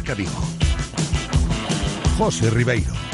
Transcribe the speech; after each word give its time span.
Marca 0.00 0.14
Vigo. 0.14 0.40
José 2.16 2.48
Ribeiro. 2.48 3.09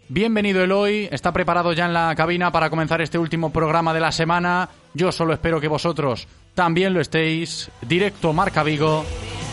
Bienvenido 0.07 0.63
Eloy, 0.63 1.09
está 1.12 1.31
preparado 1.31 1.73
ya 1.73 1.88
en 1.88 1.94
la 1.94 2.13
cabina 2.15 2.51
para 2.51 2.69
comenzar 2.69 3.01
este 3.01 3.18
último 3.18 3.51
programa 3.51 3.91
de 3.91 4.01
la 4.01 4.12
semana. 4.12 4.69
Yo 4.94 5.12
solo 5.12 5.33
espero 5.33 5.59
que 5.59 5.68
vosotros 5.68 6.27
también 6.53 6.94
lo 6.94 7.01
estéis. 7.01 7.71
Directo 7.81 8.33
Marca 8.33 8.62
Vigo. 8.62 9.03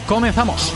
Comenzamos. 0.08 0.72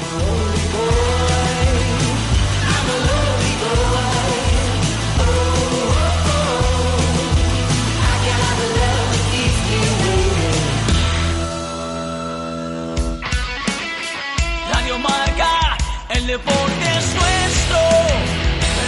Radio 14.70 14.99
Marca, 14.99 15.79
el 16.11 16.26
deporte 16.26 16.99
es 16.99 17.14
nuestro. 17.14 17.79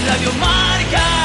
Radio 0.07 0.33
Marca. 0.35 1.24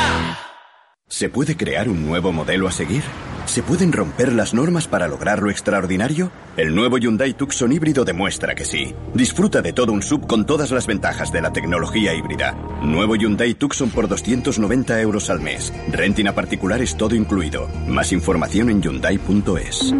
¿Se 1.09 1.27
puede 1.27 1.57
crear 1.57 1.89
un 1.89 2.05
nuevo 2.05 2.31
modelo 2.31 2.67
a 2.67 2.71
seguir? 2.71 3.01
¿Se 3.45 3.63
pueden 3.63 3.91
romper 3.91 4.31
las 4.31 4.53
normas 4.53 4.87
para 4.87 5.07
lograr 5.07 5.41
lo 5.41 5.49
extraordinario? 5.49 6.31
El 6.55 6.75
nuevo 6.75 6.99
Hyundai 6.99 7.33
Tucson 7.33 7.71
híbrido 7.71 8.05
demuestra 8.05 8.53
que 8.53 8.63
sí. 8.63 8.93
Disfruta 9.15 9.63
de 9.63 9.73
todo 9.73 9.91
un 9.91 10.03
sub 10.03 10.27
con 10.27 10.45
todas 10.45 10.69
las 10.69 10.85
ventajas 10.85 11.31
de 11.31 11.41
la 11.41 11.51
tecnología 11.51 12.13
híbrida. 12.13 12.51
Nuevo 12.83 13.15
Hyundai 13.15 13.55
Tucson 13.55 13.89
por 13.89 14.07
290 14.07 15.01
euros 15.01 15.31
al 15.31 15.41
mes. 15.41 15.73
Renting 15.91 16.27
a 16.27 16.35
particulares 16.35 16.95
todo 16.95 17.15
incluido. 17.15 17.67
Más 17.87 18.11
información 18.11 18.69
en 18.69 18.83
hyundai.es. 18.83 19.91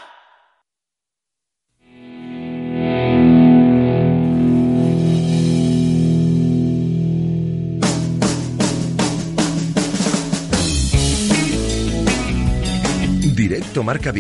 Directo 13.71 13.85
Marca. 13.85 14.13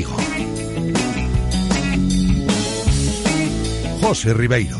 José 4.00 4.32
Ribeiro. 4.32 4.78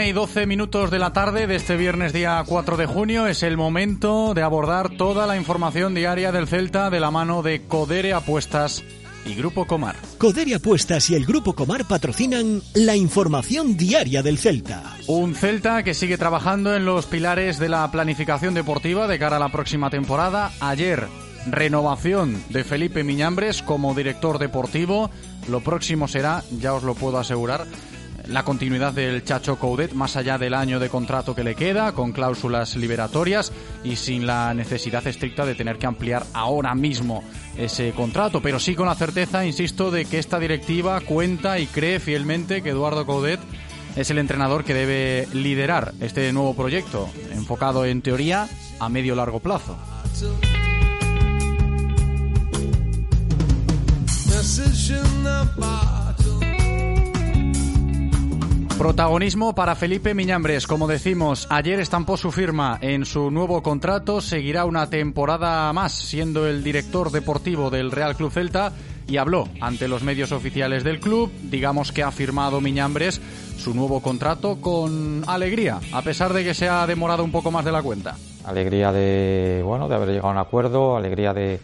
Una 0.00 0.08
y 0.08 0.12
12 0.12 0.46
minutos 0.46 0.90
de 0.90 0.98
la 0.98 1.12
tarde 1.12 1.46
de 1.46 1.56
este 1.56 1.76
viernes 1.76 2.14
día 2.14 2.42
4 2.46 2.78
de 2.78 2.86
junio. 2.86 3.26
Es 3.26 3.42
el 3.42 3.58
momento 3.58 4.32
de 4.32 4.40
abordar 4.40 4.88
toda 4.96 5.26
la 5.26 5.36
información 5.36 5.94
diaria 5.94 6.32
del 6.32 6.48
Celta 6.48 6.88
de 6.88 7.00
la 7.00 7.10
mano 7.10 7.42
de 7.42 7.66
Codere 7.66 8.14
Apuestas 8.14 8.82
y 9.26 9.34
Grupo 9.34 9.66
Comar. 9.66 9.96
Codere 10.16 10.54
Apuestas 10.54 11.10
y 11.10 11.16
el 11.16 11.26
Grupo 11.26 11.54
Comar 11.54 11.84
patrocinan 11.84 12.62
la 12.72 12.96
información 12.96 13.76
diaria 13.76 14.22
del 14.22 14.38
Celta. 14.38 14.96
Un 15.06 15.34
Celta 15.34 15.82
que 15.82 15.92
sigue 15.92 16.16
trabajando 16.16 16.74
en 16.74 16.86
los 16.86 17.04
pilares 17.04 17.58
de 17.58 17.68
la 17.68 17.90
planificación 17.90 18.54
deportiva 18.54 19.06
de 19.06 19.18
cara 19.18 19.36
a 19.36 19.40
la 19.40 19.52
próxima 19.52 19.90
temporada. 19.90 20.50
Ayer, 20.60 21.08
renovación 21.46 22.42
de 22.48 22.64
Felipe 22.64 23.04
Miñambres 23.04 23.62
como 23.62 23.94
director 23.94 24.38
deportivo. 24.38 25.10
Lo 25.46 25.60
próximo 25.60 26.08
será, 26.08 26.42
ya 26.58 26.72
os 26.72 26.84
lo 26.84 26.94
puedo 26.94 27.18
asegurar, 27.18 27.66
la 28.30 28.44
continuidad 28.44 28.92
del 28.92 29.24
Chacho 29.24 29.58
Coudet 29.58 29.92
más 29.92 30.16
allá 30.16 30.38
del 30.38 30.54
año 30.54 30.78
de 30.78 30.88
contrato 30.88 31.34
que 31.34 31.42
le 31.42 31.56
queda, 31.56 31.92
con 31.92 32.12
cláusulas 32.12 32.76
liberatorias 32.76 33.52
y 33.82 33.96
sin 33.96 34.26
la 34.26 34.54
necesidad 34.54 35.06
estricta 35.06 35.44
de 35.44 35.56
tener 35.56 35.78
que 35.78 35.86
ampliar 35.86 36.24
ahora 36.32 36.74
mismo 36.74 37.24
ese 37.56 37.92
contrato, 37.92 38.40
pero 38.40 38.60
sí 38.60 38.74
con 38.74 38.86
la 38.86 38.94
certeza, 38.94 39.44
insisto, 39.44 39.90
de 39.90 40.04
que 40.04 40.18
esta 40.18 40.38
directiva 40.38 41.00
cuenta 41.00 41.58
y 41.58 41.66
cree 41.66 41.98
fielmente 41.98 42.62
que 42.62 42.70
Eduardo 42.70 43.04
Coudet 43.04 43.40
es 43.96 44.10
el 44.10 44.18
entrenador 44.18 44.64
que 44.64 44.74
debe 44.74 45.26
liderar 45.32 45.92
este 46.00 46.32
nuevo 46.32 46.54
proyecto, 46.54 47.08
enfocado 47.32 47.84
en 47.84 48.00
teoría 48.00 48.48
a 48.78 48.88
medio 48.88 49.16
largo 49.16 49.40
plazo. 49.40 49.76
Protagonismo 58.80 59.54
para 59.54 59.74
Felipe 59.74 60.14
Miñambres. 60.14 60.66
Como 60.66 60.86
decimos, 60.86 61.46
ayer 61.50 61.78
estampó 61.80 62.16
su 62.16 62.32
firma 62.32 62.78
en 62.80 63.04
su 63.04 63.30
nuevo 63.30 63.62
contrato. 63.62 64.22
Seguirá 64.22 64.64
una 64.64 64.88
temporada 64.88 65.70
más 65.74 65.92
siendo 65.92 66.46
el 66.46 66.64
director 66.64 67.10
deportivo 67.10 67.68
del 67.68 67.90
Real 67.90 68.16
Club 68.16 68.32
Celta 68.32 68.72
y 69.06 69.18
habló 69.18 69.48
ante 69.60 69.86
los 69.86 70.02
medios 70.02 70.32
oficiales 70.32 70.82
del 70.82 70.98
club. 70.98 71.30
Digamos 71.42 71.92
que 71.92 72.02
ha 72.02 72.10
firmado 72.10 72.62
Miñambres 72.62 73.20
su 73.58 73.74
nuevo 73.74 74.00
contrato 74.00 74.62
con 74.62 75.24
alegría, 75.26 75.78
a 75.92 76.00
pesar 76.00 76.32
de 76.32 76.42
que 76.42 76.54
se 76.54 76.66
ha 76.66 76.86
demorado 76.86 77.22
un 77.22 77.32
poco 77.32 77.50
más 77.50 77.66
de 77.66 77.72
la 77.72 77.82
cuenta. 77.82 78.16
Alegría 78.46 78.92
de, 78.92 79.60
bueno, 79.62 79.90
de 79.90 79.94
haber 79.94 80.08
llegado 80.08 80.28
a 80.28 80.32
un 80.32 80.38
acuerdo, 80.38 80.96
alegría 80.96 81.34
de, 81.34 81.60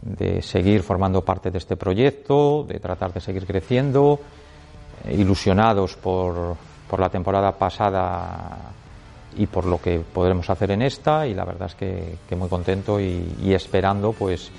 de 0.00 0.42
seguir 0.42 0.84
formando 0.84 1.24
parte 1.24 1.50
de 1.50 1.58
este 1.58 1.76
proyecto, 1.76 2.62
de 2.68 2.78
tratar 2.78 3.12
de 3.12 3.20
seguir 3.20 3.44
creciendo 3.46 4.20
ilusionados 5.10 5.96
por, 5.96 6.56
por 6.88 7.00
la 7.00 7.08
temporada 7.08 7.52
pasada 7.52 8.72
y 9.36 9.46
por 9.46 9.66
lo 9.66 9.80
que 9.80 9.98
podremos 9.98 10.48
hacer 10.50 10.70
en 10.70 10.82
esta 10.82 11.26
y 11.26 11.34
la 11.34 11.44
verdad 11.44 11.68
es 11.68 11.74
que, 11.74 12.36
muy 12.36 12.48
contento 12.48 13.00
y, 13.00 13.34
y, 13.42 13.52
esperando 13.52 14.12
pues 14.12 14.50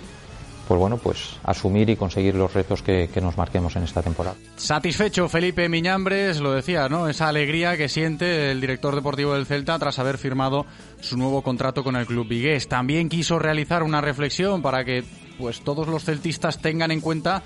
pues 0.67 0.79
bueno 0.79 0.97
pues 0.97 1.37
asumir 1.43 1.89
y 1.89 1.95
conseguir 1.95 2.35
los 2.35 2.53
retos 2.53 2.81
que, 2.81 3.09
que, 3.11 3.21
nos 3.21 3.37
marquemos 3.37 3.75
en 3.77 3.83
esta 3.83 4.01
temporada. 4.01 4.35
Satisfecho 4.57 5.29
Felipe 5.29 5.69
Miñambres, 5.69 6.41
lo 6.41 6.51
decía, 6.51 6.89
¿no? 6.89 7.07
Esa 7.07 7.29
alegría 7.29 7.77
que 7.77 7.87
siente 7.87 8.51
el 8.51 8.59
director 8.59 8.93
deportivo 8.93 9.33
del 9.33 9.45
Celta 9.45 9.79
tras 9.79 9.97
haber 9.97 10.17
firmado 10.17 10.65
su 10.99 11.17
nuevo 11.17 11.41
contrato 11.41 11.85
con 11.85 11.95
el 11.95 12.05
club 12.05 12.27
vigués. 12.27 12.67
También 12.67 13.07
quiso 13.07 13.39
realizar 13.39 13.81
una 13.81 14.01
reflexión 14.01 14.61
para 14.61 14.83
que 14.83 15.05
pues 15.37 15.61
todos 15.61 15.87
los 15.87 16.03
celtistas 16.03 16.59
tengan 16.59 16.91
en 16.91 16.99
cuenta 16.99 17.43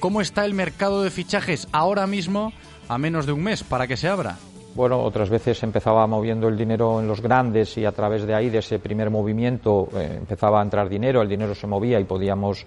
¿Cómo 0.00 0.22
está 0.22 0.46
el 0.46 0.54
mercado 0.54 1.02
de 1.02 1.10
fichajes 1.10 1.68
ahora 1.72 2.06
mismo 2.06 2.52
a 2.88 2.96
menos 2.96 3.26
de 3.26 3.32
un 3.32 3.42
mes 3.42 3.62
para 3.62 3.86
que 3.86 3.98
se 3.98 4.08
abra? 4.08 4.38
Bueno, 4.74 5.02
otras 5.02 5.28
veces 5.28 5.62
empezaba 5.62 6.06
moviendo 6.06 6.48
el 6.48 6.56
dinero 6.56 7.00
en 7.00 7.06
los 7.06 7.20
grandes 7.20 7.76
y 7.76 7.84
a 7.84 7.92
través 7.92 8.24
de 8.24 8.34
ahí, 8.34 8.48
de 8.48 8.58
ese 8.58 8.78
primer 8.78 9.10
movimiento, 9.10 9.88
eh, 9.94 10.16
empezaba 10.18 10.60
a 10.60 10.62
entrar 10.62 10.88
dinero, 10.88 11.20
el 11.20 11.28
dinero 11.28 11.54
se 11.54 11.66
movía 11.66 12.00
y 12.00 12.04
podíamos 12.04 12.64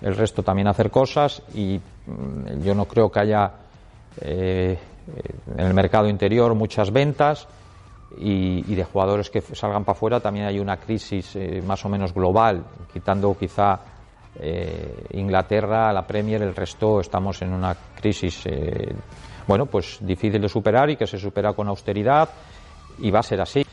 el 0.00 0.16
resto 0.16 0.42
también 0.42 0.66
hacer 0.66 0.90
cosas 0.90 1.42
y 1.54 1.78
mm, 2.06 2.62
yo 2.62 2.74
no 2.74 2.86
creo 2.86 3.12
que 3.12 3.20
haya 3.20 3.52
eh, 4.20 4.78
en 5.56 5.66
el 5.66 5.74
mercado 5.74 6.08
interior 6.08 6.54
muchas 6.54 6.90
ventas, 6.90 7.48
y, 8.18 8.74
de 8.74 8.84
jugadores 8.84 9.30
que 9.30 9.40
salgan 9.40 9.84
para 9.84 9.96
afuera 9.96 10.20
también 10.20 10.46
hay 10.46 10.58
una 10.58 10.76
crisis 10.76 11.34
eh, 11.36 11.62
más 11.66 11.84
o 11.84 11.88
menos 11.88 12.12
global, 12.12 12.64
quitando 12.92 13.36
quizá 13.38 13.78
eh, 14.40 15.04
Inglaterra, 15.12 15.92
la 15.92 16.06
Premier, 16.06 16.42
el 16.42 16.54
resto 16.54 17.00
estamos 17.00 17.42
en 17.42 17.52
una 17.52 17.76
crisis 17.94 18.46
eh, 18.46 18.92
bueno 19.46 19.66
pues 19.66 19.98
difícil 20.00 20.40
de 20.40 20.48
superar 20.48 20.90
y 20.90 20.96
que 20.96 21.06
se 21.06 21.18
supera 21.18 21.52
con 21.52 21.68
austeridad 21.68 22.28
y 22.98 23.10
va 23.10 23.20
a 23.20 23.22
ser 23.22 23.40
así. 23.40 23.64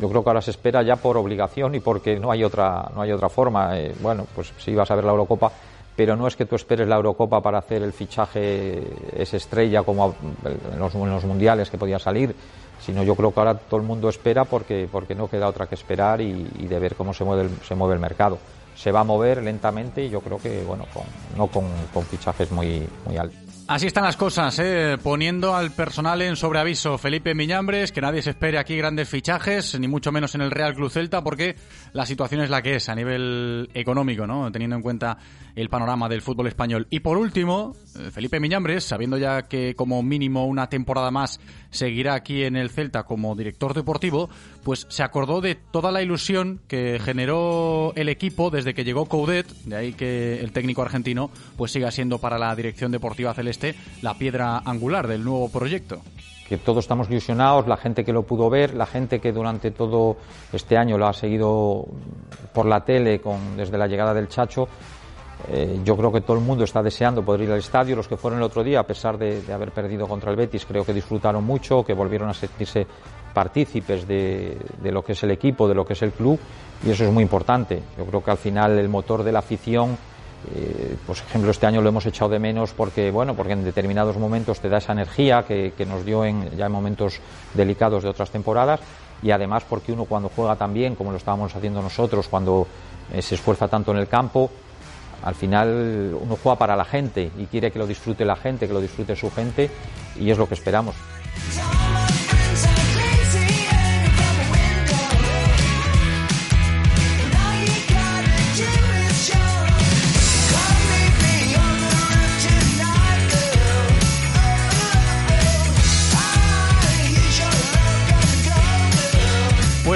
Yo 0.00 0.08
creo 0.08 0.22
que 0.22 0.30
ahora 0.30 0.40
se 0.40 0.52
espera 0.52 0.82
ya 0.82 0.96
por 0.96 1.16
obligación 1.16 1.74
y 1.74 1.80
porque 1.80 2.18
no 2.18 2.30
hay 2.30 2.44
otra 2.44 2.90
no 2.94 3.02
hay 3.02 3.12
otra 3.12 3.28
forma. 3.28 3.72
bueno, 4.00 4.26
pues 4.34 4.52
sí 4.58 4.74
vas 4.74 4.90
a 4.90 4.94
ver 4.94 5.04
la 5.04 5.10
Eurocopa, 5.10 5.52
pero 5.94 6.16
no 6.16 6.26
es 6.26 6.36
que 6.36 6.46
tú 6.46 6.56
esperes 6.56 6.88
la 6.88 6.96
Eurocopa 6.96 7.40
para 7.40 7.58
hacer 7.58 7.82
el 7.82 7.92
fichaje 7.92 8.82
esa 9.14 9.36
estrella 9.36 9.82
como 9.82 10.14
en 10.44 10.78
los, 10.78 10.94
en 10.94 11.10
los 11.10 11.24
mundiales 11.24 11.70
que 11.70 11.78
podía 11.78 11.98
salir 11.98 12.34
sino 12.82 13.04
yo 13.04 13.14
creo 13.14 13.32
que 13.32 13.40
ahora 13.40 13.54
todo 13.54 13.80
el 13.80 13.86
mundo 13.86 14.08
espera 14.08 14.44
porque, 14.44 14.88
porque 14.90 15.14
no 15.14 15.28
queda 15.28 15.48
otra 15.48 15.66
que 15.66 15.76
esperar 15.76 16.20
y, 16.20 16.44
de 16.66 16.78
ver 16.78 16.96
cómo 16.96 17.14
se 17.14 17.24
mueve, 17.24 17.42
el, 17.44 17.50
se 17.62 17.74
mueve 17.74 17.94
el 17.94 18.00
mercado. 18.00 18.38
Se 18.74 18.90
va 18.90 19.00
a 19.00 19.04
mover 19.04 19.42
lentamente 19.42 20.04
y 20.04 20.10
yo 20.10 20.20
creo 20.20 20.38
que, 20.38 20.62
bueno, 20.64 20.86
con, 20.92 21.04
no 21.36 21.46
con, 21.46 21.66
fichajes 22.04 22.50
muy, 22.50 22.86
muy 23.06 23.16
altos. 23.16 23.38
Así 23.68 23.86
están 23.86 24.04
las 24.04 24.16
cosas, 24.16 24.58
¿eh? 24.58 24.98
poniendo 25.02 25.54
al 25.54 25.70
personal 25.70 26.20
en 26.20 26.36
sobreaviso. 26.36 26.98
Felipe 26.98 27.34
Miñambres, 27.34 27.92
que 27.92 28.00
nadie 28.00 28.20
se 28.20 28.30
espere 28.30 28.58
aquí 28.58 28.76
grandes 28.76 29.08
fichajes, 29.08 29.78
ni 29.78 29.86
mucho 29.88 30.10
menos 30.10 30.34
en 30.34 30.42
el 30.42 30.50
Real 30.50 30.74
Club 30.74 30.90
Celta, 30.90 31.22
porque 31.22 31.56
la 31.92 32.04
situación 32.04 32.40
es 32.42 32.50
la 32.50 32.60
que 32.60 32.76
es 32.76 32.88
a 32.88 32.94
nivel 32.94 33.70
económico, 33.72 34.26
¿no? 34.26 34.50
teniendo 34.50 34.76
en 34.76 34.82
cuenta 34.82 35.16
el 35.56 35.68
panorama 35.68 36.08
del 36.08 36.22
fútbol 36.22 36.46
español. 36.46 36.86
Y 36.90 37.00
por 37.00 37.18
último, 37.18 37.74
eh, 37.98 38.10
Felipe 38.10 38.40
Miñambres, 38.40 38.84
sabiendo 38.84 39.18
ya 39.18 39.42
que 39.42 39.74
como 39.74 40.02
mínimo 40.02 40.46
una 40.46 40.68
temporada 40.68 41.10
más 41.10 41.40
seguirá 41.70 42.14
aquí 42.14 42.44
en 42.44 42.56
el 42.56 42.70
Celta 42.70 43.04
como 43.04 43.34
director 43.34 43.74
deportivo, 43.74 44.30
pues 44.62 44.86
se 44.88 45.02
acordó 45.02 45.40
de 45.40 45.54
toda 45.54 45.90
la 45.92 46.02
ilusión 46.02 46.60
que 46.68 46.98
generó 46.98 47.92
el 47.96 48.08
equipo 48.08 48.50
desde 48.50 48.74
que 48.74 48.84
llegó 48.84 49.06
Coudet, 49.06 49.48
de 49.64 49.76
ahí 49.76 49.92
que 49.92 50.40
el 50.40 50.52
técnico 50.52 50.82
argentino 50.82 51.30
pues 51.56 51.72
siga 51.72 51.90
siendo 51.90 52.18
para 52.18 52.38
la 52.38 52.54
dirección 52.54 52.92
deportiva 52.92 53.34
celeste 53.34 53.74
la 54.02 54.14
piedra 54.14 54.58
angular 54.58 55.06
del 55.08 55.24
nuevo 55.24 55.48
proyecto 55.50 56.02
que 56.52 56.58
todos 56.58 56.84
estamos 56.84 57.08
ilusionados, 57.08 57.66
la 57.66 57.78
gente 57.78 58.04
que 58.04 58.12
lo 58.12 58.24
pudo 58.24 58.50
ver, 58.50 58.74
la 58.74 58.84
gente 58.84 59.20
que 59.20 59.32
durante 59.32 59.70
todo 59.70 60.18
este 60.52 60.76
año 60.76 60.98
lo 60.98 61.06
ha 61.06 61.14
seguido 61.14 61.86
por 62.52 62.66
la 62.66 62.84
tele 62.84 63.22
con, 63.22 63.56
desde 63.56 63.78
la 63.78 63.86
llegada 63.86 64.12
del 64.12 64.28
Chacho. 64.28 64.68
Eh, 65.48 65.80
yo 65.84 65.96
creo 65.96 66.12
que 66.12 66.20
todo 66.20 66.36
el 66.36 66.44
mundo 66.44 66.64
está 66.64 66.82
deseando 66.82 67.24
poder 67.24 67.42
ir 67.42 67.52
al 67.52 67.58
estadio. 67.58 67.96
Los 67.96 68.08
que 68.08 68.16
fueron 68.16 68.38
el 68.38 68.44
otro 68.44 68.62
día, 68.62 68.80
a 68.80 68.86
pesar 68.86 69.18
de, 69.18 69.42
haber 69.52 69.72
perdido 69.72 70.06
contra 70.06 70.30
el 70.30 70.36
Betis, 70.36 70.64
creo 70.66 70.84
que 70.84 70.92
disfrutaron 70.92 71.44
mucho, 71.44 71.84
que 71.84 71.94
volvieron 71.94 72.28
a 72.28 72.34
sentirse 72.34 72.86
partícipes 73.34 74.06
de, 74.06 74.56
lo 74.84 75.02
que 75.02 75.12
es 75.12 75.22
el 75.22 75.30
equipo, 75.30 75.66
de 75.66 75.74
lo 75.74 75.84
que 75.84 75.94
es 75.94 76.02
el 76.02 76.12
club, 76.12 76.38
y 76.84 76.90
eso 76.90 77.04
es 77.04 77.12
muy 77.12 77.22
importante. 77.22 77.82
Yo 77.96 78.04
creo 78.04 78.22
que 78.22 78.30
al 78.30 78.38
final 78.38 78.78
el 78.78 78.88
motor 78.88 79.22
de 79.22 79.32
la 79.32 79.40
afición 79.40 79.96
eh, 80.54 80.96
por 81.06 81.16
ejemplo, 81.16 81.52
este 81.52 81.66
año 81.66 81.80
lo 81.80 81.88
hemos 81.88 82.04
echado 82.04 82.30
de 82.32 82.40
menos 82.40 82.72
porque, 82.72 83.12
bueno, 83.12 83.34
porque 83.36 83.52
en 83.52 83.62
determinados 83.62 84.16
momentos 84.16 84.58
te 84.58 84.68
da 84.68 84.78
esa 84.78 84.90
energía 84.90 85.44
que, 85.44 85.72
nos 85.86 86.04
dio 86.04 86.24
en, 86.24 86.50
ya 86.56 86.66
en 86.66 86.72
momentos 86.72 87.20
delicados 87.54 88.02
de 88.02 88.08
otras 88.08 88.30
temporadas 88.30 88.80
y 89.22 89.30
además 89.30 89.62
porque 89.68 89.92
uno 89.92 90.04
cuando 90.04 90.28
juega 90.34 90.56
tan 90.56 90.74
bien 90.74 90.96
como 90.96 91.12
lo 91.12 91.16
estábamos 91.16 91.54
haciendo 91.54 91.80
nosotros, 91.80 92.26
cuando 92.28 92.66
eh, 93.12 93.22
se 93.22 93.36
esfuerza 93.36 93.68
tanto 93.68 93.92
en 93.92 93.98
el 93.98 94.08
campo, 94.08 94.50
al 95.22 95.34
final 95.34 96.16
uno 96.20 96.36
juega 96.42 96.58
para 96.58 96.76
la 96.76 96.84
gente 96.84 97.30
y 97.38 97.46
quiere 97.46 97.70
que 97.70 97.78
lo 97.78 97.86
disfrute 97.86 98.24
la 98.24 98.36
gente, 98.36 98.66
que 98.66 98.74
lo 98.74 98.80
disfrute 98.80 99.16
su 99.16 99.30
gente 99.30 99.70
y 100.18 100.30
es 100.30 100.38
lo 100.38 100.48
que 100.48 100.54
esperamos. 100.54 100.94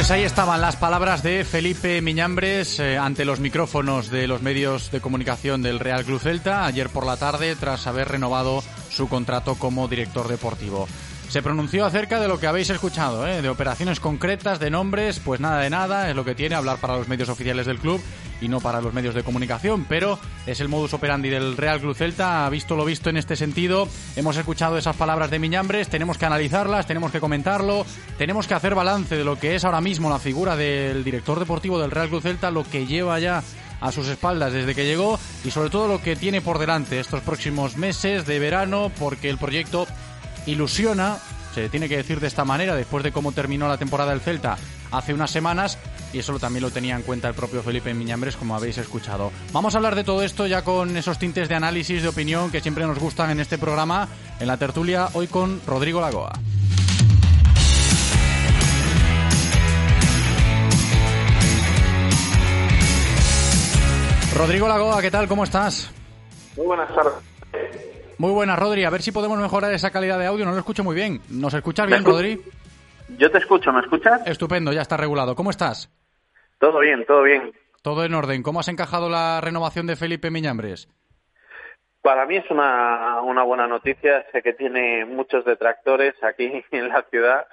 Pues 0.06 0.18
ahí 0.20 0.22
estaban 0.22 0.60
las 0.60 0.76
palabras 0.76 1.24
de 1.24 1.44
Felipe 1.44 2.00
Miñambres 2.00 2.78
eh, 2.78 2.96
ante 2.96 3.24
los 3.24 3.40
micrófonos 3.40 4.08
de 4.08 4.28
los 4.28 4.40
medios 4.40 4.92
de 4.92 5.00
comunicación 5.00 5.62
del 5.62 5.80
Real 5.80 6.04
Club 6.04 6.20
Celta 6.20 6.64
ayer 6.64 6.88
por 6.90 7.04
la 7.04 7.16
tarde 7.16 7.56
tras 7.56 7.88
haber 7.88 8.06
renovado 8.06 8.62
su 8.88 9.08
contrato 9.08 9.56
como 9.56 9.88
director 9.88 10.28
deportivo. 10.28 10.86
Se 11.28 11.42
pronunció 11.42 11.84
acerca 11.84 12.20
de 12.20 12.28
lo 12.28 12.38
que 12.38 12.46
habéis 12.46 12.70
escuchado, 12.70 13.26
¿eh? 13.26 13.42
de 13.42 13.48
operaciones 13.48 14.00
concretas, 14.00 14.60
de 14.60 14.70
nombres, 14.70 15.20
pues 15.20 15.40
nada 15.40 15.60
de 15.60 15.70
nada, 15.70 16.08
es 16.08 16.16
lo 16.16 16.24
que 16.24 16.34
tiene 16.34 16.54
hablar 16.54 16.78
para 16.78 16.96
los 16.96 17.08
medios 17.08 17.28
oficiales 17.28 17.66
del 17.66 17.78
club 17.78 18.00
y 18.40 18.48
no 18.48 18.60
para 18.60 18.80
los 18.80 18.94
medios 18.94 19.14
de 19.14 19.22
comunicación, 19.22 19.86
pero 19.88 20.18
es 20.46 20.60
el 20.60 20.68
modus 20.68 20.94
operandi 20.94 21.28
del 21.28 21.56
Real 21.56 21.80
Club 21.80 21.96
Celta, 21.96 22.46
ha 22.46 22.50
visto 22.50 22.76
lo 22.76 22.84
visto 22.84 23.10
en 23.10 23.16
este 23.16 23.34
sentido, 23.34 23.88
hemos 24.14 24.36
escuchado 24.36 24.78
esas 24.78 24.96
palabras 24.96 25.30
de 25.30 25.38
Miñambres, 25.38 25.88
tenemos 25.88 26.16
que 26.16 26.26
analizarlas, 26.26 26.86
tenemos 26.86 27.10
que 27.10 27.20
comentarlo, 27.20 27.84
tenemos 28.18 28.46
que 28.46 28.54
hacer 28.54 28.74
balance 28.74 29.16
de 29.16 29.24
lo 29.24 29.38
que 29.38 29.56
es 29.56 29.64
ahora 29.64 29.80
mismo 29.80 30.08
la 30.08 30.18
figura 30.18 30.56
del 30.56 31.02
director 31.02 31.38
deportivo 31.38 31.78
del 31.78 31.90
Real 31.90 32.08
Club 32.08 32.22
Celta, 32.22 32.50
lo 32.50 32.64
que 32.64 32.86
lleva 32.86 33.18
ya 33.18 33.42
a 33.80 33.92
sus 33.92 34.08
espaldas 34.08 34.52
desde 34.52 34.74
que 34.74 34.86
llegó 34.86 35.18
y 35.44 35.50
sobre 35.50 35.70
todo 35.70 35.88
lo 35.88 36.00
que 36.00 36.16
tiene 36.16 36.40
por 36.40 36.58
delante 36.58 36.98
estos 36.98 37.20
próximos 37.20 37.76
meses 37.76 38.26
de 38.26 38.38
verano 38.38 38.90
porque 38.98 39.28
el 39.28 39.38
proyecto 39.38 39.86
ilusiona, 40.46 41.18
se 41.54 41.68
tiene 41.68 41.88
que 41.88 41.96
decir 41.96 42.20
de 42.20 42.26
esta 42.26 42.44
manera, 42.44 42.74
después 42.74 43.04
de 43.04 43.12
cómo 43.12 43.32
terminó 43.32 43.68
la 43.68 43.78
temporada 43.78 44.10
del 44.10 44.20
Celta 44.20 44.56
hace 44.90 45.12
unas 45.12 45.30
semanas 45.30 45.78
y 46.12 46.18
eso 46.18 46.38
también 46.38 46.62
lo 46.62 46.70
tenía 46.70 46.96
en 46.96 47.02
cuenta 47.02 47.28
el 47.28 47.34
propio 47.34 47.62
Felipe 47.62 47.92
Miñambres, 47.92 48.36
como 48.36 48.54
habéis 48.54 48.78
escuchado. 48.78 49.32
Vamos 49.52 49.74
a 49.74 49.78
hablar 49.78 49.94
de 49.94 50.04
todo 50.04 50.22
esto 50.22 50.46
ya 50.46 50.62
con 50.62 50.96
esos 50.96 51.18
tintes 51.18 51.48
de 51.48 51.54
análisis, 51.54 52.02
de 52.02 52.08
opinión 52.08 52.50
que 52.50 52.60
siempre 52.60 52.86
nos 52.86 52.98
gustan 52.98 53.30
en 53.30 53.40
este 53.40 53.58
programa, 53.58 54.08
en 54.40 54.46
la 54.46 54.56
tertulia, 54.56 55.08
hoy 55.14 55.26
con 55.26 55.60
Rodrigo 55.66 56.00
Lagoa. 56.00 56.32
Rodrigo 64.36 64.68
Lagoa, 64.68 65.00
¿qué 65.00 65.10
tal? 65.10 65.26
¿Cómo 65.28 65.44
estás? 65.44 65.90
Muy 66.56 66.66
buenas 66.66 66.94
tardes. 66.94 67.14
Muy 68.18 68.32
buenas, 68.32 68.58
Rodri. 68.58 68.84
A 68.84 68.90
ver 68.90 69.02
si 69.02 69.12
podemos 69.12 69.38
mejorar 69.38 69.72
esa 69.74 69.90
calidad 69.90 70.18
de 70.18 70.26
audio. 70.26 70.46
No 70.46 70.52
lo 70.52 70.58
escucho 70.58 70.82
muy 70.82 70.94
bien. 70.94 71.20
¿Nos 71.28 71.52
escuchas 71.52 71.86
bien, 71.86 72.02
Rodri? 72.02 72.40
Yo 73.18 73.30
te 73.30 73.38
escucho, 73.38 73.70
¿me 73.72 73.80
escuchas? 73.80 74.26
Estupendo, 74.26 74.72
ya 74.72 74.80
está 74.80 74.96
regulado. 74.96 75.34
¿Cómo 75.34 75.50
estás? 75.50 75.92
Todo 76.58 76.80
bien, 76.80 77.04
todo 77.04 77.22
bien. 77.22 77.52
Todo 77.82 78.04
en 78.04 78.14
orden. 78.14 78.42
¿Cómo 78.42 78.60
has 78.60 78.68
encajado 78.68 79.10
la 79.10 79.40
renovación 79.42 79.86
de 79.86 79.96
Felipe 79.96 80.30
Miñambres? 80.30 80.88
Para 82.00 82.24
mí 82.24 82.36
es 82.36 82.50
una, 82.50 83.20
una 83.20 83.42
buena 83.42 83.66
noticia. 83.66 84.24
Sé 84.32 84.42
que 84.42 84.54
tiene 84.54 85.04
muchos 85.04 85.44
detractores 85.44 86.14
aquí 86.24 86.64
en 86.70 86.88
la 86.88 87.02
ciudad, 87.10 87.46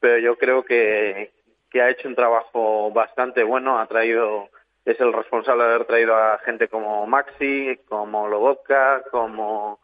pero 0.00 0.18
yo 0.18 0.38
creo 0.38 0.64
que, 0.64 1.30
que 1.70 1.82
ha 1.82 1.90
hecho 1.90 2.08
un 2.08 2.16
trabajo 2.16 2.90
bastante 2.90 3.44
bueno. 3.44 3.78
Ha 3.78 3.86
traído, 3.86 4.48
es 4.86 4.98
el 4.98 5.12
responsable 5.12 5.64
de 5.64 5.74
haber 5.74 5.86
traído 5.86 6.16
a 6.16 6.38
gente 6.38 6.68
como 6.68 7.06
Maxi, 7.06 7.78
como 7.86 8.28
Lobotka, 8.28 9.02
como 9.10 9.78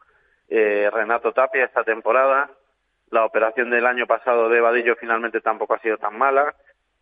Renato 0.89 1.31
Tapia 1.33 1.65
esta 1.65 1.83
temporada 1.83 2.49
la 3.13 3.25
operación 3.25 3.69
del 3.69 3.85
año 3.85 4.07
pasado 4.07 4.49
de 4.49 4.59
Vadillo 4.59 4.95
finalmente 4.95 5.39
tampoco 5.39 5.75
ha 5.75 5.79
sido 5.79 5.97
tan 5.97 6.17
mala. 6.17 6.55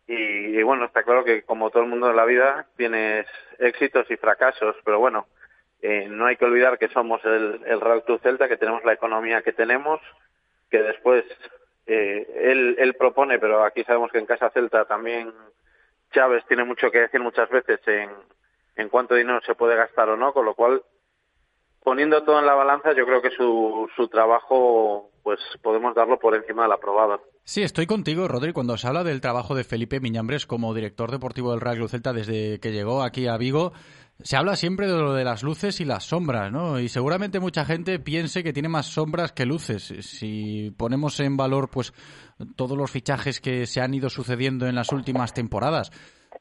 Y, 0.06 0.62
bueno, 0.62 0.84
está 0.84 1.04
claro 1.04 1.24
que 1.24 1.42
como 1.42 1.70
todo 1.70 1.84
el 1.84 1.88
mundo 1.88 2.10
en 2.10 2.16
la 2.16 2.26
vida 2.26 2.66
tienes 2.76 3.26
éxitos 3.58 4.10
y 4.10 4.16
fracasos, 4.16 4.76
pero 4.84 4.98
bueno, 4.98 5.26
eh, 5.80 6.06
no 6.10 6.26
hay 6.26 6.36
que 6.36 6.44
olvidar 6.44 6.78
que 6.78 6.88
somos 6.88 7.24
el, 7.24 7.80
Real 7.80 8.04
Club 8.04 8.20
Celta, 8.20 8.46
que 8.46 8.58
tenemos 8.58 8.84
la 8.84 8.92
economía 8.92 9.40
que 9.40 9.54
tenemos, 9.54 10.00
que 10.70 10.82
después 10.82 11.24
eh, 11.86 12.26
él, 12.42 12.76
él 12.78 12.94
propone, 12.94 13.38
pero 13.38 13.64
aquí 13.64 13.82
sabemos 13.84 14.12
que 14.12 14.18
en 14.18 14.26
Casa 14.26 14.50
Celta 14.50 14.84
también 14.84 15.32
Chávez 16.12 16.44
tiene 16.46 16.64
mucho 16.64 16.90
que 16.90 17.00
decir 17.00 17.20
muchas 17.20 17.48
veces 17.48 17.80
en, 17.86 18.10
en 18.76 18.88
cuánto 18.90 19.14
dinero 19.14 19.40
se 19.46 19.54
puede 19.54 19.76
gastar 19.76 20.10
o 20.10 20.16
no, 20.16 20.34
con 20.34 20.44
lo 20.44 20.54
cual 20.54 20.82
poniendo 21.84 22.22
todo 22.22 22.38
en 22.38 22.46
la 22.46 22.54
balanza, 22.54 22.90
yo 22.96 23.04
creo 23.04 23.20
que 23.20 23.30
su, 23.30 23.88
su 23.96 24.08
trabajo, 24.08 25.10
pues 25.22 25.38
podemos 25.62 25.94
darlo 25.94 26.18
por 26.18 26.34
encima 26.34 26.62
del 26.62 26.72
aprobado. 26.72 27.20
Sí, 27.44 27.62
estoy 27.62 27.86
contigo, 27.86 28.28
Rodri, 28.28 28.52
cuando 28.52 28.76
se 28.76 28.86
habla 28.86 29.02
del 29.02 29.20
trabajo 29.20 29.54
de 29.54 29.64
Felipe 29.64 30.00
Miñambres 30.00 30.46
como 30.46 30.74
director 30.74 31.10
deportivo 31.10 31.50
del 31.50 31.60
Real 31.60 31.76
Club 31.76 31.88
Celta 31.88 32.12
desde 32.12 32.60
que 32.60 32.72
llegó 32.72 33.02
aquí 33.02 33.26
a 33.26 33.36
Vigo. 33.36 33.72
Se 34.22 34.36
habla 34.36 34.54
siempre 34.54 34.86
de 34.86 34.96
lo 34.96 35.14
de 35.14 35.24
las 35.24 35.42
luces 35.42 35.80
y 35.80 35.84
las 35.84 36.04
sombras, 36.04 36.52
¿no? 36.52 36.78
Y 36.78 36.88
seguramente 36.88 37.40
mucha 37.40 37.64
gente 37.64 37.98
piense 37.98 38.44
que 38.44 38.52
tiene 38.52 38.68
más 38.68 38.86
sombras 38.86 39.32
que 39.32 39.46
luces. 39.46 39.82
Si 39.82 40.70
ponemos 40.76 41.18
en 41.18 41.36
valor, 41.36 41.70
pues, 41.70 41.92
todos 42.54 42.78
los 42.78 42.90
fichajes 42.90 43.40
que 43.40 43.66
se 43.66 43.80
han 43.80 43.94
ido 43.94 44.08
sucediendo 44.10 44.68
en 44.68 44.76
las 44.76 44.92
últimas 44.92 45.34
temporadas 45.34 45.90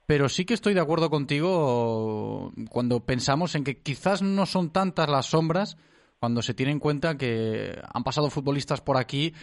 pero 0.06 0.30
sí 0.30 0.46
que 0.46 0.54
estoy 0.54 0.74
de 0.74 0.82
acuerdo 0.82 1.10
contigo 1.10 2.52
cuando 2.70 3.06
pensamos 3.06 3.56
en 3.56 3.64
que 3.64 3.80
quizás 3.80 4.22
no 4.22 4.46
son 4.46 4.72
tantas 4.72 5.10
las 5.10 5.28
sombras 5.28 5.78
cuando 6.20 6.42
se 6.42 6.54
tiene 6.54 6.72
en 6.72 6.80
cuenta 6.80 7.18
que 7.18 7.82
han 7.94 8.04
pasado 8.04 8.30
futbolistas 8.30 8.82
por 8.82 8.98
aquí 8.98 9.34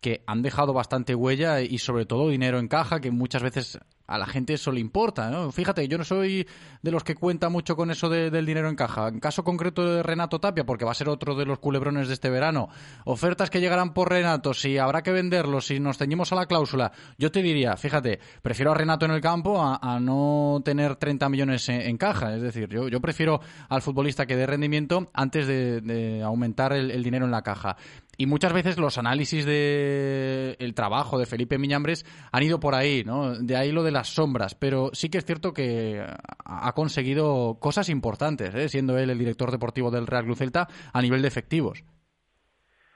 que 0.00 0.22
han 0.26 0.42
dejado 0.42 0.72
bastante 0.72 1.14
huella 1.14 1.60
y 1.60 1.78
sobre 1.78 2.06
todo 2.06 2.28
dinero 2.28 2.58
en 2.58 2.68
caja, 2.68 3.00
que 3.00 3.10
muchas 3.10 3.42
veces 3.42 3.78
a 4.08 4.18
la 4.18 4.26
gente 4.26 4.54
eso 4.54 4.72
le 4.72 4.80
importa. 4.80 5.30
¿no? 5.30 5.52
Fíjate, 5.52 5.86
yo 5.86 5.98
no 5.98 6.04
soy 6.04 6.46
de 6.82 6.90
los 6.90 7.04
que 7.04 7.14
cuenta 7.14 7.50
mucho 7.50 7.76
con 7.76 7.90
eso 7.90 8.08
del 8.08 8.46
dinero 8.46 8.68
en 8.68 8.74
caja. 8.74 9.08
En 9.08 9.20
caso 9.20 9.44
concreto 9.44 9.84
de 9.84 10.02
Renato 10.02 10.40
Tapia, 10.40 10.64
porque 10.64 10.84
va 10.84 10.92
a 10.92 10.94
ser 10.94 11.08
otro 11.08 11.34
de 11.34 11.44
los 11.44 11.58
culebrones 11.58 12.08
de 12.08 12.14
este 12.14 12.30
verano, 12.30 12.68
ofertas 13.04 13.50
que 13.50 13.60
llegarán 13.60 13.92
por 13.92 14.10
Renato, 14.10 14.54
si 14.54 14.78
habrá 14.78 15.02
que 15.02 15.12
venderlos, 15.12 15.66
si 15.66 15.78
nos 15.78 15.98
ceñimos 15.98 16.32
a 16.32 16.36
la 16.36 16.46
cláusula, 16.46 16.90
yo 17.18 17.30
te 17.30 17.42
diría, 17.42 17.76
fíjate, 17.76 18.18
prefiero 18.40 18.72
a 18.72 18.74
Renato 18.74 19.04
en 19.04 19.12
el 19.12 19.20
campo 19.20 19.62
a, 19.62 19.98
no 20.00 20.62
tener 20.64 20.96
30 20.96 21.28
millones 21.28 21.68
en, 21.68 21.98
caja. 21.98 22.34
Es 22.34 22.42
decir, 22.42 22.68
yo, 22.68 23.00
prefiero 23.00 23.40
al 23.68 23.82
futbolista 23.82 24.26
que 24.26 24.36
dé 24.36 24.46
rendimiento 24.46 25.10
antes 25.12 25.46
de, 25.46 26.22
aumentar 26.24 26.72
el 26.72 27.02
dinero 27.02 27.26
en 27.26 27.30
la 27.30 27.42
caja. 27.42 27.76
Y 28.20 28.26
muchas 28.26 28.52
veces 28.52 28.78
los 28.78 28.98
análisis 28.98 29.44
del 29.44 30.56
el 30.58 30.74
trabajo 30.74 31.20
de 31.20 31.26
Felipe 31.26 31.56
Miñambres 31.56 32.04
han 32.32 32.42
ido 32.42 32.58
por 32.58 32.74
ahí, 32.74 33.04
¿no? 33.04 33.36
De 33.36 33.56
ahí 33.56 33.70
lo 33.70 33.84
de 33.84 33.92
sombras. 34.04 34.54
Pero 34.54 34.90
sí 34.92 35.10
que 35.10 35.18
es 35.18 35.24
cierto 35.24 35.52
que 35.52 36.00
ha 36.44 36.72
conseguido 36.72 37.58
cosas 37.60 37.88
importantes, 37.88 38.54
¿eh? 38.54 38.68
siendo 38.68 38.96
él 38.98 39.10
el 39.10 39.18
director 39.18 39.50
deportivo 39.50 39.90
del 39.90 40.06
Real 40.06 40.24
Cruz 40.24 40.38
Celta 40.38 40.68
a 40.92 41.02
nivel 41.02 41.22
de 41.22 41.28
efectivos. 41.28 41.82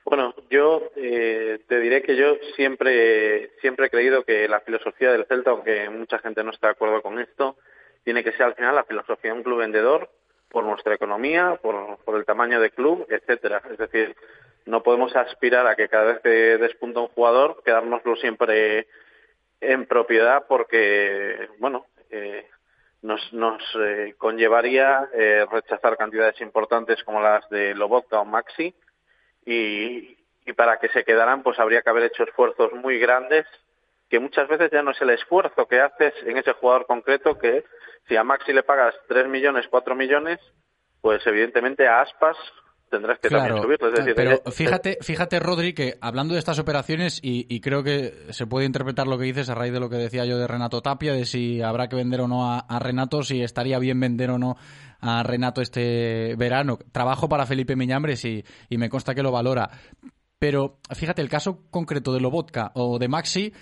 Bueno, 0.05 0.35
yo 0.51 0.91
eh, 0.97 1.61
te 1.67 1.81
diré 1.81 2.03
que 2.03 2.17
yo 2.17 2.37
siempre, 2.57 3.53
siempre 3.61 3.87
he 3.87 3.91
creído 3.91 4.25
que 4.25 4.47
la 4.49 4.61
filosofía 4.61 5.13
del 5.13 5.27
Celta, 5.27 5.51
aunque 5.51 5.89
mucha 5.89 6.19
gente 6.19 6.45
no 6.45 6.51
está 6.51 6.69
de 6.69 6.73
acuerdo 6.73 7.01
con 7.01 7.19
esto, 7.19 7.57
tiene 8.05 8.23
que 8.23 8.33
ser 8.33 8.43
al 8.43 8.55
final 8.55 8.75
la 8.75 8.85
filosofía 8.85 9.33
de 9.33 9.39
un 9.39 9.43
club 9.43 9.61
vendedor 9.61 10.11
por 10.51 10.65
nuestra 10.65 10.95
economía, 10.95 11.59
por, 11.63 11.99
por 12.05 12.17
el 12.17 12.27
tamaño 12.27 12.61
de 12.61 12.71
club, 12.71 13.07
etcétera. 13.09 13.63
Es 13.71 13.79
decir, 13.79 14.15
no 14.67 14.83
podemos 14.83 15.15
aspirar 15.17 15.67
a 15.67 15.77
que 15.77 15.89
cada 15.89 16.13
vez 16.13 16.21
que 16.21 16.59
despunta 16.59 17.01
un 17.01 17.09
jugador, 17.09 17.63
quedárnoslo 17.65 18.17
siempre 18.17 18.87
en 19.63 19.87
propiedad 19.87 20.45
porque, 20.49 21.49
bueno, 21.59 21.87
eh, 22.11 22.49
nos, 23.03 23.33
nos 23.33 23.63
eh, 23.81 24.15
conllevaría 24.19 25.09
eh, 25.15 25.47
rechazar 25.51 25.97
cantidades 25.97 26.41
importantes 26.41 27.03
como 27.05 27.21
las 27.21 27.49
de 27.49 27.75
Lobotka 27.75 28.21
o 28.21 28.25
Maxi 28.25 28.75
y, 29.47 30.17
y 30.45 30.53
para 30.55 30.79
que 30.79 30.89
se 30.89 31.05
quedaran 31.05 31.43
pues 31.43 31.59
habría 31.59 31.83
que 31.83 31.91
haber 31.91 32.05
hecho 32.05 32.25
esfuerzos 32.25 32.73
muy 32.75 32.99
grandes 32.99 33.47
que 34.09 34.21
muchas 34.21 34.47
veces 34.47 34.71
ya 34.71 34.83
no 34.83 34.91
es 34.91 35.01
el 35.01 35.11
esfuerzo 35.11 35.67
que 35.67 35.81
haces 35.81 36.13
en 36.27 36.37
ese 36.37 36.53
jugador 36.53 36.87
concreto 36.87 37.39
que 37.39 37.65
si 38.09 38.17
a 38.17 38.25
Maxi 38.25 38.53
le 38.53 38.63
pagas 38.63 38.95
3 39.09 39.27
millones, 39.29 39.67
4 39.71 39.95
millones, 39.95 40.39
pues 41.01 41.27
evidentemente 41.27 41.87
a 41.87 42.03
Aspas 42.03 42.37
tendrás 42.93 43.19
que 43.19 43.31
también 43.31 43.57
subirlo. 43.63 44.15
pero 44.15 44.33
eh, 44.33 44.43
fíjate, 44.53 44.99
fíjate, 45.01 45.41
Rodri, 45.41 45.73
que 45.73 45.97
hablando 46.01 46.35
de 46.35 46.39
estas 46.39 46.59
operaciones, 46.59 47.19
y, 47.23 47.61
creo 47.61 47.83
que 47.83 48.13
se 48.31 48.47
puede 48.47 48.67
interpretar 48.67 49.07
lo 49.07 49.19
que 49.19 49.25
dices 49.25 49.49
a 49.49 49.55
raíz 49.55 49.73
de 49.73 49.81
lo 49.81 49.89
que 49.89 49.97
decía 49.97 50.27
yo 50.27 50.37
de 50.37 50.47
Renato 50.47 50.83
Tapia, 50.83 51.15
de 51.15 51.25
si 51.25 51.63
habrá 51.63 51.89
que 51.89 51.97
vender 51.97 52.21
o 52.21 52.29
no 52.29 52.53
a, 52.53 52.79
Renato, 52.79 53.23
si 53.23 53.43
estaría 53.43 53.79
bien 53.79 53.99
vender 53.99 54.31
o 54.31 54.39
no 54.39 54.57
a 55.01 55.23
Renato 55.23 55.63
este 55.63 56.37
verano. 56.37 56.79
Trabajo 56.93 57.29
para 57.29 57.47
Felipe 57.47 57.77
Miñambres 57.77 58.25
y, 58.25 58.45
y 58.69 58.77
me 58.77 58.91
consta 58.91 59.15
que 59.15 59.23
lo 59.23 59.33
valora. 59.33 59.71
Pero 60.39 60.79
fíjate, 60.95 61.23
el 61.23 61.29
caso 61.29 61.65
concreto 61.71 62.13
de 62.13 62.21
Lobotka 62.21 62.73
o 62.75 62.99
de 62.99 63.09
Maxi 63.09 63.53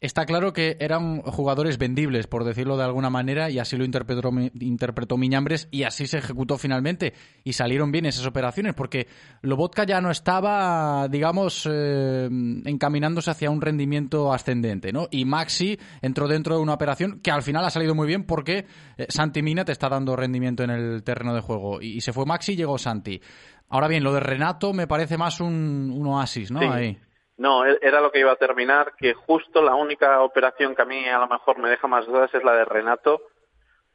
Está 0.00 0.24
claro 0.24 0.54
que 0.54 0.78
eran 0.80 1.20
jugadores 1.20 1.76
vendibles, 1.76 2.26
por 2.26 2.44
decirlo 2.44 2.78
de 2.78 2.84
alguna 2.84 3.10
manera, 3.10 3.50
y 3.50 3.58
así 3.58 3.76
lo 3.76 3.84
interpretó, 3.84 4.30
interpretó 4.58 5.18
Miñambres 5.18 5.68
y 5.70 5.82
así 5.82 6.06
se 6.06 6.18
ejecutó 6.18 6.56
finalmente. 6.56 7.12
Y 7.44 7.52
salieron 7.52 7.92
bien 7.92 8.06
esas 8.06 8.24
operaciones, 8.24 8.72
porque 8.72 9.08
Lobotka 9.42 9.84
ya 9.84 10.00
no 10.00 10.10
estaba, 10.10 11.06
digamos, 11.08 11.68
eh, 11.70 12.30
encaminándose 12.64 13.30
hacia 13.30 13.50
un 13.50 13.60
rendimiento 13.60 14.32
ascendente, 14.32 14.90
¿no? 14.90 15.06
Y 15.10 15.26
Maxi 15.26 15.78
entró 16.00 16.28
dentro 16.28 16.56
de 16.56 16.62
una 16.62 16.72
operación 16.72 17.20
que 17.20 17.30
al 17.30 17.42
final 17.42 17.66
ha 17.66 17.70
salido 17.70 17.94
muy 17.94 18.06
bien 18.06 18.24
porque 18.24 18.64
eh, 18.96 19.06
Santi 19.10 19.42
Mina 19.42 19.66
te 19.66 19.72
está 19.72 19.90
dando 19.90 20.16
rendimiento 20.16 20.62
en 20.62 20.70
el 20.70 21.02
terreno 21.02 21.34
de 21.34 21.42
juego. 21.42 21.82
Y, 21.82 22.00
se 22.00 22.14
fue 22.14 22.24
Maxi 22.24 22.52
y 22.52 22.56
llegó 22.56 22.78
Santi. 22.78 23.20
Ahora 23.68 23.86
bien, 23.86 24.02
lo 24.02 24.14
de 24.14 24.20
Renato 24.20 24.72
me 24.72 24.86
parece 24.86 25.18
más 25.18 25.42
un, 25.42 26.02
oasis, 26.06 26.50
¿no? 26.50 26.60
Ahí. 26.72 26.96
No, 27.40 27.64
e-, 27.64 27.78
era 27.80 28.02
lo 28.02 28.12
que 28.12 28.20
iba 28.20 28.32
a 28.32 28.36
terminar, 28.36 28.92
que 28.98 29.14
justo 29.14 29.62
la 29.62 29.74
única 29.74 30.20
operación 30.20 30.74
que 30.74 30.82
a 30.82 30.84
mí 30.84 31.08
a 31.08 31.18
lo 31.18 31.26
mejor 31.26 31.58
me 31.58 31.70
deja 31.70 31.88
más 31.88 32.04
dudas 32.04 32.32
es 32.34 32.44
la 32.44 32.54
de 32.54 32.66
Renato, 32.66 33.22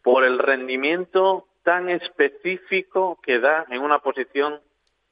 por 0.01 0.25
el 0.25 0.39
rendimiento 0.39 1.45
tan 1.63 1.89
específico 1.89 3.19
que 3.21 3.39
da 3.39 3.65
en 3.69 3.83
una 3.83 3.99
posición 3.99 4.61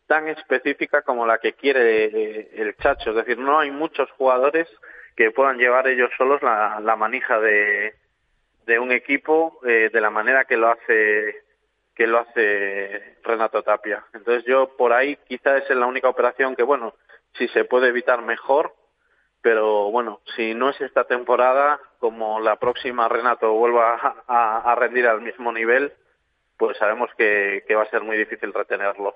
tan 0.07 0.27
específica 0.27 1.03
como 1.03 1.27
la 1.27 1.37
que 1.37 1.53
quiere 1.53 2.05
eh, 2.05 2.49
el 2.55 2.75
Chacho. 2.77 3.11
Es 3.11 3.17
decir, 3.17 3.37
no 3.37 3.59
hay 3.59 3.69
muchos 3.69 4.09
jugadores 4.13 4.67
que 5.15 5.29
puedan 5.29 5.59
llevar 5.59 5.87
ellos 5.87 6.09
solos 6.17 6.41
la, 6.41 6.95
manija 6.97 7.39
de, 7.39 7.93
de 8.65 8.79
un 8.79 8.91
equipo 8.91 9.59
eh, 9.63 9.91
de 9.93 10.01
la 10.01 10.09
manera 10.09 10.45
que 10.45 10.57
lo 10.57 10.69
hace 10.69 11.43
que 11.95 12.07
lo 12.07 12.17
hace 12.17 13.17
Renato 13.21 13.61
Tapia. 13.61 14.03
Entonces 14.13 14.43
yo 14.45 14.75
por 14.75 14.91
ahí 14.91 15.17
quizás 15.27 15.69
es 15.69 15.77
la 15.77 15.85
única 15.85 16.09
operación 16.09 16.55
que 16.55 16.63
bueno 16.63 16.95
si 17.37 17.47
se 17.49 17.65
puede 17.65 17.89
evitar 17.89 18.21
mejor, 18.21 18.73
pero 19.41 19.91
bueno, 19.91 20.21
si 20.35 20.53
no 20.53 20.69
es 20.69 20.79
esta 20.79 21.03
temporada, 21.03 21.79
como 21.99 22.39
la 22.39 22.55
próxima 22.57 23.09
Renato 23.09 23.51
vuelva 23.53 24.23
a, 24.27 24.75
rendir 24.75 25.07
al 25.07 25.21
mismo 25.21 25.51
nivel, 25.51 25.91
pues 26.57 26.77
sabemos 26.77 27.09
que, 27.17 27.63
va 27.75 27.83
a 27.83 27.89
ser 27.89 28.01
muy 28.01 28.17
difícil 28.17 28.53
retenerlo. 28.53 29.15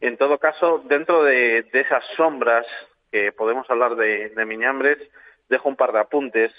En 0.00 0.16
todo 0.16 0.38
caso, 0.38 0.82
dentro 0.86 1.22
de, 1.22 1.64
esas 1.72 2.04
sombras 2.16 2.66
que 3.12 3.30
podemos 3.30 3.70
hablar 3.70 3.94
de, 3.94 4.30
de 4.30 4.44
Miñambres, 4.44 4.98
dejo 5.48 5.68
un 5.68 5.76
par 5.76 5.92
de 5.92 6.00
apuntes. 6.00 6.52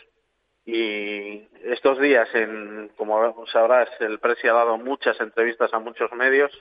Y 0.65 1.49
estos 1.65 1.99
días, 1.99 2.29
en, 2.33 2.89
como 2.95 3.45
sabrás, 3.47 3.89
el 3.99 4.19
Presi 4.19 4.47
ha 4.47 4.53
dado 4.53 4.77
muchas 4.77 5.19
entrevistas 5.19 5.73
a 5.73 5.79
muchos 5.79 6.09
medios 6.13 6.51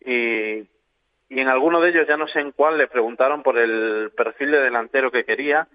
y 0.00 0.66
y 1.30 1.38
en 1.38 1.46
alguno 1.48 1.80
de 1.80 1.90
ellos, 1.90 2.08
ya 2.08 2.16
no 2.16 2.26
sé 2.26 2.40
en 2.40 2.50
cuál, 2.50 2.76
le 2.76 2.88
preguntaron 2.88 3.44
por 3.44 3.56
el 3.56 4.10
perfil 4.16 4.50
de 4.50 4.62
delantero 4.62 5.12
que 5.12 5.24
quería 5.24 5.68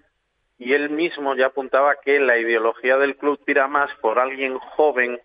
y 0.58 0.74
él 0.74 0.90
mismo 0.90 1.34
ya 1.34 1.46
apuntaba 1.46 1.96
que 2.04 2.20
la 2.20 2.36
ideología 2.36 2.98
del 2.98 3.16
club 3.16 3.40
tira 3.44 3.66
más 3.66 3.90
por 4.02 4.18
alguien 4.18 4.58
joven 4.58 5.18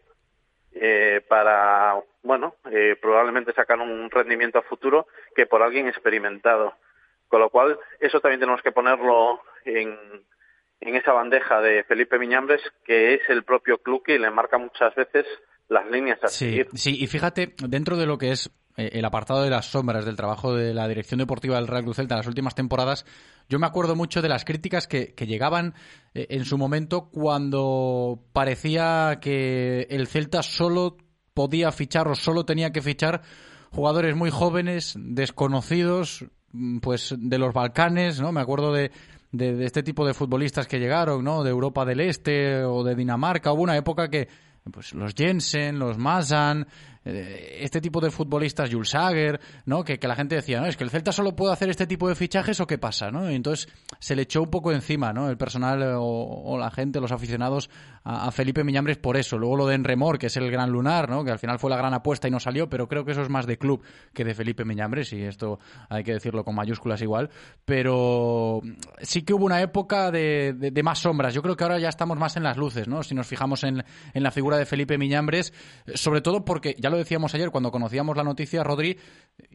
eh, 0.72 1.22
para, 1.28 2.02
bueno, 2.24 2.56
eh, 2.72 2.96
probablemente 3.02 3.52
sacar 3.52 3.78
un 3.80 4.10
rendimiento 4.10 4.60
a 4.60 4.63
futuro 4.63 5.06
que 5.36 5.46
por 5.46 5.62
alguien 5.62 5.88
experimentado. 5.88 6.76
Con 7.28 7.41
lo 7.41 7.50
cual, 7.50 7.78
eso 8.00 8.22
también 8.22 8.39
tenemos 8.39 8.62
que 8.62 8.72
ponerlo 8.72 9.41
en, 9.65 9.98
en 10.80 10.96
esa 10.96 11.12
bandeja 11.12 11.60
de 11.60 11.84
Felipe 11.84 12.17
Miñambres, 12.17 12.62
que 12.86 13.15
es 13.15 13.22
el 13.28 13.44
propio 13.44 13.80
club 13.80 14.02
que 14.02 14.17
le 14.17 14.32
marca 14.32 14.58
muchas 14.58 14.96
veces 14.96 15.26
las 15.67 15.89
líneas 15.91 16.24
a 16.24 16.30
seguir. 16.30 16.70
Sí, 16.74 17.04
y 17.04 17.08
fíjate, 17.08 17.54
dentro 17.67 17.98
de 17.98 18.06
lo 18.06 18.17
que 18.17 18.32
es 18.32 18.50
el 18.91 19.06
apartado 19.06 19.44
de 19.44 19.50
las 19.50 19.67
sombras 19.67 20.06
del 20.06 20.15
trabajo 20.15 20.54
de 20.54 20.74
la 20.74 20.88
dirección 20.88 21.20
deportiva 21.20 21.56
del 21.56 21.67
Real 21.67 21.84
Cruz 21.84 21.98
Celta 21.98 22.15
en 22.15 22.20
las 22.20 22.28
últimas 22.28 22.56
temporadas, 22.56 23.06
yo 23.50 23.60
me 23.60 23.67
acuerdo 23.67 23.96
mucho 23.96 24.22
de 24.22 24.30
las 24.30 24.46
críticas 24.46 24.88
que, 24.88 25.13
llegaban 25.28 25.74
eh, 26.13 26.28
en 26.30 26.46
su 26.46 26.58
momento 26.58 27.10
cuando 27.10 28.24
parecía 28.34 29.20
que 29.22 29.88
el 29.89 30.08
Celta 30.08 30.44
solo 30.44 30.98
podía 31.34 31.72
fichar 31.72 32.08
o 32.08 32.15
solo 32.15 32.46
tenía 32.46 32.72
que 32.72 32.82
fichar 32.82 33.22
jugadores 33.72 34.15
muy 34.15 34.30
jóvenes, 34.30 34.96
desconocidos, 34.98 36.26
mm, 36.52 36.80
pues 36.80 37.15
de 37.17 37.38
los 37.38 37.54
Balcanes, 37.54 38.20
¿no? 38.20 38.32
Me 38.32 38.41
acuerdo 38.41 38.74
de, 38.74 38.91
de, 39.32 39.65
este 39.65 39.84
tipo 39.84 40.06
de 40.06 40.13
futbolistas 40.13 40.67
que 40.67 40.80
llegaron, 40.80 41.24
¿no? 41.24 41.44
De 41.44 41.50
Europa 41.50 41.86
del 41.86 42.02
Este 42.02 42.63
o 42.63 42.84
de 42.84 42.96
Dinamarca. 42.96 43.52
Hubo 43.52 43.63
una 43.63 43.78
época 43.78 44.10
que 44.10 44.28
pues 44.70 44.94
los 44.94 45.13
Jensen, 45.15 45.80
los 45.80 45.98
Mazan, 45.98 46.62
eh, 46.62 46.65
este 47.04 47.82
tipo 47.82 48.00
de 48.00 48.12
futbolistas, 48.12 48.70
Jules 48.72 48.90
Sager, 48.90 49.40
¿no? 49.66 49.84
Que, 49.84 49.98
la 50.02 50.16
gente 50.16 50.36
decía, 50.36 50.62
no, 50.62 50.68
es 50.68 50.78
que 50.78 50.84
el 50.84 50.92
Celta 50.92 51.12
solo 51.12 51.36
puede 51.36 51.54
hacer 51.54 51.70
este 51.70 51.88
tipo 51.88 52.08
de 52.08 52.16
fichajes 52.16 52.60
o 52.60 52.68
qué 52.68 52.78
pasa, 52.78 53.10
¿no? 53.10 53.32
Y 53.32 53.36
entonces 53.36 53.70
se 54.00 54.16
le 54.16 54.24
echó 54.24 54.44
un 54.44 54.52
poco 54.52 54.72
encima, 54.72 55.12
¿no? 55.12 55.30
El 55.30 55.38
personal 55.38 55.82
eh, 55.82 55.94
o, 55.98 56.58
la 56.60 56.70
gente, 56.70 57.00
los 57.00 57.12
aficionados 57.12 57.70
a, 58.04 58.30
Felipe 58.32 58.64
Miñambres 58.64 58.98
por 58.98 59.18
eso. 59.18 59.38
Luego 59.40 59.58
lo 59.58 59.68
de 59.68 59.76
Enremor, 59.76 60.20
que 60.20 60.28
es 60.28 60.38
el 60.38 60.52
gran 60.52 60.70
lunar, 60.70 61.10
¿no? 61.10 61.24
Que 61.24 61.32
al 61.32 61.40
final 61.40 61.58
fue 61.58 61.72
la 61.72 61.78
gran 61.78 61.94
apuesta 61.94 62.28
y 62.28 62.32
no 62.32 62.40
salió, 62.40 62.70
pero 62.70 62.88
creo 62.88 63.04
que 63.04 63.14
eso 63.14 63.22
es 63.22 63.30
más 63.30 63.48
de 63.48 63.58
club 63.58 63.84
que 64.14 64.24
de 64.24 64.36
Felipe 64.36 64.64
Miñambres 64.64 65.12
y 65.14 65.24
esto 65.24 65.60
hay 65.90 66.04
que 66.04 66.14
decirlo 66.14 66.44
con 66.44 66.54
mayúsculas 66.54 67.02
igual. 67.02 67.32
Pero 67.66 68.62
sí 69.02 69.24
que 69.24 69.34
hubo 69.34 69.46
una 69.46 69.62
época 69.62 70.12
de, 70.12 70.54
de, 70.54 70.84
más 70.84 71.00
sombras. 71.00 71.34
Yo 71.34 71.42
creo 71.42 71.56
que 71.56 71.64
ahora 71.64 71.80
ya 71.80 71.90
estamos 71.90 72.18
más 72.18 72.38
en 72.38 72.44
las 72.44 72.58
luces, 72.58 72.88
¿no? 72.88 73.02
Si 73.02 73.16
nos 73.16 73.26
fijamos 73.26 73.64
en, 73.64 73.84
en 74.14 74.24
la 74.24 74.30
figura 74.30 74.58
de 74.58 74.66
Felipe 74.66 74.98
Miñambres, 75.00 75.52
sobre 75.96 76.22
todo 76.22 76.46
porque 76.46 76.76
ya 76.78 76.90
lo 76.91 76.97
decíamos 76.97 77.34
ayer 77.34 77.49
cuando 77.49 77.71
conocíamos 77.71 78.15
la 78.15 78.23
noticia, 78.23 78.63
Rodri, 78.63 78.97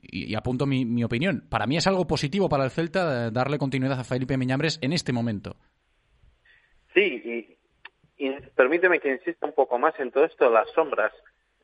y, 0.02 0.34
apunto 0.34 0.66
mi, 0.66 1.04
opinión. 1.04 1.44
Para 1.48 1.66
mí 1.66 1.76
es 1.76 1.86
algo 1.86 2.06
positivo 2.06 2.48
para 2.48 2.64
el 2.64 2.70
Celta 2.70 3.30
darle 3.30 3.58
continuidad 3.58 4.00
a 4.00 4.04
Felipe 4.04 4.36
Miñambres 4.36 4.78
en 4.82 4.92
este 4.92 5.12
momento. 5.12 5.56
Sí, 6.94 7.56
y, 8.18 8.30
permíteme 8.56 8.98
que 8.98 9.12
insista 9.12 9.46
un 9.46 9.52
poco 9.52 9.78
más 9.78 9.98
en 10.00 10.10
todo 10.10 10.24
esto 10.24 10.50
las 10.50 10.68
sombras. 10.70 11.12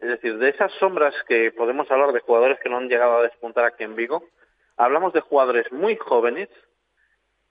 Es 0.00 0.08
decir, 0.08 0.36
de 0.38 0.50
esas 0.50 0.70
sombras 0.78 1.14
que 1.26 1.50
podemos 1.52 1.90
hablar 1.90 2.12
de 2.12 2.20
jugadores 2.20 2.58
que 2.62 2.68
no 2.68 2.76
han 2.76 2.88
llegado 2.88 3.18
a 3.18 3.22
despuntar 3.22 3.64
aquí 3.64 3.84
en 3.84 3.96
Vigo, 3.96 4.24
hablamos 4.76 5.12
de 5.12 5.20
jugadores 5.20 5.70
muy 5.72 5.96
jóvenes 5.96 6.48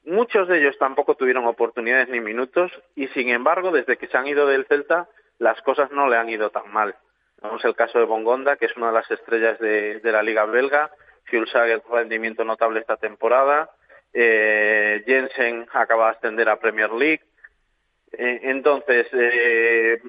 muchos 0.05 0.47
de 0.47 0.60
ellos 0.60 0.77
tampoco 0.79 1.15
tuvieron 1.15 1.45
oportunidades 1.45 2.10
ni 2.10 2.19
minutos 2.19 2.71
y 2.95 3.07
sin 3.10 3.29
embargo 3.29 3.71
desde 3.71 3.97
que 3.97 4.07
se 4.07 4.17
han 4.17 4.27
ido 4.27 4.47
del 4.47 4.65
Celta 4.65 5.07
las 5.39 5.62
cosas 5.62 5.91
no 5.91 6.07
le 6.07 6.17
han 6.17 6.29
ido 6.29 6.51
tan 6.51 6.71
mal. 6.71 6.95
Tenemos 7.41 7.65
el 7.65 7.75
caso 7.75 7.99
de 7.99 8.06
Bongonda, 8.06 8.56
que 8.56 8.67
es 8.67 8.77
una 8.77 8.88
de 8.88 8.93
las 8.93 9.10
estrellas 9.12 9.60
de, 9.60 9.99
la 10.04 10.23
liga 10.23 10.45
belga, 10.45 10.91
el 11.32 11.82
rendimiento 11.89 12.43
notable 12.43 12.82
esta 12.82 12.97
temporada, 12.97 13.69
eh, 14.13 15.01
Jensen 15.06 15.65
acaba 15.73 16.12
de 16.12 16.17
ascender 16.17 16.49
a 16.49 16.60
Premier 16.60 16.91
League, 16.91 17.21
eh, 18.12 18.39
entonces, 18.43 19.08
eh, 19.13 20.01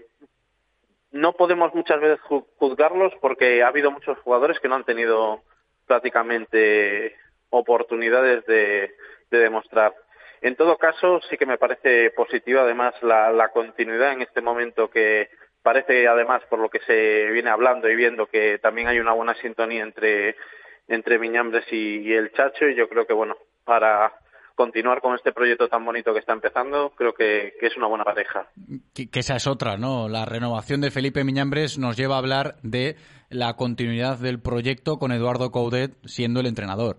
no 1.12 1.34
podemos 1.34 1.74
muchas 1.74 2.00
veces 2.00 2.20
juzgarlos 2.56 3.12
porque 3.20 3.62
ha 3.62 3.68
habido 3.68 3.90
muchos 3.90 4.18
jugadores 4.18 4.58
que 4.60 4.68
no 4.68 4.74
han 4.74 4.84
tenido 4.84 5.42
prácticamente 5.86 7.16
oportunidades 7.50 8.44
de, 8.46 8.94
demostrar. 9.30 9.94
En 10.42 10.56
todo 10.56 10.76
caso, 10.76 11.20
sí 11.30 11.38
que 11.38 11.46
me 11.46 11.56
parece 11.56 12.10
positiva 12.10 12.62
además 12.62 12.94
la, 13.02 13.48
continuidad 13.52 14.12
en 14.12 14.22
este 14.22 14.42
momento 14.42 14.90
que 14.90 15.30
parece 15.62 16.06
además 16.08 16.42
por 16.48 16.58
lo 16.58 16.68
que 16.68 16.80
se 16.80 17.30
viene 17.30 17.50
hablando 17.50 17.88
y 17.88 17.96
viendo 17.96 18.26
que 18.26 18.58
también 18.58 18.88
hay 18.88 18.98
una 18.98 19.12
buena 19.12 19.34
sintonía 19.34 19.82
entre 19.82 20.36
entre 20.88 21.18
Miñambres 21.18 21.64
y 21.72 22.12
el 22.12 22.32
Chacho 22.32 22.68
y 22.68 22.74
yo 22.74 22.88
creo 22.88 23.06
que 23.06 23.12
bueno 23.12 23.36
para 23.64 24.12
continuar 24.54 25.00
con 25.00 25.14
este 25.14 25.32
proyecto 25.32 25.68
tan 25.68 25.84
bonito 25.84 26.12
que 26.12 26.20
está 26.20 26.32
empezando, 26.32 26.90
creo 26.96 27.14
que, 27.14 27.54
es 27.60 27.76
una 27.76 27.86
buena 27.86 28.04
pareja. 28.04 28.48
Que, 28.94 29.08
esa 29.12 29.36
es 29.36 29.46
otra, 29.46 29.76
¿no? 29.76 30.08
La 30.08 30.24
renovación 30.24 30.80
de 30.80 30.90
Felipe 30.90 31.24
Miñambres 31.24 31.78
nos 31.78 31.96
lleva 31.96 32.16
a 32.16 32.18
hablar 32.18 32.56
de 32.62 32.96
la 33.30 33.54
continuidad 33.54 34.18
del 34.18 34.40
proyecto 34.40 34.98
con 34.98 35.12
Eduardo 35.12 35.50
Coudet 35.50 35.92
siendo 36.04 36.40
el 36.40 36.46
entrenador. 36.46 36.98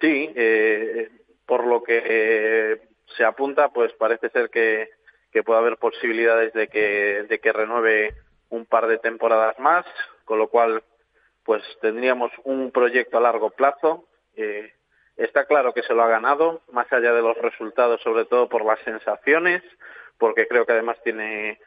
Sí, 0.00 0.30
eh, 0.34 1.10
por 1.46 1.66
lo 1.66 1.82
que 1.82 2.02
eh, 2.04 2.80
se 3.16 3.24
apunta, 3.24 3.70
pues 3.70 3.92
parece 3.94 4.28
ser 4.30 4.50
que, 4.50 4.90
que 5.36 5.42
puede 5.42 5.58
haber 5.58 5.76
posibilidades 5.76 6.54
de 6.54 6.66
que, 6.68 7.26
de 7.28 7.38
que 7.40 7.52
renueve 7.52 8.14
un 8.48 8.64
par 8.64 8.86
de 8.86 8.96
temporadas 8.96 9.58
más, 9.58 9.84
con 10.24 10.38
lo 10.38 10.48
cual 10.48 10.82
pues 11.44 11.62
tendríamos 11.82 12.32
un 12.44 12.70
proyecto 12.70 13.18
a 13.18 13.20
largo 13.20 13.50
plazo. 13.50 14.06
Eh, 14.34 14.72
Está 15.18 15.44
claro 15.44 15.74
que 15.74 15.82
se 15.82 15.92
lo 15.92 16.02
ha 16.02 16.08
ganado, 16.08 16.62
más 16.72 16.90
allá 16.90 17.12
de 17.12 17.20
los 17.20 17.36
resultados, 17.36 18.00
sobre 18.00 18.24
todo 18.24 18.48
por 18.48 18.64
las 18.64 18.80
sensaciones, 18.80 19.62
porque 20.16 20.48
creo 20.48 20.64
que 20.64 20.72
además 20.72 20.96
tiene 21.04 21.58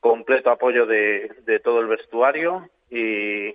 completo 0.00 0.50
apoyo 0.50 0.86
de, 0.86 1.60
todo 1.62 1.80
el 1.80 1.88
vestuario 1.88 2.70
y, 2.88 3.54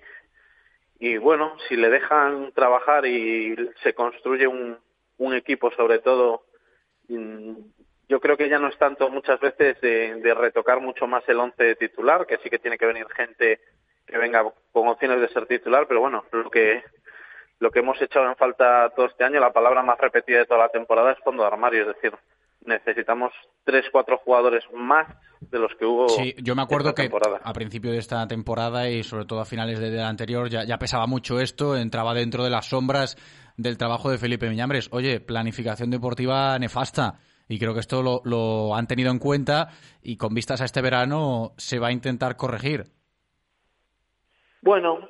y 0.99 1.17
bueno, 1.17 1.57
si 1.67 1.75
le 1.75 1.89
dejan 1.89 2.51
trabajar 2.53 3.07
y 3.07 3.55
se 3.81 3.95
construye 3.95 4.45
un, 4.45 4.77
un 5.17 5.33
equipo 5.33 5.71
sobre 5.71 5.97
todo, 5.99 6.43
yo 8.07 8.19
creo 8.19 8.37
que 8.37 8.49
ya 8.49 8.59
no 8.59 8.67
es 8.67 8.77
tanto 8.77 9.09
muchas 9.09 9.39
veces 9.39 9.79
de, 9.81 10.15
de 10.15 10.33
retocar 10.33 10.81
mucho 10.81 11.07
más 11.07 11.23
el 11.27 11.39
once 11.39 11.75
titular, 11.75 12.25
que 12.25 12.37
sí 12.37 12.49
que 12.49 12.59
tiene 12.59 12.77
que 12.77 12.85
venir 12.85 13.07
gente 13.15 13.59
que 14.05 14.17
venga 14.17 14.43
con 14.71 14.87
opciones 14.87 15.19
de 15.19 15.29
ser 15.29 15.47
titular, 15.47 15.87
pero 15.87 15.99
bueno, 15.99 16.23
lo 16.31 16.49
que 16.49 16.83
lo 17.59 17.71
que 17.71 17.79
hemos 17.79 17.99
echado 18.01 18.27
en 18.27 18.35
falta 18.35 18.91
todo 18.95 19.05
este 19.05 19.23
año, 19.23 19.39
la 19.39 19.53
palabra 19.53 19.81
más 19.81 19.97
repetida 19.97 20.39
de 20.39 20.45
toda 20.45 20.59
la 20.61 20.69
temporada 20.69 21.13
es 21.13 21.19
fondo 21.23 21.43
de 21.43 21.47
armario, 21.47 21.81
es 21.81 21.95
decir, 21.95 22.13
necesitamos 22.65 23.31
tres, 23.63 23.85
cuatro 23.91 24.17
jugadores 24.17 24.63
más 24.73 25.07
de 25.39 25.59
los 25.59 25.71
que 25.75 25.85
hubo. 25.85 26.09
Sí, 26.09 26.35
yo 26.41 26.55
me 26.55 26.63
acuerdo 26.63 26.93
que 26.93 27.09
a 27.43 27.53
principio 27.53 27.91
de 27.91 27.99
esta 27.99 28.27
temporada 28.27 28.89
y 28.89 29.03
sobre 29.03 29.25
todo 29.25 29.39
a 29.39 29.45
finales 29.45 29.79
de 29.79 29.91
la 29.91 30.09
anterior 30.09 30.49
ya, 30.49 30.63
ya, 30.65 30.77
pesaba 30.77 31.07
mucho 31.07 31.39
esto, 31.39 31.77
entraba 31.77 32.13
dentro 32.13 32.43
de 32.43 32.49
las 32.49 32.67
sombras 32.67 33.15
del 33.57 33.77
trabajo 33.77 34.09
de 34.09 34.17
Felipe 34.17 34.49
Miñambres. 34.49 34.89
Oye, 34.91 35.19
planificación 35.19 35.89
deportiva 35.91 36.57
nefasta. 36.59 37.19
Y 37.47 37.59
creo 37.59 37.73
que 37.73 37.79
esto 37.79 38.01
lo, 38.01 38.75
han 38.75 38.87
tenido 38.87 39.11
en 39.11 39.19
cuenta 39.19 39.69
y 40.01 40.17
con 40.17 40.33
vistas 40.33 40.61
a 40.61 40.65
este 40.65 40.81
verano 40.81 41.53
se 41.57 41.79
va 41.79 41.87
a 41.87 41.91
intentar 41.91 42.35
corregir. 42.35 42.85
Bueno, 44.61 45.09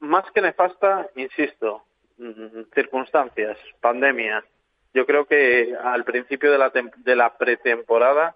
más 0.00 0.24
que 0.32 0.40
nefasta, 0.40 1.08
insisto, 1.14 1.84
mm, 2.18 2.62
circunstancias, 2.74 3.56
pandemia. 3.80 4.44
Yo 4.92 5.06
creo 5.06 5.26
que 5.26 5.76
al 5.80 6.04
principio 6.04 6.50
de 6.50 6.58
la, 6.58 6.72
de 6.96 7.16
la 7.16 7.36
pretemporada, 7.38 8.34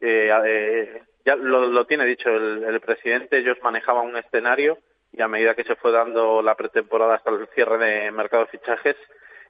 eh, 0.00 0.30
eh, 0.46 1.02
ya 1.24 1.34
lo, 1.36 1.86
tiene 1.86 2.04
dicho 2.04 2.28
el, 2.28 2.80
presidente, 2.80 3.38
ellos 3.38 3.56
manejaban 3.62 4.06
un 4.06 4.16
escenario 4.16 4.78
y 5.12 5.22
a 5.22 5.28
medida 5.28 5.54
que 5.54 5.64
se 5.64 5.76
fue 5.76 5.90
dando 5.92 6.42
la 6.42 6.54
pretemporada 6.54 7.14
hasta 7.14 7.30
el 7.30 7.48
cierre 7.54 7.78
de 7.78 8.12
mercado 8.12 8.44
de 8.44 8.50
fichajes, 8.50 8.96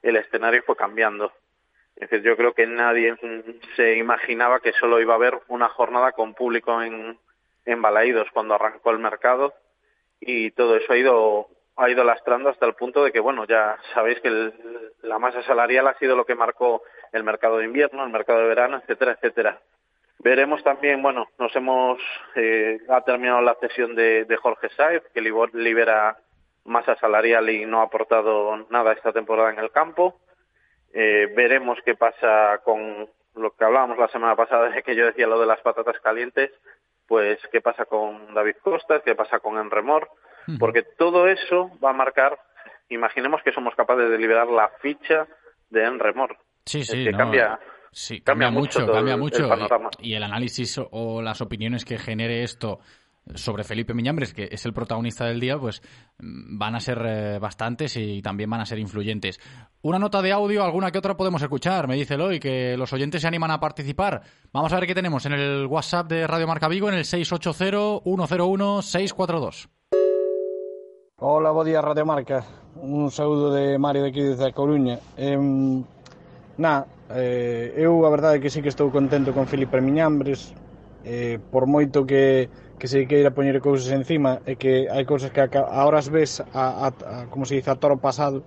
el 0.01 0.15
escenario 0.15 0.63
fue 0.65 0.77
cambiando. 0.77 1.33
Es 1.97 2.09
decir, 2.11 2.21
yo 2.21 2.37
creo 2.37 2.53
que 2.53 2.67
nadie 2.67 3.15
se 3.75 3.97
imaginaba 3.97 4.59
que 4.59 4.71
solo 4.73 5.01
iba 5.01 5.13
a 5.13 5.17
haber 5.17 5.39
una 5.47 5.67
jornada 5.67 6.11
con 6.11 6.35
público 6.35 6.79
en, 6.83 7.17
en 7.65 7.81
Balaídos 7.81 8.27
cuando 8.33 8.53
arrancó 8.53 8.91
el 8.91 8.99
mercado 8.99 9.55
y 10.19 10.51
todo 10.51 10.75
eso 10.77 10.93
ha 10.93 10.97
ido 10.97 11.47
ha 11.75 11.89
ido 11.89 12.03
lastrando 12.03 12.49
hasta 12.49 12.65
el 12.65 12.73
punto 12.73 13.03
de 13.03 13.11
que 13.11 13.19
bueno 13.19 13.45
ya 13.45 13.77
sabéis 13.93 14.19
que 14.21 14.51
la 15.01 15.19
masa 15.19 15.43
salarial 15.43 15.87
ha 15.87 15.97
sido 15.97 16.15
lo 16.15 16.25
que 16.25 16.35
marcó 16.35 16.83
el 17.11 17.23
mercado 17.23 17.57
de 17.57 17.65
invierno 17.65 18.03
el 18.03 18.11
mercado 18.11 18.39
de 18.39 18.47
verano 18.47 18.77
etcétera 18.77 19.13
etcétera. 19.13 19.59
Veremos 20.19 20.63
también 20.63 21.01
bueno 21.01 21.27
nos 21.39 21.55
hemos 21.55 21.99
eh, 22.35 22.79
ha 22.89 23.01
terminado 23.01 23.41
la 23.41 23.55
cesión 23.55 23.95
de, 23.95 24.37
Jorge 24.39 24.69
Saez 24.69 25.03
que 25.13 25.21
libera 25.21 26.17
masa 26.65 26.95
salarial 26.97 27.49
y 27.49 27.65
no 27.65 27.81
ha 27.81 27.85
aportado 27.85 28.55
nada 28.69 28.93
esta 28.93 29.13
temporada 29.13 29.51
en 29.51 29.59
el 29.59 29.71
campo 29.71 30.19
eh, 30.99 31.31
veremos 31.35 31.77
qué 31.85 31.93
pasa 31.93 32.59
con 32.63 33.07
lo 33.35 33.51
que 33.51 33.63
hablábamos 33.63 33.99
la 33.99 34.07
semana 34.07 34.35
pasada 34.35 34.69
de 34.69 34.81
que 34.81 34.95
yo 34.95 35.05
decía 35.05 35.27
lo 35.27 35.39
de 35.39 35.45
las 35.45 35.61
patatas 35.61 35.99
calientes 36.01 36.49
pues 37.07 37.39
qué 37.51 37.61
pasa 37.61 37.85
con 37.85 38.33
David 38.33 38.55
Costas, 38.63 39.01
qué 39.05 39.15
pasa 39.15 39.39
con 39.39 39.57
Enremor, 39.57 40.09
porque 40.59 40.83
todo 40.97 41.27
eso 41.27 41.71
va 41.83 41.91
a 41.91 41.93
marcar, 41.93 42.37
imaginemos 42.89 43.41
que 43.43 43.53
somos 43.53 43.75
capaces 43.75 44.09
de 44.09 44.17
liberar 44.17 44.47
la 44.47 44.69
ficha 44.81 45.25
de 45.69 45.85
Enremor. 45.85 46.37
Sí, 46.65 46.83
sí, 46.83 47.05
que 47.05 47.11
cambia, 47.11 47.59
sí, 47.91 48.19
cambia, 48.19 48.51
mucho, 48.51 48.85
cambia 48.91 49.15
mucho. 49.15 49.47
y 50.01 50.15
el 50.15 50.23
análisis 50.23 50.81
o 50.91 51.21
las 51.21 51.39
opiniones 51.39 51.85
que 51.85 51.97
genere 51.97 52.43
esto 52.43 52.79
sobre 53.35 53.63
Felipe 53.63 53.93
Miñambres, 53.93 54.33
que 54.33 54.49
es 54.51 54.65
el 54.65 54.73
protagonista 54.73 55.25
del 55.25 55.39
día, 55.39 55.57
pues 55.57 55.81
mm, 56.19 56.57
van 56.57 56.75
a 56.75 56.79
ser 56.79 57.01
eh, 57.05 57.39
bastantes 57.39 57.95
y 57.97 58.21
también 58.21 58.49
van 58.49 58.61
a 58.61 58.65
ser 58.65 58.79
influyentes. 58.79 59.39
Una 59.81 59.99
nota 59.99 60.21
de 60.21 60.31
audio, 60.31 60.63
alguna 60.63 60.89
que 60.91 60.97
otra 60.97 61.17
podemos 61.17 61.41
escuchar, 61.41 61.87
me 61.87 61.95
dice 61.95 62.15
Eloy, 62.15 62.39
que 62.39 62.75
los 62.77 62.91
oyentes 62.93 63.21
se 63.21 63.27
animan 63.27 63.51
a 63.51 63.59
participar. 63.59 64.21
Vamos 64.51 64.73
a 64.73 64.79
ver 64.79 64.87
qué 64.87 64.95
tenemos 64.95 65.25
en 65.25 65.33
el 65.33 65.67
WhatsApp 65.67 66.07
de 66.07 66.25
Radio 66.27 66.47
Marca 66.47 66.67
Vigo, 66.67 66.89
en 66.89 66.95
el 66.95 67.03
680-101-642. 67.03 69.69
Hola, 71.19 71.51
buen 71.51 71.67
día 71.67 71.81
Radio 71.81 72.05
Marca. 72.05 72.43
Un 72.75 73.09
saludo 73.09 73.51
de 73.53 73.79
Mario 73.79 74.03
de 74.03 74.09
aquí 74.09 74.21
desde 74.21 74.53
Coruña. 74.53 74.99
Eh, 75.17 75.35
na, 76.57 76.85
eh, 77.09 77.73
eu 77.77 78.05
a 78.05 78.09
verdade 78.09 78.41
que 78.41 78.49
sí 78.49 78.61
que 78.61 78.69
estou 78.69 78.89
contento 78.89 79.31
con 79.31 79.47
Felipe 79.47 79.79
Miñambres, 79.79 80.51
eh, 81.05 81.39
por 81.39 81.69
moito 81.69 82.03
que 82.03 82.49
que 82.77 82.87
se 82.87 83.07
queira 83.09 83.33
poñer 83.33 83.59
cousas 83.59 83.89
encima 83.91 84.41
e 84.45 84.55
que 84.55 84.87
hai 84.87 85.03
cousas 85.05 85.33
que 85.33 85.41
agora 85.41 85.97
as 85.97 86.09
ves 86.09 86.41
a, 86.53 86.87
a, 86.87 86.87
a 86.93 87.15
como 87.29 87.45
se 87.45 87.57
dice, 87.57 87.69
a 87.73 87.77
toro 87.77 87.97
pasado 87.97 88.41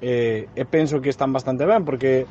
eh, 0.00 0.46
e 0.54 0.64
penso 0.64 1.02
que 1.02 1.10
están 1.10 1.34
bastante 1.34 1.66
ben 1.66 1.84
porque 1.84 2.26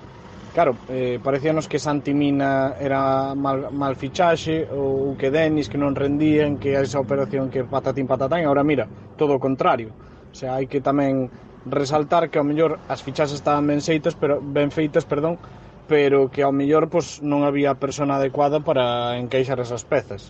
Claro, 0.50 0.74
eh, 0.90 1.22
parecíanos 1.22 1.70
que 1.70 1.78
Santi 1.78 2.10
Mina 2.12 2.74
era 2.82 3.36
mal, 3.38 3.70
mal 3.70 3.94
fichaxe 3.94 4.66
ou 4.74 5.14
que 5.14 5.30
Denis 5.30 5.70
que 5.70 5.78
non 5.78 5.94
rendían 5.94 6.58
que 6.58 6.74
esa 6.74 6.98
operación 6.98 7.54
que 7.54 7.62
patatín 7.62 8.10
patatán 8.10 8.42
agora 8.42 8.66
mira, 8.66 8.90
todo 9.14 9.38
o 9.38 9.40
contrario 9.40 9.94
O 10.32 10.36
sea, 10.36 10.56
hai 10.58 10.70
que 10.70 10.82
tamén 10.82 11.34
resaltar 11.66 12.30
que 12.30 12.38
ao 12.38 12.46
mellor 12.46 12.78
as 12.86 13.02
fichaxes 13.02 13.42
estaban 13.42 13.66
ben 13.66 13.82
feitas, 13.82 14.14
pero 14.14 14.38
ben 14.42 14.70
feitas, 14.70 15.06
perdón, 15.06 15.42
pero 15.90 16.30
que 16.30 16.46
ao 16.46 16.54
mellor 16.54 16.86
pois, 16.94 17.18
non 17.26 17.42
había 17.42 17.74
persona 17.82 18.22
adecuada 18.22 18.62
para 18.62 19.18
encaixar 19.18 19.58
esas 19.58 19.84
pezas. 19.90 20.30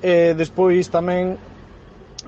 E 0.00 0.32
despois 0.32 0.88
tamén 0.88 1.36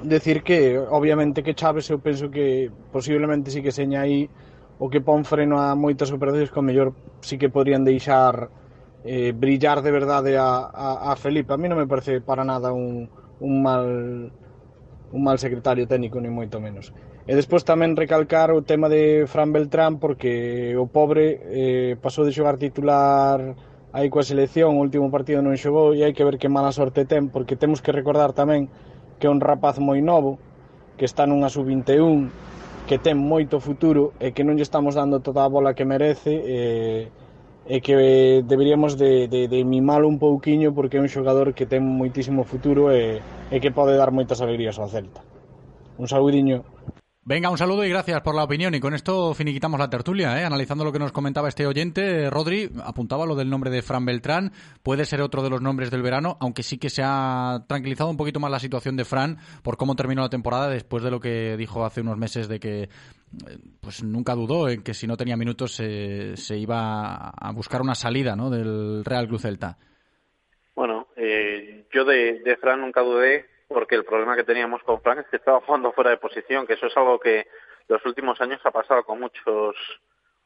decir 0.04 0.44
que 0.44 0.76
obviamente 0.76 1.40
que 1.40 1.56
Chaves 1.56 1.88
eu 1.88 1.96
penso 2.04 2.28
que 2.28 2.68
posiblemente 2.92 3.48
si 3.48 3.61
sí 3.61 3.64
que 3.64 3.72
seña 3.72 4.04
aí 4.04 4.28
o 4.76 4.92
que 4.92 5.00
pon 5.00 5.24
freno 5.24 5.56
a 5.56 5.72
moitas 5.72 6.12
operacións 6.12 6.52
que 6.52 6.61
o 6.61 6.66
mellor 6.66 6.92
si 7.24 7.37
sí 7.37 7.40
que 7.40 7.48
podrían 7.48 7.80
deixar 7.80 8.52
eh, 9.08 9.32
brillar 9.32 9.80
de 9.80 9.90
verdade 9.90 10.37
a, 10.37 10.68
a, 10.68 11.12
a 11.12 11.16
Felipe. 11.16 11.54
A 11.54 11.61
mí 11.61 11.64
non 11.64 11.80
me 11.80 11.88
parece 11.88 12.20
para 12.20 12.44
nada 12.44 12.76
un, 12.76 13.08
un 13.40 13.54
mal 13.64 13.88
un 15.12 15.20
mal 15.24 15.38
secretario 15.38 15.88
técnico, 15.88 16.20
ni 16.20 16.28
moito 16.28 16.61
menos. 16.61 16.92
E 17.24 17.32
despois 17.38 17.62
tamén 17.62 17.94
recalcar 17.94 18.50
o 18.50 18.66
tema 18.66 18.90
de 18.90 19.24
Fran 19.30 19.48
Beltrán, 19.54 19.96
porque 20.02 20.74
o 20.74 20.90
pobre 20.90 21.38
eh, 21.48 21.92
pasou 22.02 22.26
de 22.26 22.35
xogar 22.35 22.58
titular 22.58 23.54
aí 23.92 24.09
coa 24.09 24.24
selección, 24.24 24.81
o 24.81 24.81
último 24.81 25.12
partido 25.12 25.44
non 25.44 25.52
xogou 25.61 25.92
e 25.92 26.00
hai 26.00 26.16
que 26.16 26.24
ver 26.24 26.40
que 26.40 26.48
mala 26.48 26.72
sorte 26.72 27.05
ten, 27.05 27.28
porque 27.28 27.61
temos 27.61 27.85
que 27.85 27.92
recordar 27.92 28.33
tamén 28.33 28.72
que 29.20 29.28
é 29.28 29.31
un 29.31 29.38
rapaz 29.38 29.76
moi 29.78 30.00
novo, 30.00 30.40
que 30.96 31.05
está 31.05 31.28
nunha 31.28 31.52
sub-21, 31.52 32.33
que 32.88 32.96
ten 32.96 33.20
moito 33.20 33.61
futuro 33.61 34.16
e 34.18 34.33
que 34.33 34.42
non 34.42 34.57
lle 34.57 34.64
estamos 34.64 34.96
dando 34.96 35.20
toda 35.20 35.44
a 35.44 35.52
bola 35.52 35.76
que 35.76 35.85
merece 35.85 36.33
e, 36.33 36.59
e 37.68 37.76
que 37.85 38.40
deberíamos 38.42 38.96
de, 38.96 39.28
de, 39.28 39.46
de 39.46 39.61
mimalo 39.62 40.09
un 40.09 40.18
pouquiño 40.18 40.72
porque 40.72 40.96
é 40.96 41.05
un 41.05 41.12
xogador 41.12 41.52
que 41.52 41.68
ten 41.68 41.85
moitísimo 41.85 42.48
futuro 42.48 42.90
e, 42.90 43.20
e 43.52 43.57
que 43.61 43.70
pode 43.70 43.94
dar 43.94 44.11
moitas 44.11 44.40
alegrías 44.40 44.81
ao 44.81 44.88
Celta. 44.88 45.20
Un 46.00 46.09
saludiño. 46.09 46.64
Venga, 47.24 47.50
un 47.50 47.58
saludo 47.58 47.85
y 47.85 47.88
gracias 47.88 48.20
por 48.22 48.35
la 48.35 48.42
opinión. 48.42 48.74
Y 48.74 48.80
con 48.80 48.94
esto 48.94 49.32
finiquitamos 49.32 49.78
la 49.78 49.88
tertulia, 49.88 50.40
¿eh? 50.40 50.44
analizando 50.44 50.82
lo 50.82 50.90
que 50.90 50.98
nos 50.98 51.12
comentaba 51.12 51.48
este 51.48 51.68
oyente. 51.68 52.28
Rodri 52.28 52.68
apuntaba 52.85 53.26
lo 53.26 53.37
del 53.37 53.48
nombre 53.48 53.70
de 53.70 53.80
Fran 53.80 54.04
Beltrán. 54.04 54.50
Puede 54.82 55.04
ser 55.04 55.20
otro 55.20 55.40
de 55.44 55.50
los 55.50 55.62
nombres 55.62 55.92
del 55.92 56.02
verano, 56.02 56.37
aunque 56.40 56.64
sí 56.64 56.78
que 56.78 56.90
se 56.90 57.02
ha 57.04 57.64
tranquilizado 57.68 58.11
un 58.11 58.16
poquito 58.16 58.40
más 58.40 58.50
la 58.50 58.58
situación 58.58 58.96
de 58.96 59.04
Fran 59.04 59.38
por 59.62 59.76
cómo 59.76 59.94
terminó 59.94 60.22
la 60.22 60.30
temporada 60.30 60.68
después 60.68 61.04
de 61.04 61.12
lo 61.12 61.20
que 61.20 61.56
dijo 61.56 61.85
hace 61.85 62.00
unos 62.00 62.18
meses 62.18 62.48
de 62.48 62.58
que 62.58 62.88
pues 63.80 64.02
nunca 64.02 64.35
dudó 64.35 64.68
en 64.68 64.82
que 64.82 64.92
si 64.92 65.06
no 65.06 65.16
tenía 65.16 65.37
minutos 65.37 65.76
se, 65.76 66.37
se 66.37 66.58
iba 66.58 67.28
a 67.28 67.52
buscar 67.52 67.82
una 67.82 67.94
salida 67.94 68.35
¿no? 68.35 68.50
del 68.50 69.04
Real 69.04 69.28
Club 69.28 69.40
Celta. 69.40 69.78
Bueno, 70.74 71.06
eh, 71.14 71.87
yo 71.92 72.04
de, 72.04 72.40
de 72.40 72.56
Fran 72.56 72.80
nunca 72.80 73.02
dudé 73.02 73.52
porque 73.72 73.94
el 73.94 74.04
problema 74.04 74.37
que 74.37 74.44
teníamos 74.44 74.82
con 74.82 75.00
Frank 75.00 75.20
es 75.20 75.26
que 75.28 75.37
estaba 75.37 75.61
jugando 75.61 75.92
fuera 75.92 76.11
de 76.11 76.16
posición, 76.16 76.66
que 76.66 76.74
eso 76.74 76.87
es 76.87 76.96
algo 76.96 77.18
que 77.18 77.46
los 77.88 78.04
últimos 78.06 78.40
años 78.40 78.61
ha 78.64 78.70
pasado 78.70 79.04
con 79.04 79.20
muchos 79.20 79.76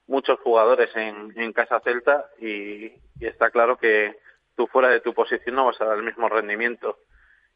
muchos 0.08 0.38
jugadores 0.40 0.94
en, 0.94 1.32
en 1.36 1.52
Casa 1.52 1.80
Celta 1.80 2.26
y, 2.38 2.86
y, 2.86 3.00
está 3.20 3.50
claro 3.50 3.76
que 3.76 4.16
tú 4.54 4.66
fuera 4.68 4.88
de 4.88 5.00
tu 5.00 5.12
posición 5.12 5.56
no 5.56 5.66
vas 5.66 5.80
a 5.80 5.84
dar 5.84 5.98
el 5.98 6.04
mismo 6.04 6.28
rendimiento. 6.28 6.98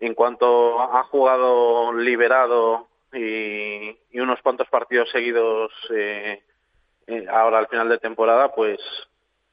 En 0.01 0.15
cuanto 0.15 0.81
ha 0.81 1.05
jugado 1.05 1.93
liberado 1.93 2.89
y, 3.13 3.97
y 4.11 4.21
unos 4.21 4.41
cuantos 4.43 4.69
partidos 4.69 5.11
seguidos 5.11 5.73
eh, 5.91 6.43
eh, 7.07 7.27
ahora 7.31 7.59
al 7.59 7.69
final 7.69 7.89
de 7.89 7.99
temporada, 7.99 8.53
pues 8.55 8.81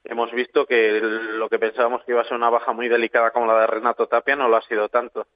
hemos 0.03 0.31
visto 0.31 0.65
que 0.65 0.99
lo 1.01 1.49
que 1.49 1.59
pensábamos 1.59 2.03
que 2.03 2.13
iba 2.13 2.21
a 2.21 2.25
ser 2.25 2.37
una 2.37 2.49
baja 2.49 2.71
muy 2.71 2.87
delicada 2.87 3.31
como 3.31 3.45
la 3.45 3.61
de 3.61 3.67
Renato 3.67 4.07
Tapia 4.07 4.35
no 4.35 4.47
lo 4.47 4.57
ha 4.57 4.61
sido 4.61 4.89
tanto. 4.89 5.27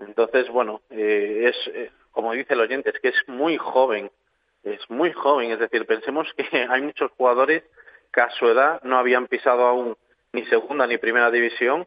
Entonces, 0.00 0.48
bueno, 0.48 0.80
eh, 0.90 1.50
es, 1.50 1.74
eh, 1.74 1.90
como 2.10 2.32
dice 2.32 2.54
el 2.54 2.60
oyente, 2.60 2.90
es 2.90 3.00
que 3.00 3.08
es 3.08 3.28
muy 3.28 3.56
joven, 3.56 4.10
es 4.64 4.80
muy 4.90 5.12
joven, 5.12 5.52
es 5.52 5.58
decir, 5.58 5.86
pensemos 5.86 6.26
que 6.36 6.44
hay 6.68 6.82
muchos 6.82 7.10
jugadores 7.12 7.62
que 8.12 8.20
a 8.20 8.30
su 8.30 8.48
edad 8.48 8.82
no 8.82 8.98
habían 8.98 9.26
pisado 9.26 9.66
aún 9.66 9.96
ni 10.32 10.44
segunda 10.46 10.86
ni 10.86 10.98
primera 10.98 11.30
división 11.30 11.86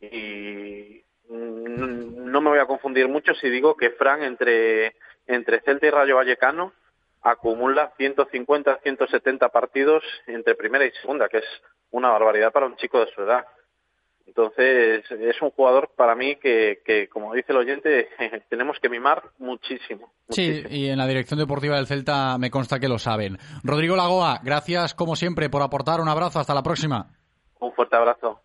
y 0.00 1.02
no 1.28 2.40
me 2.40 2.50
voy 2.50 2.58
a 2.58 2.66
confundir 2.66 3.08
mucho 3.08 3.34
si 3.34 3.48
digo 3.50 3.76
que 3.76 3.90
Fran 3.90 4.22
entre, 4.22 4.96
entre 5.26 5.60
Celta 5.60 5.86
y 5.86 5.90
Rayo 5.90 6.16
Vallecano 6.16 6.72
acumula 7.22 7.92
150, 7.96 8.78
170 8.82 9.48
partidos 9.50 10.02
entre 10.26 10.54
primera 10.54 10.84
y 10.84 10.90
segunda, 10.92 11.28
que 11.28 11.38
es 11.38 11.62
una 11.90 12.10
barbaridad 12.10 12.52
para 12.52 12.66
un 12.66 12.76
chico 12.76 13.04
de 13.04 13.12
su 13.12 13.22
edad. 13.22 13.46
Entonces, 14.30 15.04
es 15.10 15.42
un 15.42 15.50
jugador 15.50 15.90
para 15.96 16.14
mí 16.14 16.36
que, 16.36 16.82
que, 16.84 17.08
como 17.08 17.34
dice 17.34 17.50
el 17.50 17.58
oyente, 17.58 18.08
tenemos 18.48 18.78
que 18.80 18.88
mimar 18.88 19.22
muchísimo, 19.38 20.12
muchísimo. 20.28 20.68
Sí, 20.68 20.76
y 20.76 20.88
en 20.88 20.98
la 20.98 21.08
dirección 21.08 21.40
deportiva 21.40 21.76
del 21.76 21.88
Celta 21.88 22.38
me 22.38 22.50
consta 22.50 22.78
que 22.78 22.88
lo 22.88 22.98
saben. 22.98 23.38
Rodrigo 23.64 23.96
Lagoa, 23.96 24.40
gracias 24.44 24.94
como 24.94 25.16
siempre 25.16 25.50
por 25.50 25.62
aportar. 25.62 26.00
Un 26.00 26.08
abrazo, 26.08 26.38
hasta 26.38 26.54
la 26.54 26.62
próxima. 26.62 27.08
Un 27.58 27.72
fuerte 27.72 27.96
abrazo. 27.96 28.40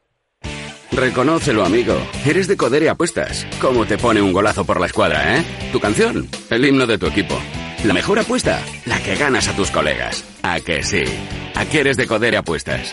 Reconócelo, 0.92 1.64
amigo. 1.64 1.94
Eres 2.26 2.48
de 2.48 2.58
Codere 2.58 2.90
Apuestas. 2.90 3.46
¿Cómo 3.62 3.86
te 3.86 4.00
pone 4.00 4.22
un 4.22 4.34
golazo 4.34 4.66
por 4.66 4.80
la 4.80 4.88
escuadra, 4.88 5.38
eh? 5.38 5.44
Tu 5.72 5.80
canción, 5.80 6.28
el 6.50 6.66
himno 6.66 6.88
de 6.88 6.98
tu 6.98 7.06
equipo. 7.06 7.36
La 7.84 7.94
mejor 7.94 8.18
apuesta, 8.18 8.60
la 8.88 8.98
que 9.04 9.16
ganas 9.16 9.48
a 9.48 9.56
tus 9.56 9.70
colegas. 9.70 10.24
¿A 10.42 10.60
que 10.62 10.82
sí? 10.82 11.04
¿A 11.54 11.66
qué 11.66 11.82
eres 11.82 11.98
de 11.98 12.08
Codere 12.08 12.38
Apuestas? 12.38 12.92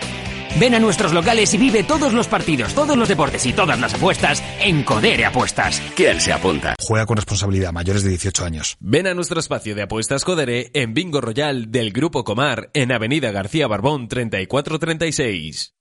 Ven 0.60 0.74
a 0.74 0.78
nuestros 0.78 1.12
locales 1.12 1.52
y 1.54 1.58
vive 1.58 1.82
todos 1.82 2.12
los 2.12 2.28
partidos, 2.28 2.74
todos 2.74 2.96
los 2.96 3.08
deportes 3.08 3.44
y 3.46 3.52
todas 3.52 3.78
las 3.80 3.94
apuestas 3.94 4.42
en 4.60 4.82
Codere 4.84 5.24
Apuestas. 5.24 5.80
¿Quién 5.96 6.20
se 6.20 6.32
apunta? 6.32 6.74
Juega 6.80 7.06
con 7.06 7.16
responsabilidad, 7.16 7.72
mayores 7.72 8.02
de 8.04 8.10
18 8.10 8.44
años. 8.44 8.76
Ven 8.80 9.06
a 9.06 9.14
nuestro 9.14 9.40
espacio 9.40 9.74
de 9.74 9.82
apuestas 9.82 10.24
Codere 10.24 10.70
en 10.74 10.94
Bingo 10.94 11.20
Royal 11.20 11.70
del 11.70 11.92
Grupo 11.92 12.24
Comar 12.24 12.70
en 12.74 12.92
Avenida 12.92 13.30
García 13.30 13.66
Barbón 13.66 14.08
3436. 14.08 15.74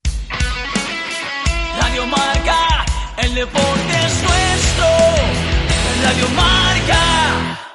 Radio 1.79 2.05
Marca, 2.07 2.85
el 3.23 3.35
deporte 3.35 4.05
es 4.05 4.23
nuestro. 4.23 4.87
Radio 6.03 6.29
Marca. 6.35 7.70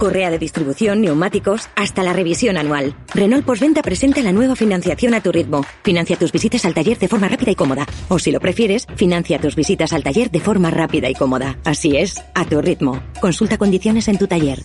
Correa 0.00 0.30
de 0.30 0.38
distribución, 0.38 1.02
neumáticos, 1.02 1.68
hasta 1.76 2.02
la 2.02 2.14
revisión 2.14 2.56
anual. 2.56 2.96
Renault 3.14 3.44
Postventa 3.44 3.82
presenta 3.82 4.22
la 4.22 4.32
nueva 4.32 4.56
financiación 4.56 5.12
a 5.12 5.20
tu 5.20 5.30
ritmo. 5.30 5.62
Financia 5.84 6.16
tus 6.16 6.32
visitas 6.32 6.64
al 6.64 6.72
taller 6.72 6.98
de 6.98 7.06
forma 7.06 7.28
rápida 7.28 7.50
y 7.50 7.54
cómoda. 7.54 7.86
O 8.08 8.18
si 8.18 8.32
lo 8.32 8.40
prefieres, 8.40 8.86
financia 8.96 9.38
tus 9.38 9.54
visitas 9.54 9.92
al 9.92 10.02
taller 10.02 10.30
de 10.30 10.40
forma 10.40 10.70
rápida 10.70 11.10
y 11.10 11.14
cómoda. 11.14 11.58
Así 11.66 11.98
es, 11.98 12.24
a 12.34 12.46
tu 12.46 12.62
ritmo. 12.62 13.02
Consulta 13.20 13.58
condiciones 13.58 14.08
en 14.08 14.16
tu 14.16 14.26
taller. 14.26 14.62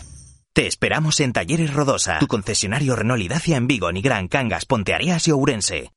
Te 0.54 0.68
esperamos 0.68 1.20
en 1.20 1.34
Talleres 1.34 1.74
Rodosa, 1.74 2.20
tu 2.20 2.28
concesionario 2.28 2.96
Renault 2.96 3.22
y 3.22 3.28
Dacia 3.28 3.58
en 3.58 3.68
Vigo, 3.68 3.92
Nigrán, 3.92 4.30
Cangas, 4.30 4.66
Ponteareas 4.66 5.28
y 5.28 5.32
Ourense. 5.32 5.92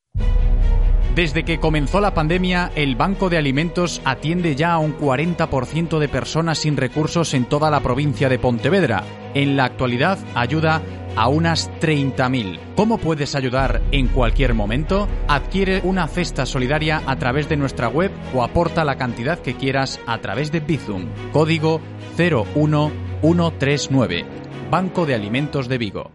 Desde 1.18 1.44
que 1.44 1.58
comenzó 1.58 2.00
la 2.00 2.14
pandemia, 2.14 2.70
el 2.76 2.94
Banco 2.94 3.28
de 3.28 3.38
Alimentos 3.38 4.00
atiende 4.04 4.54
ya 4.54 4.74
a 4.74 4.78
un 4.78 4.96
40% 4.96 5.98
de 5.98 6.08
personas 6.08 6.58
sin 6.58 6.76
recursos 6.76 7.34
en 7.34 7.44
toda 7.44 7.72
la 7.72 7.80
provincia 7.80 8.28
de 8.28 8.38
Pontevedra. 8.38 9.02
En 9.34 9.56
la 9.56 9.64
actualidad 9.64 10.18
ayuda 10.34 10.82
a 11.16 11.28
unas 11.28 11.70
30.000. 11.80 12.60
¿Cómo 12.76 12.98
puedes 12.98 13.34
ayudar 13.34 13.82
en 13.90 14.06
cualquier 14.08 14.52
momento? 14.54 15.08
Adquiere 15.26 15.80
una 15.82 16.06
cesta 16.06 16.46
solidaria 16.46 17.02
a 17.06 17.16
través 17.16 17.48
de 17.48 17.56
nuestra 17.56 17.88
web 17.88 18.12
o 18.34 18.44
aporta 18.44 18.84
la 18.84 18.96
cantidad 18.96 19.40
que 19.40 19.54
quieras 19.54 19.98
a 20.06 20.18
través 20.18 20.52
de 20.52 20.60
Bizum. 20.60 21.06
Código 21.32 21.80
01139. 22.16 24.24
Banco 24.70 25.06
de 25.06 25.14
Alimentos 25.14 25.68
de 25.68 25.78
Vigo. 25.78 26.10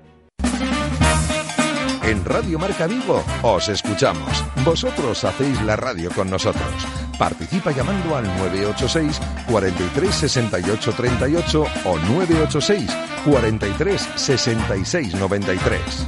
En 2.04 2.24
Radio 2.26 2.60
Marca 2.60 2.88
Vigo 2.88 3.24
os 3.42 3.70
escuchamos. 3.70 4.44
Vosotros 4.64 5.24
hacéis 5.24 5.62
la 5.64 5.76
radio 5.76 6.12
con 6.12 6.30
nosotros. 6.30 7.03
Participa 7.18 7.72
llamando 7.72 8.16
al 8.16 8.26
986 8.26 9.20
43 9.48 10.12
68 10.12 10.92
38 10.92 11.68
o 11.84 11.98
986 11.98 12.98
43 13.26 14.10
66 14.16 15.14
93. 15.14 16.08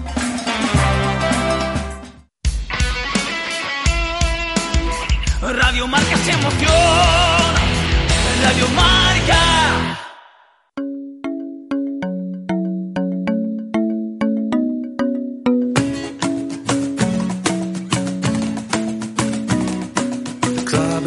Radio 5.41 5.87
Marca 5.87 6.17
se 6.17 6.31
emociona. 6.31 7.59
Radio 8.41 8.67
Marca. 8.69 9.54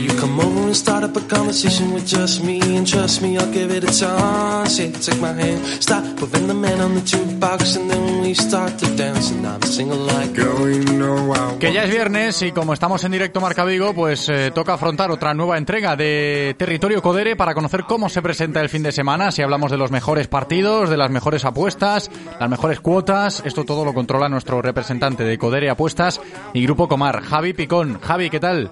You 0.00 0.08
come 0.16 0.40
over 0.40 0.60
and 0.60 0.74
start 0.74 1.04
up 1.04 1.14
a 1.14 1.20
conversation 1.20 1.92
with 1.92 2.06
just 2.06 2.42
me, 2.42 2.58
and 2.74 2.86
trust 2.86 3.20
me, 3.20 3.36
I'll 3.36 3.52
give 3.52 3.70
it 3.70 3.84
a 3.84 3.92
chance. 3.92 4.78
Yeah, 4.78 4.92
take 4.92 5.20
my 5.20 5.34
hand, 5.34 5.60
stop, 5.82 6.02
moving 6.18 6.46
the 6.46 6.54
man 6.54 6.80
on 6.80 6.94
the 6.94 7.02
jukebox, 7.02 7.76
and 7.76 7.90
then 7.90 8.22
we 8.22 8.32
start 8.32 8.78
to 8.78 8.86
dance, 8.96 9.30
and 9.30 9.46
I'm 9.46 9.60
singing 9.62 10.06
like, 10.06 10.32
girl, 10.32 10.70
you 10.70 10.84
know 10.96 11.34
I 11.34 11.58
Que 11.58 11.70
ya 11.74 11.84
es 11.84 11.90
viernes 11.90 12.40
y 12.40 12.52
como 12.52 12.72
estamos 12.72 13.04
en 13.04 13.12
directo 13.12 13.42
Marca 13.42 13.66
Vigo, 13.66 13.92
pues 13.92 14.26
eh, 14.30 14.50
toca 14.54 14.72
afrontar 14.72 15.10
otra 15.10 15.34
nueva 15.34 15.58
entrega 15.58 15.96
de 15.96 16.54
Territorio 16.56 17.02
Codere 17.02 17.36
para 17.36 17.52
conocer 17.52 17.84
cómo 17.84 18.08
se 18.08 18.22
presenta 18.22 18.62
el 18.62 18.70
fin 18.70 18.82
de 18.82 18.92
semana, 18.92 19.30
si 19.30 19.42
hablamos 19.42 19.70
de 19.70 19.76
los 19.76 19.90
mejores 19.90 20.28
partidos, 20.28 20.88
de 20.88 20.96
las 20.96 21.10
mejores 21.10 21.44
apuestas, 21.44 22.10
las 22.40 22.48
mejores 22.48 22.80
cuotas, 22.80 23.42
esto 23.44 23.64
todo 23.64 23.84
lo 23.84 23.92
controla 23.92 24.30
nuestro 24.30 24.62
representante 24.62 25.24
de 25.24 25.36
Codere 25.36 25.68
Apuestas 25.68 26.22
y 26.54 26.62
Grupo 26.62 26.88
Comar, 26.88 27.20
Javi 27.20 27.52
Picón. 27.52 28.00
Javi, 28.00 28.30
¿qué 28.30 28.40
tal? 28.40 28.70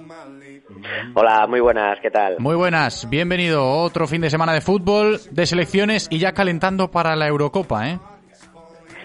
Hola, 1.14 1.46
muy 1.46 1.60
buenas, 1.60 1.98
¿qué 2.00 2.10
tal? 2.10 2.36
Muy 2.38 2.54
buenas, 2.54 3.08
bienvenido. 3.08 3.66
Otro 3.66 4.06
fin 4.06 4.20
de 4.20 4.30
semana 4.30 4.52
de 4.52 4.60
fútbol, 4.60 5.18
de 5.30 5.46
selecciones 5.46 6.06
y 6.10 6.18
ya 6.18 6.32
calentando 6.32 6.90
para 6.90 7.16
la 7.16 7.26
Eurocopa, 7.26 7.88
¿eh? 7.88 7.98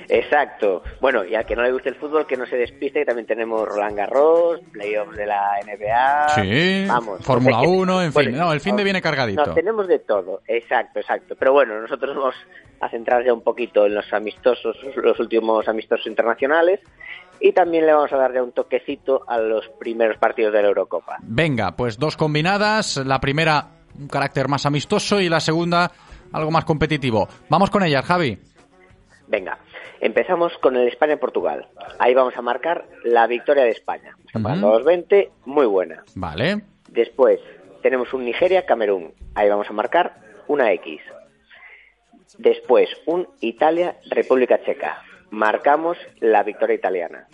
Exacto. 0.10 0.84
Bueno, 1.00 1.24
y 1.24 1.34
al 1.34 1.46
que 1.46 1.56
no 1.56 1.64
le 1.64 1.72
guste 1.72 1.90
el 1.90 1.96
fútbol, 1.96 2.28
que 2.28 2.36
no 2.36 2.46
se 2.46 2.58
despiste, 2.58 3.00
que 3.00 3.06
también 3.06 3.26
tenemos 3.26 3.66
Roland 3.68 3.96
Garros, 3.96 4.60
playoffs 4.74 5.16
de 5.16 5.26
la 5.26 5.58
NBA. 5.66 6.30
Sí, 6.36 6.86
vamos. 6.88 7.22
Fórmula 7.24 7.62
que- 7.62 7.68
1, 7.68 8.02
en 8.02 8.14
fin. 8.14 8.32
bueno, 8.32 8.38
No, 8.46 8.54
el 8.54 8.60
fin 8.60 8.76
de 8.76 8.84
viene 8.84 9.02
cargadito. 9.02 9.46
No, 9.46 9.54
tenemos 9.54 9.88
de 9.88 10.00
todo, 10.00 10.42
exacto, 10.48 11.00
exacto. 11.00 11.36
Pero 11.40 11.54
bueno, 11.54 11.80
nosotros 11.82 12.16
vamos 12.16 12.36
a 12.82 12.90
centrar 12.90 13.24
ya 13.26 13.34
un 13.34 13.42
poquito 13.42 13.86
en 13.86 13.96
los 13.96 14.12
amistosos, 14.12 14.76
los 14.98 15.18
últimos 15.20 15.68
amistosos 15.70 16.06
internacionales, 16.08 16.82
y 17.40 17.52
también 17.52 17.86
le 17.86 17.94
vamos 17.94 18.12
a 18.14 18.18
dar 18.18 18.34
ya 18.34 18.44
un 18.44 18.52
toquecito 18.52 19.24
a 19.28 19.38
los 19.38 19.68
primeros 19.80 20.18
partidos 20.18 20.54
de 20.54 20.62
la 20.62 20.68
Eurocopa. 20.70 21.18
Venga, 21.22 21.76
pues 21.76 21.98
dos 22.00 22.16
combinadas. 22.18 22.98
La 22.98 23.20
primera, 23.20 23.68
un 24.00 24.08
carácter 24.08 24.48
más 24.48 24.66
amistoso 24.66 25.20
y 25.20 25.30
la 25.30 25.40
segunda, 25.40 25.92
algo 26.32 26.52
más 26.52 26.66
competitivo. 26.66 27.28
Vamos 27.50 27.70
con 27.70 27.84
ellas, 27.84 28.06
Javi. 28.06 28.38
Venga, 29.28 29.58
empezamos 30.02 30.54
con 30.62 30.76
el 30.76 30.88
España-Portugal. 30.88 31.68
Ahí 32.00 32.14
vamos 32.14 32.36
a 32.38 32.42
marcar 32.42 32.86
la 33.04 33.26
victoria 33.28 33.64
de 33.64 33.72
España. 33.72 34.16
Estamos 34.26 34.52
Ujú. 34.52 34.62
pagando 34.62 34.80
2.20, 34.92 35.30
muy 35.46 35.66
buena. 35.66 36.04
Vale. 36.16 36.62
Después 36.90 37.40
tenemos 37.82 38.14
un 38.14 38.26
Nigeria-Camerún. 38.26 39.14
Ahí 39.36 39.50
vamos 39.50 39.68
a 39.70 39.74
marcar 39.74 40.16
una 40.48 40.72
X. 40.74 41.02
Después 42.38 42.90
un 43.06 43.28
Italia-República 43.42 44.60
Checa. 44.64 45.04
Marcamos 45.34 45.98
la 46.20 46.44
victoria 46.44 46.76
italiana. 46.76 47.28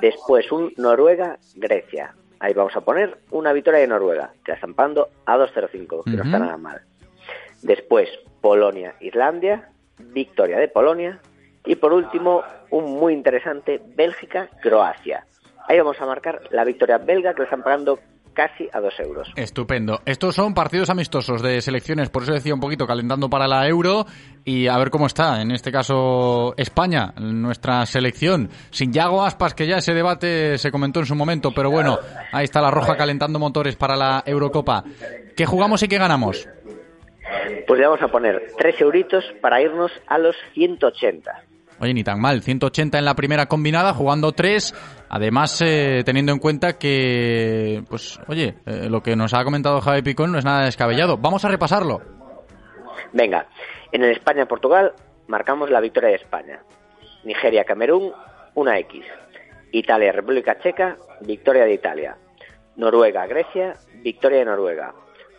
Después 0.00 0.50
un 0.50 0.72
Noruega-Grecia. 0.78 2.14
Ahí 2.38 2.54
vamos 2.54 2.74
a 2.76 2.80
poner 2.80 3.18
una 3.30 3.52
victoria 3.52 3.80
de 3.80 3.88
Noruega, 3.88 4.32
que 4.42 4.52
la 4.52 4.54
están 4.54 4.72
pagando 4.72 5.10
a 5.26 5.36
2.05, 5.36 6.04
que 6.04 6.12
no 6.12 6.22
está 6.22 6.38
nada 6.38 6.56
mal. 6.56 6.80
Después 7.60 8.08
Polonia-Islandia, 8.40 9.68
victoria 9.98 10.56
de 10.58 10.68
Polonia. 10.68 11.20
Y 11.66 11.74
por 11.74 11.92
último, 11.92 12.42
un 12.70 12.98
muy 12.98 13.12
interesante 13.12 13.82
Bélgica-Croacia. 13.84 15.26
Ahí 15.68 15.76
vamos 15.76 16.00
a 16.00 16.06
marcar 16.06 16.40
la 16.48 16.64
victoria 16.64 16.96
belga, 16.96 17.34
que 17.34 17.40
la 17.40 17.44
están 17.44 17.62
pagando 17.62 17.98
casi 18.32 18.68
a 18.72 18.80
2 18.80 19.00
euros. 19.00 19.32
Estupendo. 19.36 20.00
Estos 20.06 20.34
son 20.34 20.54
partidos 20.54 20.90
amistosos 20.90 21.42
de 21.42 21.60
selecciones, 21.60 22.10
por 22.10 22.22
eso 22.22 22.32
decía 22.32 22.54
un 22.54 22.60
poquito 22.60 22.86
calentando 22.86 23.28
para 23.28 23.46
la 23.48 23.66
Euro 23.68 24.06
y 24.44 24.68
a 24.68 24.78
ver 24.78 24.90
cómo 24.90 25.06
está, 25.06 25.40
en 25.42 25.50
este 25.50 25.70
caso 25.70 26.54
España, 26.56 27.12
nuestra 27.18 27.84
selección. 27.86 28.50
Sin 28.70 28.92
Yago 28.92 29.24
Aspas, 29.24 29.54
que 29.54 29.66
ya 29.66 29.78
ese 29.78 29.94
debate 29.94 30.58
se 30.58 30.70
comentó 30.70 31.00
en 31.00 31.06
su 31.06 31.14
momento, 31.14 31.50
pero 31.54 31.70
bueno, 31.70 31.98
ahí 32.32 32.44
está 32.44 32.60
la 32.60 32.70
Roja 32.70 32.96
calentando 32.96 33.38
motores 33.38 33.76
para 33.76 33.96
la 33.96 34.22
Eurocopa. 34.26 34.84
¿Qué 35.36 35.46
jugamos 35.46 35.82
y 35.82 35.88
qué 35.88 35.98
ganamos? 35.98 36.48
Pues 37.66 37.78
le 37.78 37.86
vamos 37.86 38.02
a 38.02 38.08
poner 38.08 38.52
3 38.58 38.80
euritos 38.80 39.24
para 39.40 39.60
irnos 39.62 39.92
a 40.06 40.18
los 40.18 40.34
180. 40.54 41.44
Oye, 41.80 41.94
ni 41.94 42.04
tan 42.04 42.20
mal, 42.20 42.42
180 42.42 42.98
en 42.98 43.04
la 43.06 43.14
primera 43.14 43.46
combinada, 43.46 43.94
jugando 43.94 44.32
tres. 44.32 44.74
Además, 45.08 45.62
eh, 45.64 46.02
teniendo 46.04 46.30
en 46.32 46.38
cuenta 46.38 46.76
que, 46.76 47.82
pues, 47.88 48.20
oye, 48.28 48.56
eh, 48.66 48.88
lo 48.90 49.02
que 49.02 49.16
nos 49.16 49.32
ha 49.32 49.42
comentado 49.44 49.80
Javi 49.80 50.02
Picón 50.02 50.30
no 50.30 50.38
es 50.38 50.44
nada 50.44 50.66
descabellado. 50.66 51.16
Vamos 51.16 51.44
a 51.44 51.48
repasarlo. 51.48 52.02
Venga, 53.12 53.46
en 53.92 54.04
el 54.04 54.10
España-Portugal 54.10 54.92
marcamos 55.26 55.70
la 55.70 55.80
victoria 55.80 56.10
de 56.10 56.16
España. 56.16 56.60
Nigeria-Camerún, 57.24 58.12
una 58.54 58.78
X. 58.78 59.02
Italia-República 59.72 60.58
Checa, 60.58 60.98
victoria 61.22 61.64
de 61.64 61.74
Italia. 61.74 62.16
Noruega-Grecia, 62.76 63.74
victoria 64.02 64.40
de 64.40 64.44
Noruega. 64.44 64.94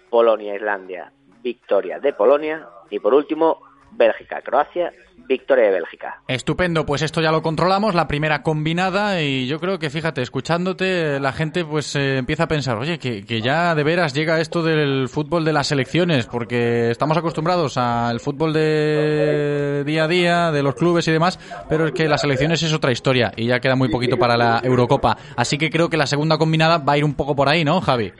Polonia-Islandia, 0.09 1.11
victoria 1.43 1.99
de 1.99 2.13
Polonia. 2.13 2.67
Y 2.89 2.99
por 2.99 3.13
último, 3.13 3.61
Bélgica-Croacia, 3.91 4.91
victoria 5.27 5.65
de 5.65 5.71
Bélgica. 5.71 6.21
Estupendo, 6.27 6.85
pues 6.85 7.01
esto 7.01 7.21
ya 7.21 7.31
lo 7.31 7.41
controlamos, 7.41 7.95
la 7.95 8.07
primera 8.07 8.43
combinada 8.43 9.21
y 9.21 9.47
yo 9.47 9.59
creo 9.59 9.79
que, 9.79 9.89
fíjate, 9.89 10.21
escuchándote, 10.21 11.19
la 11.19 11.31
gente 11.31 11.63
pues 11.63 11.95
eh, 11.95 12.17
empieza 12.17 12.43
a 12.43 12.47
pensar, 12.47 12.77
oye, 12.77 12.99
que, 12.99 13.25
que 13.25 13.41
ya 13.41 13.75
de 13.75 13.83
veras 13.83 14.13
llega 14.13 14.39
esto 14.39 14.63
del 14.63 15.07
fútbol 15.07 15.45
de 15.45 15.53
las 15.53 15.67
selecciones, 15.67 16.27
porque 16.27 16.91
estamos 16.91 17.17
acostumbrados 17.17 17.77
al 17.77 18.19
fútbol 18.19 18.53
de 18.53 19.83
día 19.85 20.03
a 20.03 20.07
día, 20.07 20.51
de 20.51 20.63
los 20.63 20.75
clubes 20.75 21.07
y 21.07 21.11
demás, 21.11 21.39
pero 21.69 21.85
es 21.85 21.91
que 21.93 22.07
las 22.07 22.21
selecciones 22.21 22.61
es 22.63 22.73
otra 22.73 22.91
historia 22.91 23.31
y 23.35 23.47
ya 23.47 23.59
queda 23.59 23.75
muy 23.75 23.89
poquito 23.89 24.17
para 24.17 24.37
la 24.37 24.61
Eurocopa. 24.63 25.17
Así 25.35 25.57
que 25.57 25.69
creo 25.69 25.89
que 25.89 25.97
la 25.97 26.07
segunda 26.07 26.37
combinada 26.37 26.77
va 26.77 26.93
a 26.93 26.97
ir 26.97 27.05
un 27.05 27.15
poco 27.15 27.35
por 27.35 27.47
ahí, 27.47 27.63
¿no, 27.63 27.79
Javi? 27.81 28.11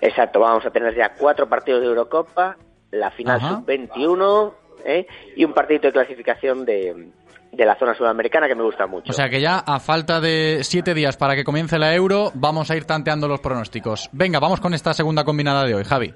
Exacto, 0.00 0.40
vamos 0.40 0.64
a 0.64 0.70
tener 0.70 0.94
ya 0.94 1.12
cuatro 1.18 1.48
partidos 1.48 1.80
de 1.80 1.86
Eurocopa, 1.88 2.56
la 2.90 3.10
final 3.10 3.36
Ajá. 3.36 3.48
sub-21 3.56 4.52
¿eh? 4.84 5.06
y 5.36 5.44
un 5.44 5.52
partido 5.54 5.80
de 5.82 5.92
clasificación 5.92 6.64
de, 6.64 7.08
de 7.52 7.64
la 7.66 7.76
zona 7.76 7.94
sudamericana 7.94 8.46
que 8.48 8.54
me 8.54 8.62
gusta 8.62 8.86
mucho. 8.86 9.10
O 9.10 9.12
sea 9.12 9.28
que 9.28 9.40
ya 9.40 9.58
a 9.58 9.80
falta 9.80 10.20
de 10.20 10.60
siete 10.62 10.94
días 10.94 11.16
para 11.16 11.34
que 11.36 11.44
comience 11.44 11.78
la 11.78 11.94
Euro, 11.94 12.30
vamos 12.34 12.70
a 12.70 12.76
ir 12.76 12.84
tanteando 12.84 13.28
los 13.28 13.40
pronósticos. 13.40 14.08
Venga, 14.12 14.38
vamos 14.40 14.60
con 14.60 14.74
esta 14.74 14.92
segunda 14.94 15.24
combinada 15.24 15.64
de 15.64 15.74
hoy, 15.74 15.84
Javi. 15.84 16.14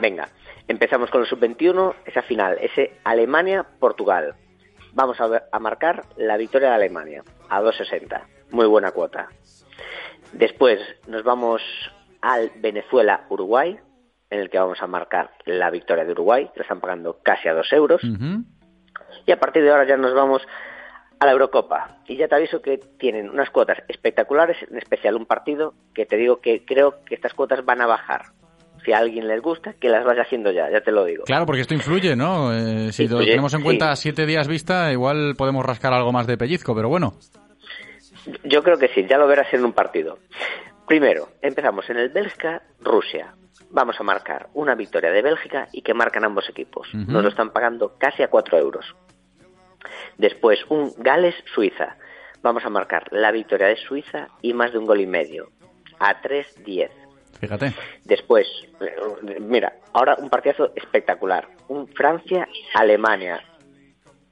Venga, 0.00 0.28
empezamos 0.68 1.10
con 1.10 1.20
el 1.22 1.26
sub-21, 1.28 1.94
esa 2.06 2.22
final, 2.22 2.56
ese 2.60 2.98
Alemania-Portugal. 3.04 4.34
Vamos 4.92 5.20
a, 5.20 5.26
ver- 5.26 5.42
a 5.50 5.58
marcar 5.58 6.04
la 6.16 6.36
victoria 6.36 6.68
de 6.70 6.74
Alemania 6.74 7.22
a 7.48 7.60
2.60, 7.60 8.22
muy 8.50 8.66
buena 8.66 8.90
cuota. 8.92 9.28
Después 10.32 10.80
nos 11.06 11.22
vamos 11.22 11.62
al 12.20 12.50
Venezuela-Uruguay, 12.56 13.76
en 14.34 14.40
el 14.40 14.50
que 14.50 14.58
vamos 14.58 14.82
a 14.82 14.86
marcar 14.86 15.30
la 15.46 15.70
victoria 15.70 16.04
de 16.04 16.10
Uruguay, 16.10 16.50
la 16.56 16.62
están 16.62 16.80
pagando 16.80 17.20
casi 17.22 17.48
a 17.48 17.54
2 17.54 17.72
euros. 17.72 18.02
Y 19.26 19.32
a 19.32 19.38
partir 19.38 19.62
de 19.62 19.70
ahora 19.70 19.86
ya 19.86 19.96
nos 19.96 20.12
vamos 20.12 20.42
a 21.20 21.26
la 21.26 21.32
Eurocopa. 21.32 21.98
Y 22.08 22.16
ya 22.16 22.26
te 22.26 22.34
aviso 22.34 22.60
que 22.60 22.78
tienen 22.98 23.30
unas 23.30 23.50
cuotas 23.50 23.78
espectaculares, 23.88 24.56
en 24.68 24.76
especial 24.76 25.14
un 25.14 25.26
partido 25.26 25.74
que 25.94 26.04
te 26.04 26.16
digo 26.16 26.40
que 26.40 26.64
creo 26.64 26.96
que 27.06 27.14
estas 27.14 27.32
cuotas 27.32 27.64
van 27.64 27.80
a 27.80 27.86
bajar. 27.86 28.22
Si 28.84 28.92
a 28.92 28.98
alguien 28.98 29.28
les 29.28 29.40
gusta, 29.40 29.74
que 29.74 29.88
las 29.88 30.04
vaya 30.04 30.22
haciendo 30.22 30.50
ya, 30.50 30.68
ya 30.70 30.80
te 30.80 30.90
lo 30.90 31.04
digo. 31.04 31.24
Claro, 31.24 31.46
porque 31.46 31.62
esto 31.62 31.74
influye, 31.74 32.16
¿no? 32.16 32.52
Eh, 32.52 32.92
si 32.92 33.06
lo 33.06 33.20
tenemos 33.20 33.54
en 33.54 33.62
cuenta 33.62 33.94
sí. 33.94 34.02
siete 34.02 34.26
días 34.26 34.48
vista, 34.48 34.92
igual 34.92 35.34
podemos 35.38 35.64
rascar 35.64 35.94
algo 35.94 36.12
más 36.12 36.26
de 36.26 36.36
pellizco, 36.36 36.74
pero 36.74 36.88
bueno. 36.88 37.14
Yo 38.42 38.62
creo 38.62 38.76
que 38.78 38.88
sí, 38.88 39.06
ya 39.08 39.16
lo 39.16 39.28
verás 39.28 39.54
en 39.54 39.64
un 39.64 39.72
partido. 39.72 40.18
Primero, 40.86 41.28
empezamos 41.40 41.88
en 41.90 41.98
el 41.98 42.10
Bélgica-Rusia. 42.10 43.34
Vamos 43.70 43.98
a 43.98 44.02
marcar 44.02 44.48
una 44.54 44.74
victoria 44.74 45.10
de 45.10 45.22
Bélgica 45.22 45.68
y 45.72 45.82
que 45.82 45.94
marcan 45.94 46.24
ambos 46.24 46.48
equipos. 46.48 46.92
Nos 46.92 47.22
lo 47.22 47.28
están 47.28 47.50
pagando 47.50 47.96
casi 47.98 48.22
a 48.22 48.28
4 48.28 48.58
euros. 48.58 48.94
Después, 50.18 50.64
un 50.68 50.92
Gales-Suiza. 50.98 51.96
Vamos 52.42 52.64
a 52.64 52.70
marcar 52.70 53.04
la 53.10 53.32
victoria 53.32 53.68
de 53.68 53.76
Suiza 53.76 54.28
y 54.42 54.52
más 54.52 54.72
de 54.72 54.78
un 54.78 54.84
gol 54.84 55.00
y 55.00 55.06
medio. 55.06 55.50
A 55.98 56.20
3-10. 56.20 56.90
Fíjate. 57.40 57.74
Después, 58.04 58.46
mira, 59.40 59.74
ahora 59.92 60.16
un 60.18 60.28
partidazo 60.28 60.72
espectacular. 60.76 61.48
Un 61.68 61.88
Francia-Alemania, 61.88 63.42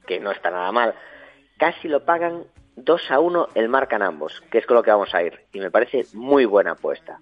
que 0.06 0.20
no 0.20 0.30
está 0.30 0.50
nada 0.50 0.70
mal. 0.72 0.94
Casi 1.58 1.88
lo 1.88 2.04
pagan 2.04 2.44
2 2.76 3.10
a 3.10 3.20
1 3.20 3.48
el 3.54 3.68
marcan 3.68 4.02
ambos, 4.02 4.40
que 4.50 4.58
es 4.58 4.66
con 4.66 4.76
lo 4.76 4.82
que 4.82 4.90
vamos 4.90 5.14
a 5.14 5.22
ir. 5.22 5.40
Y 5.52 5.60
me 5.60 5.70
parece 5.70 6.06
muy 6.14 6.44
buena 6.44 6.72
apuesta. 6.72 7.18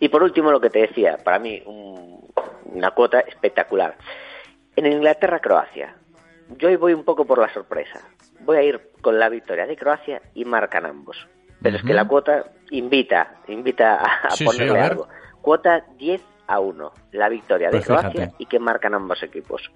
Y 0.00 0.08
por 0.08 0.22
último, 0.22 0.50
lo 0.50 0.60
que 0.60 0.70
te 0.70 0.80
decía, 0.80 1.18
para 1.22 1.38
mí 1.38 1.62
un- 1.66 2.20
una 2.66 2.90
cuota 2.92 3.20
espectacular. 3.20 3.96
En 4.76 4.86
Inglaterra-Croacia, 4.86 5.94
yo 6.58 6.68
hoy 6.68 6.76
voy 6.76 6.94
un 6.94 7.04
poco 7.04 7.24
por 7.24 7.38
la 7.38 7.52
sorpresa. 7.52 8.00
Voy 8.40 8.56
a 8.56 8.62
ir 8.62 8.90
con 9.00 9.18
la 9.18 9.28
victoria 9.28 9.66
de 9.66 9.76
Croacia 9.76 10.20
y 10.34 10.44
marcan 10.44 10.84
ambos. 10.86 11.16
Pero 11.62 11.76
es 11.76 11.82
que 11.82 11.94
la 11.94 12.06
cuota 12.06 12.44
invita, 12.70 13.36
invita 13.48 13.94
a, 13.96 14.26
a 14.26 14.30
Sí, 14.30 14.38
sí, 14.38 14.44
ponerle 14.44 14.80
a 14.80 14.86
algo. 14.86 15.08
Cuota 15.40 15.84
10 15.96 16.22
a 16.46 16.60
1, 16.60 16.92
la 17.12 17.28
victoria 17.28 17.68
de 17.68 17.78
Pues 17.78 17.86
Croacia 17.86 18.10
fíjate. 18.10 18.34
y 18.38 18.46
que 18.46 18.58
marcan 18.58 18.94
ambos 18.94 19.22
equipos. 19.22 19.70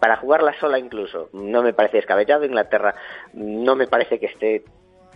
Para 0.00 0.16
jugarla 0.16 0.54
sola 0.60 0.78
incluso, 0.78 1.30
no 1.32 1.62
me 1.62 1.72
parece 1.72 1.98
descabellado. 1.98 2.44
Inglaterra 2.44 2.94
no 3.32 3.74
me 3.76 3.86
parece 3.86 4.18
que 4.18 4.26
esté 4.26 4.64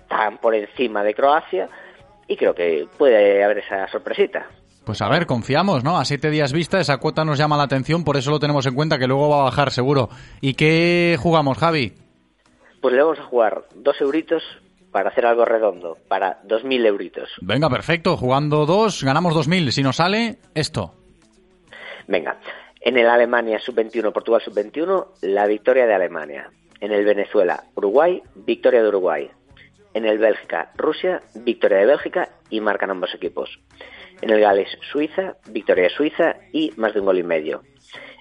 tan 0.09 0.39
por 0.39 0.55
encima 0.55 1.03
de 1.03 1.15
Croacia 1.15 1.69
y 2.27 2.37
creo 2.37 2.55
que 2.55 2.87
puede 2.97 3.45
haber 3.45 3.59
esa 3.59 3.87
sorpresita. 3.89 4.47
Pues 4.85 5.03
a 5.03 5.09
ver, 5.09 5.27
confiamos, 5.27 5.85
¿no? 5.85 5.99
A 5.99 6.05
siete 6.05 6.31
días 6.31 6.53
vista 6.53 6.81
esa 6.81 6.99
cuota 6.99 7.25
nos 7.25 7.39
llama 7.39 7.57
la 7.57 7.65
atención, 7.65 8.03
por 8.03 8.17
eso 8.17 8.31
lo 8.31 8.41
tenemos 8.41 8.67
en 8.67 8.75
cuenta, 8.75 8.99
que 8.99 9.07
luego 9.07 9.29
va 9.29 9.41
a 9.41 9.45
bajar 9.45 9.71
seguro. 9.71 10.09
¿Y 10.41 10.55
qué 10.55 11.17
jugamos, 11.21 11.59
Javi? 11.59 11.93
Pues 12.81 12.95
le 12.95 13.03
vamos 13.03 13.19
a 13.19 13.25
jugar 13.25 13.65
dos 13.75 14.01
euritos 14.01 14.43
para 14.91 15.11
hacer 15.11 15.27
algo 15.27 15.45
redondo, 15.45 15.99
para 16.09 16.43
2.000 16.43 16.87
euritos. 16.87 17.29
Venga, 17.41 17.69
perfecto, 17.69 18.17
jugando 18.17 18.67
dos, 18.67 19.05
ganamos 19.05 19.35
2.000. 19.35 19.71
Si 19.71 19.83
nos 19.83 19.97
sale, 19.97 20.39
esto. 20.55 20.95
Venga, 22.09 22.37
en 22.81 22.97
el 22.97 23.09
Alemania 23.09 23.61
sub-21, 23.61 24.13
Portugal 24.13 24.41
sub-21, 24.43 25.09
la 25.23 25.47
victoria 25.47 25.87
de 25.87 25.95
Alemania. 25.95 26.51
En 26.81 26.93
el 26.93 27.05
Venezuela, 27.05 27.65
Uruguay, 27.75 28.23
victoria 28.35 28.83
de 28.83 28.89
Uruguay. 28.89 29.31
En 29.93 30.07
el 30.07 30.19
Bélgica, 30.19 30.73
Rusia, 30.77 31.21
victoria 31.35 31.79
de 31.79 31.87
Bélgica 31.87 32.29
y 32.49 32.61
marcan 32.61 32.91
ambos 32.91 33.15
equipos. 33.15 33.61
En 34.23 34.31
el 34.31 34.41
Gales, 34.41 34.69
Suiza, 34.91 35.37
victoria 35.51 35.85
de 35.85 35.91
Suiza 35.91 36.37
y 36.53 36.73
más 36.77 36.95
de 36.95 37.01
un 37.01 37.07
gol 37.07 37.19
y 37.19 37.23
medio. 37.23 37.63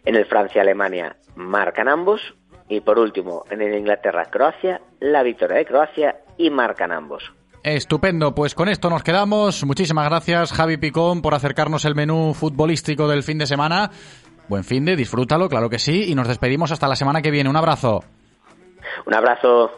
En 0.03 0.16
el 0.16 0.26
Francia-Alemania, 0.26 1.16
marcan 1.36 1.88
ambos 1.88 2.22
Y 2.68 2.82
por 2.82 2.99
último, 2.99 3.45
en 3.49 3.62
el 3.62 3.76
Inglaterra-Croacia, 3.80 4.82
la 4.99 5.24
victoria 5.24 5.57
de 5.57 5.66
Croacia 5.66 6.18
y 6.38 6.51
marcan 6.51 6.91
ambos. 6.91 7.24
Estupendo, 7.64 8.34
pues 8.36 8.55
con 8.55 8.70
esto 8.70 8.89
nos 8.89 9.03
quedamos. 9.03 9.66
Muchísimas 9.66 10.07
gracias 10.07 10.53
Javi 10.53 10.78
Picón 10.78 11.22
por 11.22 11.34
acercarnos 11.34 11.84
el 11.86 11.95
menú 11.95 12.34
futbolístico 12.34 13.07
del 13.07 13.24
fin 13.24 13.38
de 13.38 13.47
semana. 13.47 13.91
Buen 14.50 14.64
fin 14.64 14.84
de, 14.84 14.95
disfrútalo, 14.95 15.47
claro 15.47 15.70
que 15.70 15.78
sí, 15.78 16.06
y 16.08 16.16
nos 16.16 16.28
despedimos 16.28 16.72
hasta 16.72 16.88
la 16.88 16.95
semana 16.95 17.22
que 17.22 17.30
viene. 17.30 17.52
Un 17.52 17.56
abrazo. 17.56 18.04
Un 19.06 19.14
abrazo. 19.14 19.70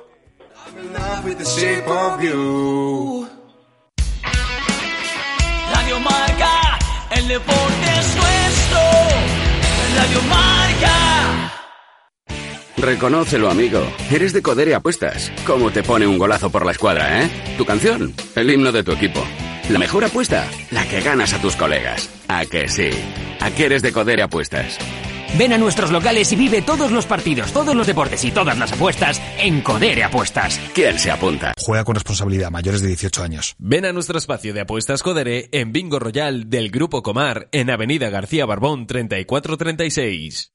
Radio 5.74 5.99
Marca, 5.99 6.80
el 7.17 7.28
deporte 7.28 7.86
es 7.99 8.15
nuestro. 8.15 8.80
Radio 9.97 10.22
Marca. 10.30 11.51
Reconócelo, 12.78 13.49
amigo. 13.49 13.82
Eres 14.09 14.32
de 14.32 14.41
Codere 14.41 14.74
Apuestas. 14.74 15.34
¿Cómo 15.45 15.69
te 15.72 15.84
pone 15.84 16.07
un 16.07 16.17
golazo 16.17 16.49
por 16.49 16.65
la 16.65 16.72
escuadra, 16.72 17.22
eh? 17.22 17.30
Tu 17.57 17.65
canción, 17.65 18.13
el 18.36 18.49
himno 18.49 18.72
de 18.72 18.84
tu 18.84 18.93
equipo. 18.93 19.22
La 19.72 19.80
mejor 19.80 20.03
apuesta, 20.03 20.45
la 20.72 20.86
que 20.86 20.99
ganas 20.99 21.34
a 21.34 21.39
tus 21.39 21.55
colegas. 21.55 22.09
¿A 22.28 22.45
que 22.45 22.67
sí? 22.67 22.89
¿A 23.39 23.51
qué 23.51 23.67
eres 23.67 23.82
de 23.82 23.93
Codere 23.93 24.22
Apuestas? 24.22 24.78
Ven 25.38 25.53
a 25.53 25.57
nuestros 25.57 25.91
locales 25.91 26.30
y 26.34 26.36
vive 26.36 26.61
todos 26.61 26.91
los 26.91 27.05
partidos, 27.05 27.53
todos 27.53 27.74
los 27.74 27.88
deportes 27.88 28.26
y 28.26 28.32
todas 28.32 28.57
las 28.57 28.74
apuestas 28.74 29.22
en 29.39 29.61
Codere 29.61 30.03
Apuestas. 30.03 30.59
¿Quién 30.76 30.99
se 30.99 31.09
apunta? 31.09 31.53
Juega 31.57 31.86
con 31.86 31.95
responsabilidad, 31.95 32.51
mayores 32.51 32.82
de 32.82 32.89
18 32.89 33.24
años. 33.24 33.55
Ven 33.59 33.86
a 33.86 33.93
nuestro 33.93 34.17
espacio 34.17 34.53
de 34.53 34.59
apuestas 34.59 35.03
Codere 35.03 35.47
en 35.53 35.72
Bingo 35.72 35.99
Royal 35.99 36.49
del 36.49 36.69
Grupo 36.69 37.01
Comar 37.01 37.47
en 37.53 37.69
Avenida 37.69 38.09
García 38.09 38.45
Barbón 38.45 38.88
3436. 38.88 40.51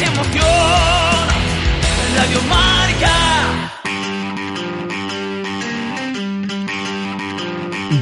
Se 0.00 0.06
emociona. 0.06 1.26
Radio 2.16 2.42
Marca. 2.48 3.12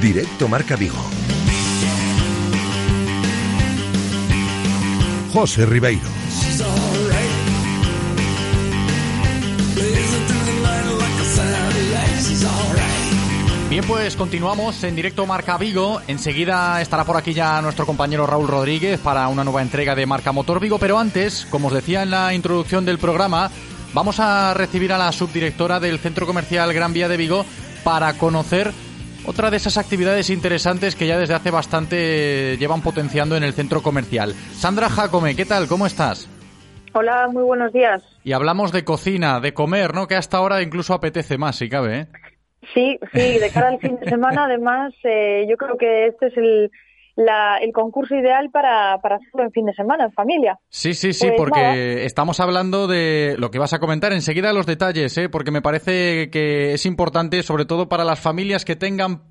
Directo 0.01 0.49
Marca 0.49 0.77
Vigo. 0.77 1.03
José 5.33 5.67
Ribeiro. 5.67 6.09
She's 6.31 6.61
alright. 12.45 12.78
Bien, 13.79 13.87
pues 13.87 14.17
continuamos 14.17 14.83
en 14.83 14.97
directo 14.97 15.25
Marca 15.25 15.57
Vigo. 15.57 16.01
Enseguida 16.09 16.83
estará 16.83 17.05
por 17.05 17.17
aquí 17.17 17.33
ya 17.33 17.63
nuestro 17.63 17.87
compañero 17.87 18.27
Raúl 18.27 18.49
Rodríguez 18.49 18.99
para 18.99 19.29
una 19.29 19.45
nueva 19.45 19.63
entrega 19.63 19.95
de 19.95 20.05
Marca 20.05 20.33
Motor 20.33 20.59
Vigo. 20.59 20.81
Pero 20.81 20.99
antes, 20.99 21.47
como 21.49 21.69
os 21.69 21.75
decía 21.75 22.03
en 22.03 22.11
la 22.11 22.35
introducción 22.35 22.85
del 22.85 22.99
programa, 22.99 23.53
vamos 23.95 24.19
a 24.19 24.53
recibir 24.53 24.93
a 24.93 24.99
la 24.99 25.13
subdirectora 25.13 25.79
del 25.79 26.01
Centro 26.01 26.27
Comercial 26.27 26.75
Gran 26.75 26.93
Vía 26.93 27.09
de 27.09 27.19
Vigo 27.19 27.45
para 27.85 28.15
conocer 28.15 28.73
otra 29.25 29.49
de 29.49 29.59
esas 29.59 29.79
actividades 29.79 30.29
interesantes 30.31 30.97
que 30.97 31.07
ya 31.07 31.17
desde 31.17 31.35
hace 31.35 31.53
bastante 31.53 32.57
llevan 32.59 32.83
potenciando 32.83 33.37
en 33.37 33.45
el 33.45 33.53
centro 33.53 33.81
comercial. 33.81 34.35
Sandra 34.55 34.89
Jacome, 34.89 35.37
¿qué 35.37 35.45
tal? 35.45 35.69
¿Cómo 35.69 35.87
estás? 35.87 36.29
Hola, 36.95 37.29
muy 37.33 37.45
buenos 37.45 37.73
días. 37.73 38.03
Y 38.25 38.33
hablamos 38.33 38.73
de 38.73 38.83
cocina, 38.83 39.39
de 39.39 39.55
comer, 39.55 39.95
¿no? 39.95 40.09
Que 40.09 40.17
hasta 40.17 40.39
ahora 40.39 40.63
incluso 40.63 40.95
apetece 40.95 41.39
más, 41.39 41.55
si 41.55 41.69
cabe, 41.69 42.01
¿eh? 42.01 42.07
Sí, 42.75 42.99
sí, 43.15 43.39
de 43.39 43.51
cara 43.51 43.69
al 43.69 43.79
fin 43.81 43.97
de 44.01 44.07
semana, 44.09 44.45
además, 44.45 44.93
eh, 45.05 45.47
yo 45.49 45.57
creo 45.57 45.77
que 45.79 46.07
este 46.09 46.27
es 46.27 46.37
el, 46.37 46.71
la- 47.17 47.59
el 47.59 47.73
concurso 47.73 48.15
ideal 48.15 48.51
para, 48.51 48.99
para 48.99 49.17
hacerlo 49.17 49.43
en 49.45 49.53
fin 49.53 49.67
de 49.67 49.75
semana, 49.75 50.05
en 50.05 50.13
familia. 50.13 50.59
Sí, 50.69 50.95
sí, 50.95 51.13
sí, 51.13 51.27
Pues 51.29 51.37
porque 51.39 51.61
nada. 51.61 51.75
estamos 51.75 52.41
hablando 52.41 52.87
de 52.87 53.37
lo 53.39 53.51
que 53.51 53.59
vas 53.59 53.73
a 53.73 53.79
comentar 53.79 54.13
enseguida 54.13 54.53
los 54.53 54.67
detalles, 54.67 55.17
¿eh? 55.19 55.29
porque 55.29 55.51
me 55.51 55.63
parece 55.63 56.31
que 56.31 56.73
es 56.75 56.85
importante, 56.87 57.43
sobre 57.43 57.65
todo 57.65 57.89
para 57.89 58.05
las 58.05 58.21
familias 58.21 58.65
que 58.65 58.77
tengan 58.77 59.23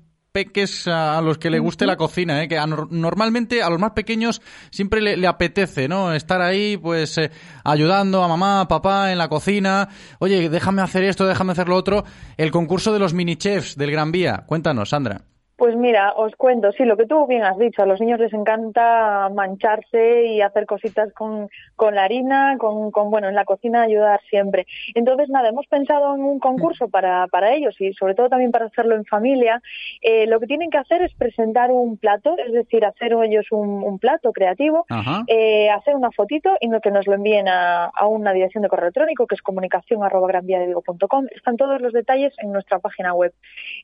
peques 0.44 0.86
a 0.86 1.20
los 1.20 1.38
que 1.38 1.50
le 1.50 1.58
guste 1.58 1.84
la 1.86 1.96
cocina, 1.96 2.42
¿eh? 2.42 2.48
que 2.48 2.58
a 2.58 2.64
nor- 2.66 2.88
normalmente 2.90 3.62
a 3.62 3.70
los 3.70 3.78
más 3.80 3.92
pequeños 3.92 4.40
siempre 4.70 5.00
le, 5.00 5.16
le 5.16 5.26
apetece, 5.26 5.88
¿no? 5.88 6.12
Estar 6.12 6.40
ahí, 6.40 6.76
pues, 6.76 7.18
eh, 7.18 7.30
ayudando 7.64 8.22
a 8.22 8.28
mamá, 8.28 8.60
a 8.60 8.68
papá 8.68 9.10
en 9.12 9.18
la 9.18 9.28
cocina. 9.28 9.88
Oye, 10.20 10.48
déjame 10.48 10.82
hacer 10.82 11.02
esto, 11.04 11.26
déjame 11.26 11.52
hacer 11.52 11.68
lo 11.68 11.76
otro. 11.76 12.04
El 12.36 12.50
concurso 12.50 12.92
de 12.92 12.98
los 12.98 13.14
mini 13.14 13.36
chefs 13.36 13.76
del 13.76 13.90
Gran 13.90 14.12
Vía. 14.12 14.44
Cuéntanos, 14.46 14.90
Sandra. 14.90 15.22
Pues 15.58 15.74
mira, 15.74 16.12
os 16.12 16.36
cuento, 16.36 16.70
sí, 16.70 16.84
lo 16.84 16.96
que 16.96 17.04
tú 17.04 17.26
bien 17.26 17.42
has 17.42 17.58
dicho, 17.58 17.82
a 17.82 17.86
los 17.86 18.00
niños 18.00 18.20
les 18.20 18.32
encanta 18.32 19.28
mancharse 19.34 20.26
y 20.26 20.40
hacer 20.40 20.66
cositas 20.66 21.12
con, 21.12 21.50
con 21.74 21.96
la 21.96 22.04
harina, 22.04 22.56
con, 22.58 22.92
con, 22.92 23.10
bueno, 23.10 23.28
en 23.28 23.34
la 23.34 23.44
cocina 23.44 23.82
ayudar 23.82 24.20
siempre. 24.30 24.68
Entonces, 24.94 25.28
nada, 25.30 25.48
hemos 25.48 25.66
pensado 25.66 26.14
en 26.14 26.22
un 26.22 26.38
concurso 26.38 26.86
para, 26.86 27.26
para 27.26 27.54
ellos 27.54 27.74
y 27.80 27.92
sobre 27.94 28.14
todo 28.14 28.28
también 28.28 28.52
para 28.52 28.66
hacerlo 28.66 28.94
en 28.94 29.04
familia. 29.04 29.60
Eh, 30.00 30.28
lo 30.28 30.38
que 30.38 30.46
tienen 30.46 30.70
que 30.70 30.78
hacer 30.78 31.02
es 31.02 31.12
presentar 31.14 31.72
un 31.72 31.96
plato, 31.96 32.36
es 32.38 32.52
decir, 32.52 32.84
hacer 32.84 33.14
ellos 33.24 33.46
un, 33.50 33.82
un 33.82 33.98
plato 33.98 34.32
creativo, 34.32 34.86
eh, 35.26 35.70
hacer 35.70 35.96
una 35.96 36.12
fotito 36.12 36.56
y 36.60 36.68
no, 36.68 36.80
que 36.80 36.92
nos 36.92 37.08
lo 37.08 37.14
envíen 37.14 37.48
a, 37.48 37.86
a 37.86 38.06
una 38.06 38.32
dirección 38.32 38.62
de 38.62 38.68
correo 38.68 38.84
electrónico 38.84 39.26
que 39.26 39.34
es 39.34 39.42
comunicación 39.42 40.04
arroba 40.04 40.28
granviadevigo.com. 40.28 41.26
Están 41.34 41.56
todos 41.56 41.80
los 41.80 41.92
detalles 41.92 42.32
en 42.38 42.52
nuestra 42.52 42.78
página 42.78 43.12
web. 43.12 43.34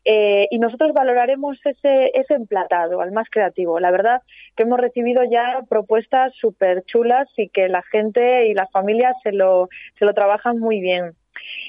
Eh, 0.05 0.47
y 0.53 0.61
nosotros 0.61 0.93
valoraremos 0.93 1.63
ese, 1.64 2.10
ese 2.14 2.34
emplatado, 2.34 3.00
al 3.00 3.12
más 3.12 3.28
creativo. 3.30 3.80
La 3.80 3.90
verdad 3.90 4.22
que 4.56 4.64
hemos 4.64 4.80
recibido 4.80 5.22
ya 5.24 5.62
propuestas 5.68 6.34
súper 6.36 6.84
chulas 6.84 7.28
y 7.36 7.48
que 7.48 7.68
la 7.68 7.82
gente 7.82 8.46
y 8.48 8.54
las 8.54 8.70
familias 8.70 9.16
se 9.22 9.32
lo, 9.32 9.68
se 9.98 10.04
lo 10.04 10.14
trabajan 10.14 10.58
muy 10.58 10.80
bien. 10.80 11.14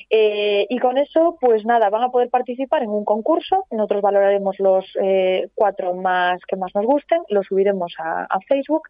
Eh, 0.10 0.68
y 0.70 0.78
con 0.80 0.98
eso, 0.98 1.38
pues 1.40 1.66
nada, 1.66 1.90
van 1.90 2.04
a 2.04 2.10
poder 2.10 2.30
participar 2.30 2.84
en 2.84 2.90
un 2.90 3.06
concurso. 3.06 3.66
Nosotros 3.72 4.02
valoraremos 4.02 4.60
los 4.60 4.86
eh, 5.02 5.48
cuatro 5.56 5.94
más 5.96 6.42
que 6.48 6.56
más 6.56 6.74
nos 6.76 6.86
gusten, 6.86 7.22
los 7.30 7.48
subiremos 7.48 7.94
a, 7.98 8.26
a 8.26 8.40
Facebook 8.42 8.84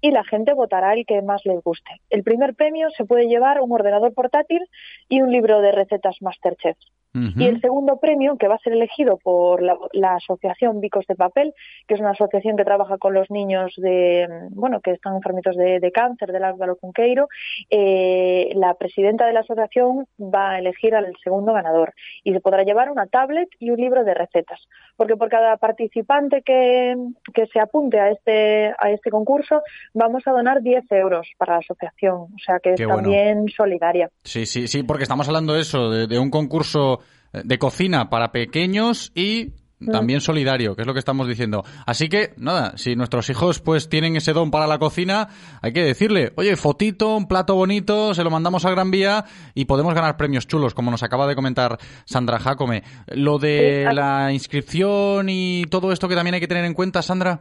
y 0.00 0.10
la 0.10 0.24
gente 0.24 0.54
votará 0.54 0.94
el 0.94 1.06
que 1.06 1.22
más 1.22 1.44
les 1.44 1.62
guste. 1.62 2.00
El 2.10 2.22
primer 2.22 2.54
premio 2.54 2.88
se 2.90 3.04
puede 3.04 3.28
llevar 3.28 3.60
un 3.60 3.72
ordenador 3.72 4.14
portátil 4.14 4.66
y 5.08 5.20
un 5.20 5.30
libro 5.30 5.60
de 5.60 5.72
recetas 5.72 6.16
Masterchef. 6.20 6.76
Y 7.14 7.44
el 7.44 7.60
segundo 7.60 7.98
premio, 7.98 8.36
que 8.38 8.48
va 8.48 8.54
a 8.54 8.58
ser 8.58 8.72
elegido 8.72 9.18
por 9.18 9.62
la, 9.62 9.76
la 9.92 10.14
asociación 10.14 10.80
Vicos 10.80 11.04
de 11.06 11.14
Papel, 11.14 11.52
que 11.86 11.94
es 11.94 12.00
una 12.00 12.10
asociación 12.10 12.56
que 12.56 12.64
trabaja 12.64 12.96
con 12.96 13.12
los 13.12 13.30
niños 13.30 13.74
de, 13.76 14.26
bueno, 14.50 14.80
que 14.80 14.92
están 14.92 15.16
enfermitos 15.16 15.54
de, 15.56 15.78
de 15.78 15.92
cáncer 15.92 16.32
del 16.32 16.44
Álvaro 16.44 16.76
Cunqueiro, 16.76 17.28
eh, 17.68 18.52
la 18.54 18.74
presidenta 18.74 19.26
de 19.26 19.34
la 19.34 19.40
asociación 19.40 20.06
va 20.18 20.52
a 20.52 20.58
elegir 20.58 20.94
al 20.94 21.12
segundo 21.22 21.52
ganador 21.52 21.92
y 22.24 22.32
se 22.32 22.40
podrá 22.40 22.62
llevar 22.62 22.90
una 22.90 23.06
tablet 23.06 23.48
y 23.58 23.70
un 23.70 23.76
libro 23.78 24.04
de 24.04 24.14
recetas. 24.14 24.60
Porque 24.96 25.16
por 25.16 25.28
cada 25.28 25.58
participante 25.58 26.40
que, 26.42 26.96
que 27.34 27.46
se 27.46 27.60
apunte 27.60 28.00
a 28.00 28.10
este, 28.10 28.68
a 28.78 28.90
este 28.90 29.10
concurso, 29.10 29.60
vamos 29.92 30.22
a 30.26 30.32
donar 30.32 30.62
10 30.62 30.84
euros 30.92 31.28
para 31.36 31.54
la 31.54 31.58
asociación. 31.58 32.14
O 32.14 32.38
sea 32.44 32.58
que 32.58 32.70
es 32.70 32.76
Qué 32.76 32.86
bueno. 32.86 33.02
también 33.02 33.48
solidaria. 33.54 34.08
Sí, 34.24 34.46
sí, 34.46 34.66
sí, 34.66 34.82
porque 34.82 35.02
estamos 35.02 35.28
hablando 35.28 35.52
de 35.52 35.60
eso, 35.60 35.90
de, 35.90 36.06
de 36.06 36.18
un 36.18 36.30
concurso 36.30 37.01
de 37.32 37.58
cocina 37.58 38.10
para 38.10 38.32
pequeños 38.32 39.12
y 39.14 39.52
también 39.90 40.20
solidario, 40.20 40.76
que 40.76 40.82
es 40.82 40.86
lo 40.86 40.92
que 40.92 40.98
estamos 40.98 41.26
diciendo. 41.26 41.64
Así 41.86 42.08
que, 42.08 42.30
nada, 42.36 42.76
si 42.76 42.94
nuestros 42.94 43.28
hijos 43.30 43.60
pues 43.60 43.88
tienen 43.88 44.16
ese 44.16 44.32
don 44.32 44.50
para 44.50 44.66
la 44.66 44.78
cocina, 44.78 45.28
hay 45.60 45.72
que 45.72 45.82
decirle, 45.82 46.32
oye, 46.36 46.56
fotito, 46.56 47.16
un 47.16 47.26
plato 47.26 47.54
bonito, 47.54 48.14
se 48.14 48.24
lo 48.24 48.30
mandamos 48.30 48.64
a 48.64 48.70
Gran 48.70 48.90
Vía 48.90 49.24
y 49.54 49.64
podemos 49.64 49.94
ganar 49.94 50.16
premios 50.16 50.46
chulos, 50.46 50.74
como 50.74 50.90
nos 50.90 51.02
acaba 51.02 51.26
de 51.26 51.34
comentar 51.34 51.78
Sandra 52.04 52.38
Jacome. 52.38 52.82
Lo 53.08 53.38
de 53.38 53.88
la 53.92 54.32
inscripción 54.32 55.28
y 55.28 55.64
todo 55.64 55.92
esto 55.92 56.08
que 56.08 56.14
también 56.14 56.34
hay 56.34 56.40
que 56.40 56.48
tener 56.48 56.64
en 56.64 56.74
cuenta, 56.74 57.02
Sandra. 57.02 57.40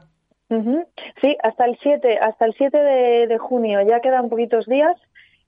Sí, 1.22 1.38
hasta 1.44 1.66
el 1.66 1.78
7, 1.82 2.18
hasta 2.20 2.46
el 2.46 2.54
7 2.58 2.78
de, 2.78 3.28
de 3.28 3.38
junio, 3.38 3.80
ya 3.88 4.02
quedan 4.02 4.28
poquitos 4.28 4.66
días 4.66 4.98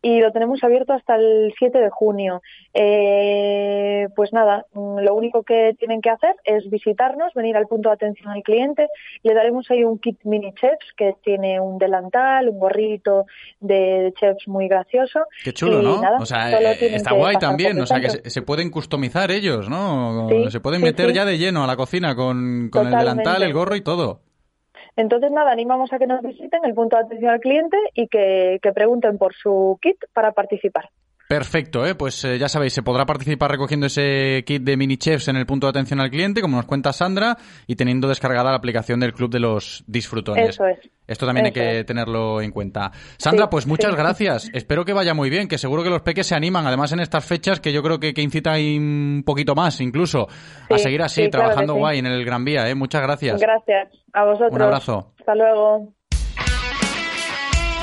y 0.03 0.19
lo 0.19 0.33
tenemos 0.33 0.61
abierto 0.63 0.91
hasta 0.91 1.15
el 1.15 1.53
7 1.57 1.79
de 1.79 1.89
junio. 1.89 2.41
Eh, 2.73 4.09
pues 4.17 4.33
nada, 4.33 4.65
mm, 4.73 4.99
lo 4.99 5.15
único 5.15 5.43
que 5.43 5.75
tienen 5.79 6.01
que 6.01 6.09
hacer 6.09 6.35
es 6.43 6.69
visitarnos, 6.69 7.33
venir 7.33 7.55
al 7.55 7.67
punto 7.67 7.87
de 7.87 7.95
atención 7.95 8.29
al 8.29 8.43
cliente. 8.43 8.89
Le 9.23 9.33
daremos 9.33 9.71
ahí 9.71 9.85
un 9.85 9.97
kit 9.99 10.19
mini 10.25 10.53
chefs 10.55 10.91
que 10.97 11.15
tiene 11.23 11.61
un 11.61 11.77
delantal, 11.77 12.49
un 12.49 12.59
gorrito 12.59 13.27
de 13.61 14.13
chefs 14.19 14.45
muy 14.45 14.67
gracioso. 14.67 15.21
Qué 15.41 15.53
chulo, 15.53 15.81
Y 15.81 15.85
¿no? 15.85 16.01
nada, 16.01 16.17
o 16.19 16.25
sea, 16.25 16.51
eh, 16.51 16.95
está 16.95 17.13
guay 17.13 17.37
también, 17.37 17.79
o 17.79 17.85
sea, 17.85 18.01
que 18.01 18.09
se, 18.09 18.29
se 18.29 18.41
pueden 18.41 18.69
customizar 18.71 19.31
ellos, 19.31 19.69
¿no? 19.69 20.27
Sí, 20.27 20.51
se 20.51 20.59
pueden 20.59 20.81
sí, 20.81 20.85
meter 20.85 21.09
sí. 21.11 21.15
ya 21.15 21.23
de 21.23 21.37
lleno 21.37 21.63
a 21.63 21.67
la 21.67 21.77
cocina 21.77 22.13
con, 22.13 22.67
con 22.69 22.87
el 22.87 22.93
delantal, 22.93 23.41
el 23.41 23.53
gorro 23.53 23.77
y 23.77 23.81
todo. 23.81 24.19
Entonces, 24.95 25.31
nada, 25.31 25.51
animamos 25.51 25.91
a 25.91 25.99
que 25.99 26.07
nos 26.07 26.21
visiten 26.21 26.63
el 26.65 26.73
punto 26.73 26.97
de 26.97 27.03
atención 27.03 27.31
al 27.31 27.39
cliente 27.39 27.77
y 27.93 28.07
que, 28.07 28.59
pregunten 28.73 29.17
por 29.17 29.33
su 29.33 29.77
kit 29.81 29.97
para 30.13 30.33
participar. 30.33 30.89
Perfecto, 31.27 31.85
¿eh? 31.85 31.95
pues 31.95 32.23
eh, 32.25 32.37
ya 32.37 32.47
sabéis, 32.49 32.73
se 32.73 32.83
podrá 32.83 33.05
participar 33.05 33.49
recogiendo 33.49 33.87
ese 33.87 34.43
kit 34.45 34.61
de 34.61 34.77
mini 34.77 34.97
chefs 34.97 35.29
en 35.29 35.35
el 35.35 35.45
punto 35.45 35.65
de 35.67 35.71
atención 35.71 35.99
al 35.99 36.09
cliente, 36.11 36.41
como 36.41 36.57
nos 36.57 36.65
cuenta 36.65 36.93
Sandra, 36.93 37.37
y 37.65 37.75
teniendo 37.75 38.07
descargada 38.07 38.51
la 38.51 38.57
aplicación 38.57 38.99
del 38.99 39.13
Club 39.13 39.31
de 39.31 39.39
los 39.39 39.83
Disfrutones. 39.87 40.49
Eso 40.49 40.65
es. 40.67 40.77
Esto 41.07 41.25
también 41.25 41.47
hay 41.47 41.51
que 41.51 41.79
es. 41.79 41.85
tenerlo 41.85 42.41
en 42.41 42.51
cuenta. 42.51 42.91
Sandra, 43.17 43.45
Sí, 43.45 43.49
pues 43.51 43.67
muchas 43.67 43.91
sí. 43.91 43.97
gracias. 43.97 44.49
Espero 44.53 44.85
que 44.85 44.93
vaya 44.93 45.13
muy 45.13 45.29
bien, 45.29 45.47
que 45.47 45.57
seguro 45.57 45.81
que 45.83 45.89
los 45.89 46.01
peques 46.01 46.27
se 46.27 46.35
animan, 46.35 46.67
además 46.67 46.91
en 46.91 46.99
estas 46.99 47.25
fechas 47.25 47.59
que 47.59 47.73
yo 47.73 47.81
creo 47.81 47.99
que, 47.99 48.13
que 48.13 48.21
incita 48.21 48.51
ahí 48.51 48.77
un 48.77 49.23
poquito 49.25 49.55
más, 49.55 49.81
incluso, 49.81 50.27
a 50.69 50.77
seguir 50.77 51.01
así, 51.01 51.23
sí, 51.23 51.29
claro 51.29 51.45
que 51.45 51.47
trabajando 51.49 51.73
sí. 51.73 51.79
guay 51.79 51.99
en 51.99 52.05
el 52.05 52.23
Gran 52.25 52.45
Vía. 52.45 52.69
¿eh? 52.69 52.75
Muchas 52.75 53.01
gracias. 53.01 53.41
Gracias 53.41 53.89
a 54.13 54.25
vosotros. 54.25 54.51
Un 54.53 54.61
abrazo. 54.61 55.13
Hasta 55.19 55.35
luego. 55.35 55.93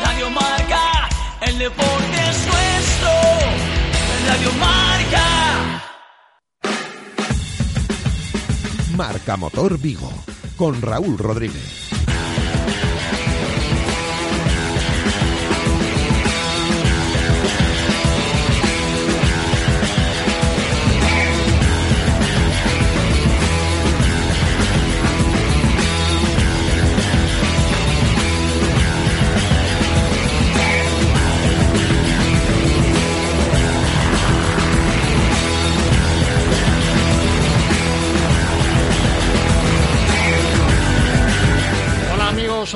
Radio 0.05 0.31
Marca, 0.31 1.09
el 1.47 1.59
deporte 1.59 2.17
es 2.31 2.47
nuestro. 2.47 2.80
Radio 4.27 4.53
Marca. 4.53 5.25
Marca 8.97 9.37
Motor 9.37 9.79
Vigo 9.79 10.11
con 10.57 10.81
Raúl 10.83 11.17
Rodríguez. 11.19 11.80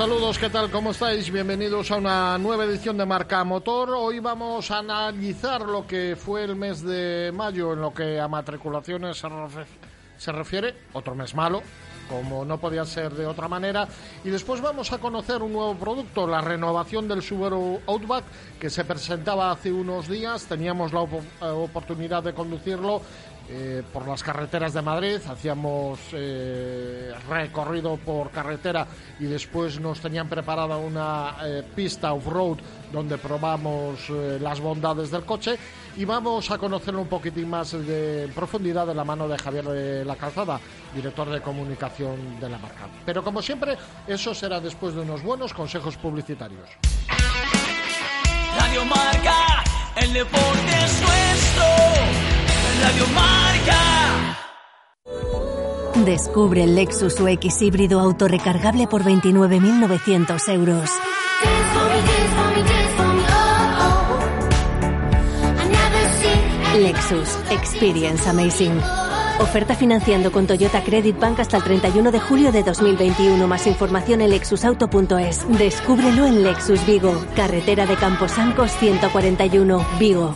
Saludos, 0.05 0.37
¿qué 0.37 0.51
tal? 0.51 0.69
¿Cómo 0.69 0.91
estáis? 0.91 1.31
Bienvenidos 1.31 1.89
a 1.89 1.95
una 1.95 2.37
nueva 2.37 2.65
edición 2.65 2.95
de 2.95 3.07
Marca 3.07 3.43
Motor. 3.43 3.89
Hoy 3.89 4.19
vamos 4.19 4.69
a 4.69 4.77
analizar 4.77 5.61
lo 5.61 5.87
que 5.87 6.15
fue 6.15 6.43
el 6.43 6.55
mes 6.55 6.83
de 6.83 7.31
mayo 7.33 7.73
en 7.73 7.81
lo 7.81 7.91
que 7.91 8.19
a 8.19 8.27
matriculaciones 8.27 9.17
se, 10.17 10.31
refiere, 10.31 10.75
otro 10.93 11.15
mes 11.15 11.33
malo, 11.33 11.63
como 12.07 12.45
no 12.45 12.59
podía 12.59 12.85
ser 12.85 13.13
de 13.15 13.25
otra 13.25 13.47
manera. 13.47 13.87
Y 14.23 14.29
después 14.29 14.61
vamos 14.61 14.93
a 14.93 14.99
conocer 14.99 15.41
un 15.41 15.53
nuevo 15.53 15.73
producto, 15.73 16.27
la 16.27 16.39
renovación 16.39 17.07
del 17.07 17.23
Subaru 17.23 17.81
Outback, 17.87 18.25
que 18.59 18.69
se 18.69 18.85
presentaba 18.85 19.49
hace 19.49 19.71
unos 19.71 20.07
días. 20.07 20.45
Teníamos 20.45 20.93
la 20.93 21.01
eh, 21.01 21.45
oportunidad 21.47 22.21
de 22.21 22.35
conducirlo 22.35 23.01
eh, 23.49 23.83
por 23.93 24.07
las 24.07 24.23
carreteras 24.23 24.73
de 24.73 24.81
Madrid, 24.81 25.19
hacíamos 25.29 25.99
eh, 26.13 27.13
recorrido 27.29 27.97
por 27.97 28.31
carretera 28.31 28.87
y 29.19 29.25
después 29.25 29.79
nos 29.79 29.99
tenían 29.99 30.27
preparada 30.27 30.77
una 30.77 31.35
eh, 31.43 31.63
pista 31.75 32.13
off-road 32.13 32.57
donde 32.91 33.17
probamos 33.17 34.09
eh, 34.09 34.39
las 34.41 34.59
bondades 34.59 35.11
del 35.11 35.25
coche 35.25 35.57
y 35.95 36.05
vamos 36.05 36.49
a 36.51 36.57
conocerlo 36.57 37.01
un 37.01 37.07
poquitín 37.07 37.49
más 37.49 37.71
de 37.71 38.23
en 38.25 38.31
profundidad 38.31 38.87
de 38.87 38.95
la 38.95 39.03
mano 39.03 39.27
de 39.27 39.37
Javier 39.37 40.05
la 40.05 40.15
Calzada, 40.15 40.59
director 40.93 41.29
de 41.29 41.41
comunicación 41.41 42.39
de 42.39 42.49
la 42.49 42.57
marca. 42.57 42.87
Pero 43.05 43.23
como 43.23 43.41
siempre, 43.41 43.77
eso 44.07 44.33
será 44.33 44.59
después 44.59 44.95
de 44.95 45.01
unos 45.01 45.21
buenos 45.23 45.53
consejos 45.53 45.97
publicitarios. 45.97 46.69
Radio 48.57 48.85
Marca, 48.85 49.63
el 49.97 50.13
deporte 50.13 50.71
es 50.83 51.01
nuestro. 51.01 52.34
Radio 52.81 53.05
Marca. 53.13 54.45
Descubre 56.05 56.63
el 56.63 56.75
Lexus 56.75 57.19
UX 57.19 57.61
híbrido 57.61 57.99
autorrecargable 57.99 58.87
por 58.87 59.03
29.900 59.03 60.49
euros. 60.49 60.89
Lexus 66.77 67.37
Experience 67.51 68.29
Amazing. 68.29 68.81
Oferta 69.39 69.75
financiando 69.75 70.31
con 70.31 70.47
Toyota 70.47 70.83
Credit 70.83 71.17
Bank 71.19 71.39
hasta 71.39 71.57
el 71.57 71.63
31 71.63 72.11
de 72.11 72.19
julio 72.19 72.51
de 72.51 72.63
2021. 72.63 73.47
Más 73.47 73.67
información 73.67 74.21
en 74.21 74.29
lexusauto.es. 74.29 75.45
Descúbrelo 75.57 76.25
en 76.25 76.43
Lexus 76.43 76.85
Vigo, 76.85 77.13
carretera 77.35 77.85
de 77.85 77.95
Camposancos 77.95 78.71
141, 78.71 79.85
Vigo. 79.99 80.35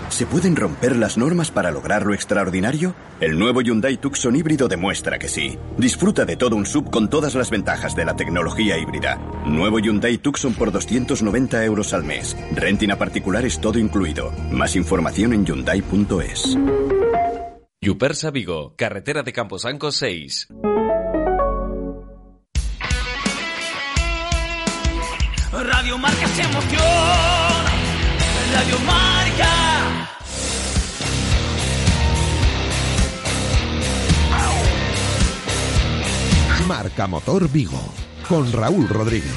¿Se 0.11 0.25
pueden 0.25 0.57
romper 0.57 0.97
las 0.97 1.17
normas 1.17 1.51
para 1.51 1.71
lograr 1.71 2.05
lo 2.05 2.13
extraordinario? 2.13 2.93
El 3.21 3.39
nuevo 3.39 3.61
Hyundai 3.61 3.95
Tucson 3.95 4.35
híbrido 4.35 4.67
demuestra 4.67 5.17
que 5.17 5.29
sí. 5.29 5.57
Disfruta 5.77 6.25
de 6.25 6.35
todo 6.35 6.57
un 6.57 6.65
sub 6.65 6.91
con 6.91 7.09
todas 7.09 7.33
las 7.33 7.49
ventajas 7.49 7.95
de 7.95 8.03
la 8.03 8.15
tecnología 8.15 8.77
híbrida. 8.77 9.15
Nuevo 9.45 9.79
Hyundai 9.79 10.17
Tucson 10.17 10.53
por 10.53 10.73
290 10.73 11.63
euros 11.63 11.93
al 11.93 12.03
mes. 12.03 12.35
Renting 12.53 12.91
a 12.91 12.97
particulares 12.97 13.61
todo 13.61 13.79
incluido. 13.79 14.31
Más 14.51 14.75
información 14.75 15.31
en 15.33 15.45
hyundai.es. 15.45 16.57
Yupersa 17.79 18.31
Vigo, 18.31 18.75
carretera 18.75 19.23
de 19.23 19.31
Camposanco 19.31 19.91
6. 19.91 20.49
Motor 37.07 37.49
Vigo 37.49 37.81
con 38.27 38.51
Raúl 38.51 38.87
Rodríguez. 38.87 39.31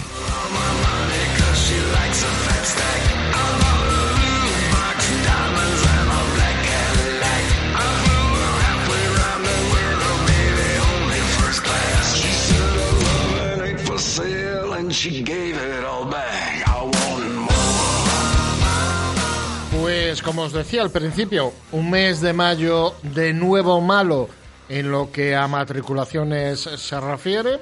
Pues 19.81 20.23
como 20.23 20.43
os 20.43 20.53
decía 20.53 20.83
al 20.83 20.91
principio, 20.91 21.53
un 21.73 21.91
mes 21.91 22.21
de 22.21 22.33
mayo 22.33 22.95
de 23.03 23.33
nuevo 23.33 23.81
malo 23.81 24.29
en 24.69 24.91
lo 24.91 25.11
que 25.11 25.35
a 25.35 25.47
matriculaciones 25.49 26.61
se 26.61 27.01
refiere. 27.01 27.61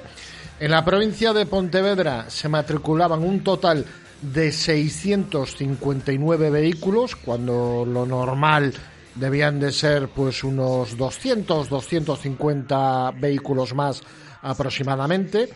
En 0.59 0.71
la 0.71 0.85
provincia 0.85 1.33
de 1.33 1.45
Pontevedra 1.45 2.29
se 2.29 2.49
matriculaban 2.49 3.23
un 3.23 3.43
total 3.43 3.85
de 4.21 4.51
659 4.51 6.49
vehículos, 6.49 7.15
cuando 7.15 7.85
lo 7.85 8.05
normal 8.05 8.73
debían 9.15 9.59
de 9.59 9.71
ser 9.71 10.07
pues 10.07 10.43
unos 10.43 10.97
200, 10.97 11.69
250 11.69 13.11
vehículos 13.11 13.73
más 13.73 14.01
aproximadamente. 14.41 15.49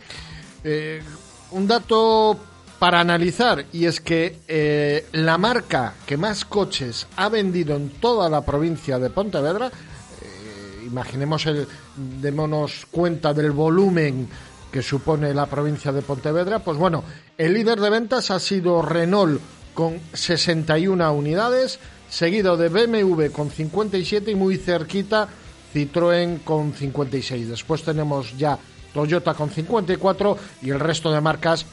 Eh, 0.62 1.02
un 1.52 1.66
dato 1.66 2.38
para 2.78 3.00
analizar 3.00 3.64
y 3.72 3.86
es 3.86 4.00
que 4.00 4.40
eh, 4.46 5.06
la 5.12 5.38
marca 5.38 5.94
que 6.06 6.16
más 6.16 6.44
coches 6.44 7.06
ha 7.16 7.28
vendido 7.28 7.76
en 7.76 7.90
toda 7.90 8.28
la 8.28 8.44
provincia 8.44 8.98
de 8.98 9.10
Pontevedra, 9.10 9.70
imaginemos 10.90 11.46
el, 11.46 11.66
démonos 11.96 12.86
cuenta 12.90 13.32
del 13.32 13.52
volumen 13.52 14.28
que 14.72 14.82
supone 14.82 15.32
la 15.32 15.46
provincia 15.46 15.92
de 15.92 16.02
Pontevedra, 16.02 16.58
pues 16.58 16.76
bueno, 16.76 17.04
el 17.36 17.54
líder 17.54 17.80
de 17.80 17.90
ventas 17.90 18.30
ha 18.30 18.38
sido 18.38 18.82
Renault 18.82 19.40
con 19.72 20.00
61 20.12 21.12
unidades, 21.12 21.78
seguido 22.10 22.56
de 22.56 22.68
BMW 22.68 23.26
con 23.32 23.50
57 23.50 24.30
y 24.30 24.34
muy 24.34 24.56
cerquita 24.56 25.28
Citroën 25.72 26.42
con 26.44 26.72
56. 26.72 27.48
Después 27.48 27.82
tenemos 27.82 28.36
ya 28.36 28.58
Toyota 28.92 29.34
con 29.34 29.50
54 29.50 30.36
y 30.62 30.70
el 30.70 30.80
resto 30.80 31.12
de 31.12 31.20
marcas 31.20 31.66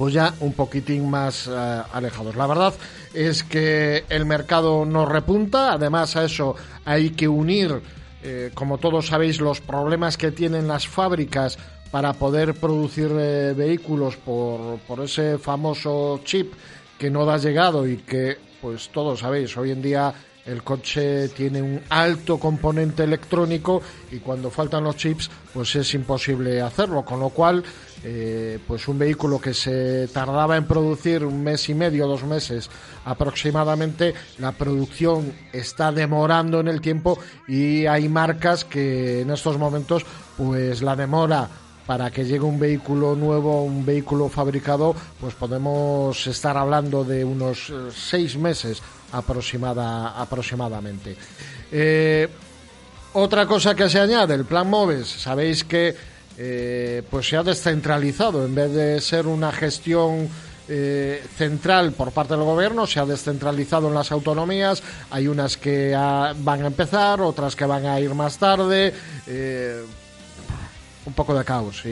pues 0.00 0.14
ya 0.14 0.32
un 0.40 0.54
poquitín 0.54 1.10
más 1.10 1.46
eh, 1.46 1.82
alejados. 1.92 2.34
La 2.34 2.46
verdad 2.46 2.72
es 3.12 3.44
que 3.44 4.04
el 4.08 4.24
mercado 4.24 4.86
no 4.86 5.04
repunta, 5.04 5.74
además 5.74 6.16
a 6.16 6.24
eso 6.24 6.56
hay 6.86 7.10
que 7.10 7.28
unir, 7.28 7.82
eh, 8.22 8.50
como 8.54 8.78
todos 8.78 9.06
sabéis, 9.06 9.40
los 9.40 9.60
problemas 9.60 10.16
que 10.16 10.30
tienen 10.30 10.68
las 10.68 10.86
fábricas 10.86 11.58
para 11.90 12.12
poder 12.12 12.54
producir 12.54 13.10
eh, 13.18 13.54
vehículos 13.56 14.16
por, 14.16 14.78
por 14.80 15.00
ese 15.00 15.38
famoso 15.38 16.20
chip 16.24 16.52
que 16.98 17.10
no 17.10 17.24
da 17.24 17.38
llegado 17.38 17.88
y 17.88 17.96
que, 17.96 18.36
pues 18.60 18.90
todos 18.90 19.20
sabéis, 19.20 19.56
hoy 19.56 19.70
en 19.70 19.82
día 19.82 20.14
el 20.50 20.62
coche 20.62 21.28
tiene 21.28 21.62
un 21.62 21.80
alto 21.88 22.38
componente 22.38 23.04
electrónico 23.04 23.80
y 24.10 24.18
cuando 24.18 24.50
faltan 24.50 24.84
los 24.84 24.96
chips 24.96 25.30
pues 25.52 25.76
es 25.76 25.94
imposible 25.94 26.60
hacerlo. 26.60 27.04
Con 27.04 27.20
lo 27.20 27.30
cual 27.30 27.62
eh, 28.02 28.58
pues 28.66 28.88
un 28.88 28.98
vehículo 28.98 29.40
que 29.40 29.54
se 29.54 30.08
tardaba 30.08 30.56
en 30.56 30.66
producir 30.66 31.24
un 31.24 31.42
mes 31.42 31.68
y 31.68 31.74
medio 31.74 32.06
dos 32.06 32.24
meses 32.24 32.70
aproximadamente 33.04 34.14
la 34.38 34.52
producción 34.52 35.32
está 35.52 35.92
demorando 35.92 36.60
en 36.60 36.68
el 36.68 36.80
tiempo 36.80 37.18
y 37.46 37.86
hay 37.86 38.08
marcas 38.08 38.64
que 38.64 39.20
en 39.20 39.30
estos 39.30 39.58
momentos 39.58 40.04
pues 40.36 40.82
la 40.82 40.96
demora 40.96 41.48
para 41.86 42.10
que 42.10 42.24
llegue 42.24 42.44
un 42.44 42.60
vehículo 42.60 43.16
nuevo, 43.16 43.64
un 43.64 43.84
vehículo 43.84 44.28
fabricado, 44.28 44.94
pues 45.20 45.34
podemos 45.34 46.24
estar 46.28 46.56
hablando 46.56 47.02
de 47.02 47.24
unos 47.24 47.68
eh, 47.68 47.90
seis 47.92 48.36
meses 48.36 48.80
aproximada, 49.12 50.20
aproximadamente. 50.20 51.16
Eh, 51.70 52.28
otra 53.12 53.46
cosa 53.46 53.74
que 53.74 53.88
se 53.88 53.98
añade, 53.98 54.34
el 54.34 54.44
plan 54.44 54.68
MOVES, 54.68 55.06
sabéis 55.06 55.64
que 55.64 55.94
eh, 56.38 57.02
pues 57.10 57.28
se 57.28 57.36
ha 57.36 57.42
descentralizado, 57.42 58.44
en 58.44 58.54
vez 58.54 58.72
de 58.72 59.00
ser 59.00 59.26
una 59.26 59.52
gestión 59.52 60.28
central 61.36 61.90
por 61.94 62.12
parte 62.12 62.34
del 62.34 62.44
gobierno, 62.44 62.86
se 62.86 63.00
ha 63.00 63.04
descentralizado 63.04 63.88
en 63.88 63.94
las 63.94 64.12
autonomías, 64.12 64.80
hay 65.10 65.26
unas 65.26 65.56
que 65.56 65.90
van 65.92 66.62
a 66.62 66.66
empezar, 66.68 67.20
otras 67.20 67.56
que 67.56 67.64
van 67.64 67.86
a 67.86 67.98
ir 67.98 68.14
más 68.14 68.38
tarde 68.38 68.94
un 71.04 71.12
poco 71.12 71.34
de 71.34 71.44
caos. 71.44 71.82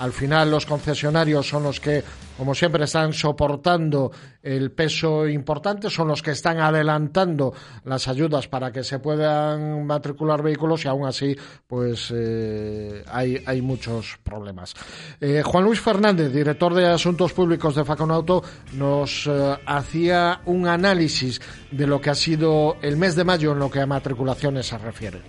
Al 0.00 0.12
final 0.12 0.50
los 0.50 0.64
concesionarios 0.64 1.46
son 1.46 1.62
los 1.62 1.78
que, 1.78 2.02
como 2.38 2.54
siempre, 2.54 2.84
están 2.84 3.12
soportando 3.12 4.10
el 4.42 4.72
peso 4.72 5.28
importante, 5.28 5.90
son 5.90 6.08
los 6.08 6.22
que 6.22 6.30
están 6.30 6.58
adelantando 6.58 7.52
las 7.84 8.08
ayudas 8.08 8.48
para 8.48 8.72
que 8.72 8.82
se 8.82 8.98
puedan 8.98 9.86
matricular 9.86 10.42
vehículos 10.42 10.86
y 10.86 10.88
aún 10.88 11.06
así, 11.06 11.36
pues 11.66 12.10
eh, 12.16 13.04
hay, 13.12 13.42
hay 13.44 13.60
muchos 13.60 14.18
problemas. 14.24 14.74
Eh, 15.20 15.42
Juan 15.44 15.64
Luis 15.64 15.80
Fernández, 15.80 16.32
director 16.32 16.72
de 16.72 16.86
Asuntos 16.86 17.34
Públicos 17.34 17.74
de 17.74 17.84
Faconauto, 17.84 18.42
nos 18.72 19.26
eh, 19.26 19.58
hacía 19.66 20.40
un 20.46 20.66
análisis 20.66 21.42
de 21.70 21.86
lo 21.86 22.00
que 22.00 22.08
ha 22.08 22.14
sido 22.14 22.78
el 22.80 22.96
mes 22.96 23.16
de 23.16 23.24
mayo 23.24 23.52
en 23.52 23.58
lo 23.58 23.70
que 23.70 23.80
a 23.80 23.86
matriculaciones 23.86 24.66
se 24.66 24.78
refiere. 24.78 25.20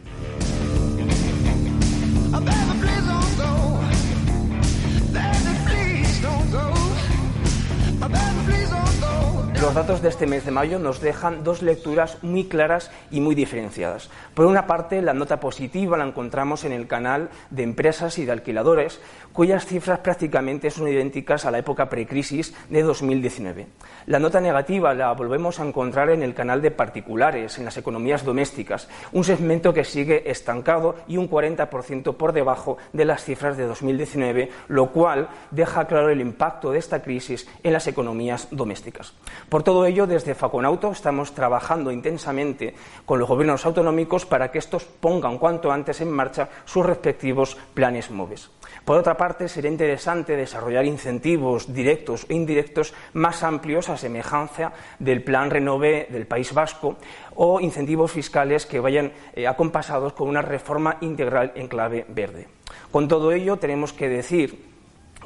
Los 9.61 9.75
datos 9.75 10.01
de 10.01 10.09
este 10.09 10.25
mes 10.25 10.43
de 10.43 10.49
mayo 10.49 10.79
nos 10.79 11.01
dejan 11.01 11.43
dos 11.43 11.61
lecturas 11.61 12.17
muy 12.23 12.45
claras 12.45 12.89
y 13.11 13.21
muy 13.21 13.35
diferenciadas. 13.35 14.09
Por 14.33 14.47
una 14.47 14.65
parte, 14.65 15.03
la 15.03 15.13
nota 15.13 15.39
positiva 15.39 15.97
la 15.97 16.07
encontramos 16.07 16.63
en 16.63 16.71
el 16.71 16.87
canal 16.87 17.29
de 17.51 17.61
empresas 17.61 18.17
y 18.17 18.25
de 18.25 18.31
alquiladores, 18.31 18.99
cuyas 19.33 19.67
cifras 19.67 19.99
prácticamente 19.99 20.71
son 20.71 20.87
idénticas 20.87 21.45
a 21.45 21.51
la 21.51 21.59
época 21.59 21.89
precrisis 21.89 22.55
de 22.69 22.81
2019. 22.81 23.67
La 24.07 24.17
nota 24.17 24.41
negativa 24.41 24.95
la 24.95 25.13
volvemos 25.13 25.59
a 25.59 25.65
encontrar 25.67 26.09
en 26.09 26.23
el 26.23 26.33
canal 26.33 26.63
de 26.63 26.71
particulares, 26.71 27.59
en 27.59 27.65
las 27.65 27.77
economías 27.77 28.25
domésticas, 28.25 28.89
un 29.11 29.23
segmento 29.23 29.75
que 29.75 29.83
sigue 29.83 30.31
estancado 30.31 30.95
y 31.07 31.17
un 31.17 31.29
40% 31.29 32.15
por 32.15 32.33
debajo 32.33 32.77
de 32.93 33.05
las 33.05 33.23
cifras 33.23 33.57
de 33.57 33.67
2019, 33.67 34.49
lo 34.69 34.87
cual 34.87 35.29
deja 35.51 35.85
claro 35.85 36.09
el 36.09 36.19
impacto 36.19 36.71
de 36.71 36.79
esta 36.79 37.03
crisis 37.03 37.47
en 37.61 37.73
las 37.73 37.85
economías 37.85 38.47
domésticas. 38.49 39.13
Por 39.51 39.63
todo 39.63 39.85
ello, 39.85 40.07
desde 40.07 40.33
Faconauto 40.33 40.91
estamos 40.93 41.33
trabajando 41.33 41.91
intensamente 41.91 42.73
con 43.05 43.19
los 43.19 43.27
gobiernos 43.27 43.65
autonómicos 43.65 44.25
para 44.25 44.49
que 44.49 44.59
estos 44.59 44.85
pongan 44.85 45.39
cuanto 45.39 45.73
antes 45.73 45.99
en 45.99 46.09
marcha 46.09 46.47
sus 46.63 46.85
respectivos 46.85 47.57
planes 47.73 48.11
MOVES. 48.11 48.49
Por 48.85 48.97
otra 48.97 49.17
parte, 49.17 49.49
sería 49.49 49.69
interesante 49.69 50.37
desarrollar 50.37 50.85
incentivos 50.85 51.73
directos 51.73 52.25
e 52.29 52.35
indirectos 52.35 52.93
más 53.11 53.43
amplios 53.43 53.89
a 53.89 53.97
semejanza 53.97 54.71
del 54.99 55.21
Plan 55.21 55.49
Renové 55.49 56.07
del 56.09 56.27
País 56.27 56.53
Vasco 56.53 56.95
o 57.35 57.59
incentivos 57.59 58.09
fiscales 58.09 58.65
que 58.65 58.79
vayan 58.79 59.11
eh, 59.35 59.47
acompasados 59.47 60.13
con 60.13 60.29
una 60.29 60.41
reforma 60.41 60.95
integral 61.01 61.51
en 61.55 61.67
clave 61.67 62.05
verde. 62.07 62.47
Con 62.89 63.09
todo 63.09 63.33
ello, 63.33 63.57
tenemos 63.57 63.91
que 63.91 64.07
decir 64.07 64.70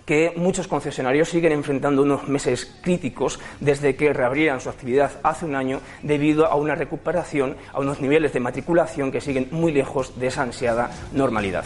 que 0.05 0.33
muchos 0.35 0.67
concesionarios 0.67 1.29
siguen 1.29 1.51
enfrentando 1.51 2.03
unos 2.03 2.27
meses 2.27 2.71
críticos 2.81 3.39
desde 3.59 3.95
que 3.95 4.13
reabrieran 4.13 4.61
su 4.61 4.69
actividad 4.69 5.11
hace 5.23 5.45
un 5.45 5.55
año 5.55 5.81
debido 6.03 6.45
a 6.45 6.55
una 6.55 6.75
recuperación, 6.75 7.57
a 7.73 7.79
unos 7.79 7.99
niveles 7.99 8.33
de 8.33 8.39
matriculación 8.39 9.11
que 9.11 9.21
siguen 9.21 9.47
muy 9.51 9.71
lejos 9.71 10.19
de 10.19 10.27
esa 10.27 10.43
ansiada 10.43 10.91
normalidad. 11.13 11.65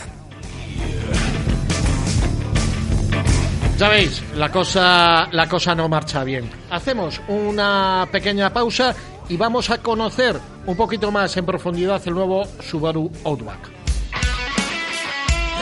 Ya 3.80 3.88
veis, 3.88 4.22
la 4.36 4.52
cosa, 4.52 5.30
la 5.32 5.48
cosa 5.48 5.74
no 5.74 5.88
marcha 5.88 6.26
bien. 6.26 6.50
Hacemos 6.70 7.22
una 7.30 8.06
pequeña 8.12 8.52
pausa 8.52 8.94
y 9.30 9.38
vamos 9.38 9.70
a 9.70 9.78
conocer 9.78 10.38
un 10.66 10.76
poquito 10.76 11.12
más 11.12 11.38
en 11.38 11.46
profundidad 11.46 12.02
el 12.06 12.14
nuevo 12.14 12.46
Subaru 12.60 13.10
Outback. 13.24 13.70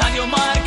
Radio 0.02 0.26
Marca, 0.26 0.67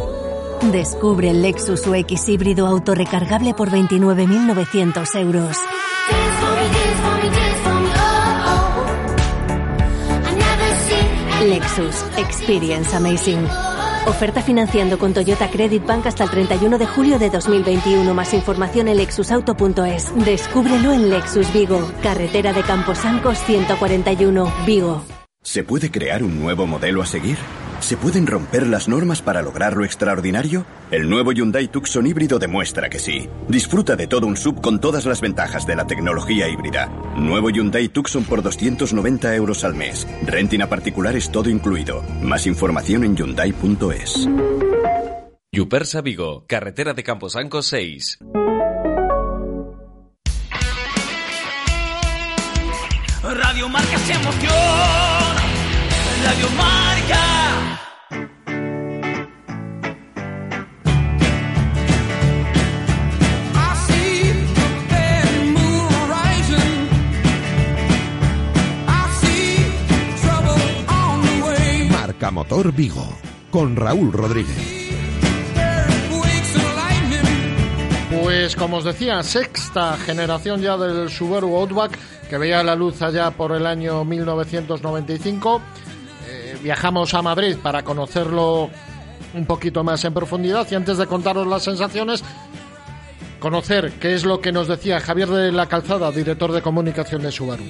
Descubre 0.69 1.31
el 1.31 1.41
Lexus 1.41 1.87
UX 1.87 2.29
híbrido 2.29 2.67
autorrecargable 2.67 3.55
por 3.55 3.71
29.900 3.71 5.15
euros. 5.19 5.57
Lexus 11.43 12.05
Experience 12.17 12.95
Amazing. 12.95 13.43
Oferta 14.05 14.43
financiando 14.43 14.99
con 14.99 15.13
Toyota 15.13 15.49
Credit 15.49 15.83
Bank 15.83 16.05
hasta 16.05 16.25
el 16.25 16.29
31 16.29 16.77
de 16.77 16.85
julio 16.85 17.17
de 17.17 17.31
2021. 17.31 18.13
Más 18.13 18.33
información 18.35 18.87
en 18.87 18.97
lexusauto.es. 18.97 20.13
Descúbrelo 20.23 20.93
en 20.93 21.09
Lexus 21.09 21.51
Vigo, 21.53 21.91
carretera 22.03 22.53
de 22.53 22.61
Camposancos 22.61 23.39
141, 23.45 24.53
Vigo. 24.67 25.03
¿Se 25.41 25.63
puede 25.63 25.89
crear 25.89 26.23
un 26.23 26.39
nuevo 26.39 26.67
modelo 26.67 27.01
a 27.01 27.07
seguir? 27.07 27.37
¿Se 27.81 27.97
pueden 27.97 28.27
romper 28.27 28.67
las 28.67 28.87
normas 28.87 29.21
para 29.21 29.41
lograr 29.41 29.75
lo 29.75 29.83
extraordinario? 29.83 30.65
El 30.91 31.09
nuevo 31.09 31.31
Hyundai 31.31 31.67
Tucson 31.67 32.05
híbrido 32.05 32.37
demuestra 32.37 32.89
que 32.89 32.99
sí. 32.99 33.27
Disfruta 33.47 33.95
de 33.95 34.07
todo 34.07 34.27
un 34.27 34.37
sub 34.37 34.61
con 34.61 34.79
todas 34.79 35.05
las 35.05 35.19
ventajas 35.19 35.65
de 35.65 35.75
la 35.75 35.87
tecnología 35.87 36.47
híbrida. 36.47 36.87
Nuevo 37.17 37.49
Hyundai 37.49 37.89
Tucson 37.89 38.23
por 38.23 38.43
290 38.43 39.35
euros 39.35 39.63
al 39.63 39.73
mes. 39.73 40.07
Renting 40.25 40.61
a 40.61 40.69
particulares 40.69 41.31
todo 41.31 41.49
incluido. 41.49 42.03
Más 42.21 42.45
información 42.45 43.03
en 43.03 43.17
hyundai.es. 43.17 44.29
Yupersa 45.51 46.01
Vigo, 46.01 46.45
carretera 46.47 46.93
de 46.93 47.03
Camposanco 47.03 47.61
6. 47.61 48.19
Radio 53.23 53.69
Marca 53.69 53.97
se 53.97 54.13
emoción. 54.13 54.53
Radio 56.23 56.49
Marca. 56.55 56.90
Motor 72.31 72.71
Vigo, 72.71 73.07
con 73.49 73.75
Raúl 73.75 74.11
Rodríguez. 74.13 74.91
Pues 78.09 78.55
como 78.55 78.77
os 78.77 78.85
decía, 78.85 79.21
sexta 79.23 79.97
generación 79.97 80.61
ya 80.61 80.77
del 80.77 81.09
Subaru 81.09 81.55
Outback 81.55 81.97
que 82.29 82.37
veía 82.37 82.63
la 82.63 82.77
luz 82.77 83.01
allá 83.01 83.31
por 83.31 83.51
el 83.51 83.65
año 83.65 84.05
1995. 84.05 85.61
Eh, 86.29 86.57
viajamos 86.63 87.13
a 87.13 87.21
Madrid 87.21 87.57
para 87.61 87.83
conocerlo 87.83 88.69
un 89.33 89.45
poquito 89.45 89.83
más 89.83 90.05
en 90.05 90.13
profundidad 90.13 90.65
y 90.71 90.75
antes 90.75 90.97
de 90.97 91.07
contaros 91.07 91.45
las 91.45 91.63
sensaciones, 91.63 92.23
conocer 93.41 93.91
qué 93.99 94.13
es 94.13 94.23
lo 94.23 94.39
que 94.39 94.53
nos 94.53 94.69
decía 94.69 95.01
Javier 95.01 95.27
de 95.27 95.51
la 95.51 95.65
Calzada, 95.65 96.09
director 96.11 96.53
de 96.53 96.61
comunicación 96.61 97.21
de 97.21 97.33
Subaru. 97.33 97.65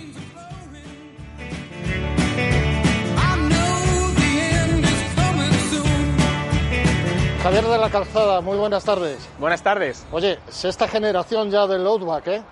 Javier 7.44 7.64
de 7.66 7.78
la 7.78 7.90
Calzada, 7.90 8.42
muy 8.42 8.58
buenas 8.58 8.84
tardes. 8.84 9.28
Buenas 9.40 9.64
tardes. 9.64 10.06
Oye, 10.12 10.38
sexta 10.50 10.88
generación 10.88 11.50
ya 11.50 11.66
del 11.66 11.86
Outback, 11.88 12.28
¿eh? 12.28 12.44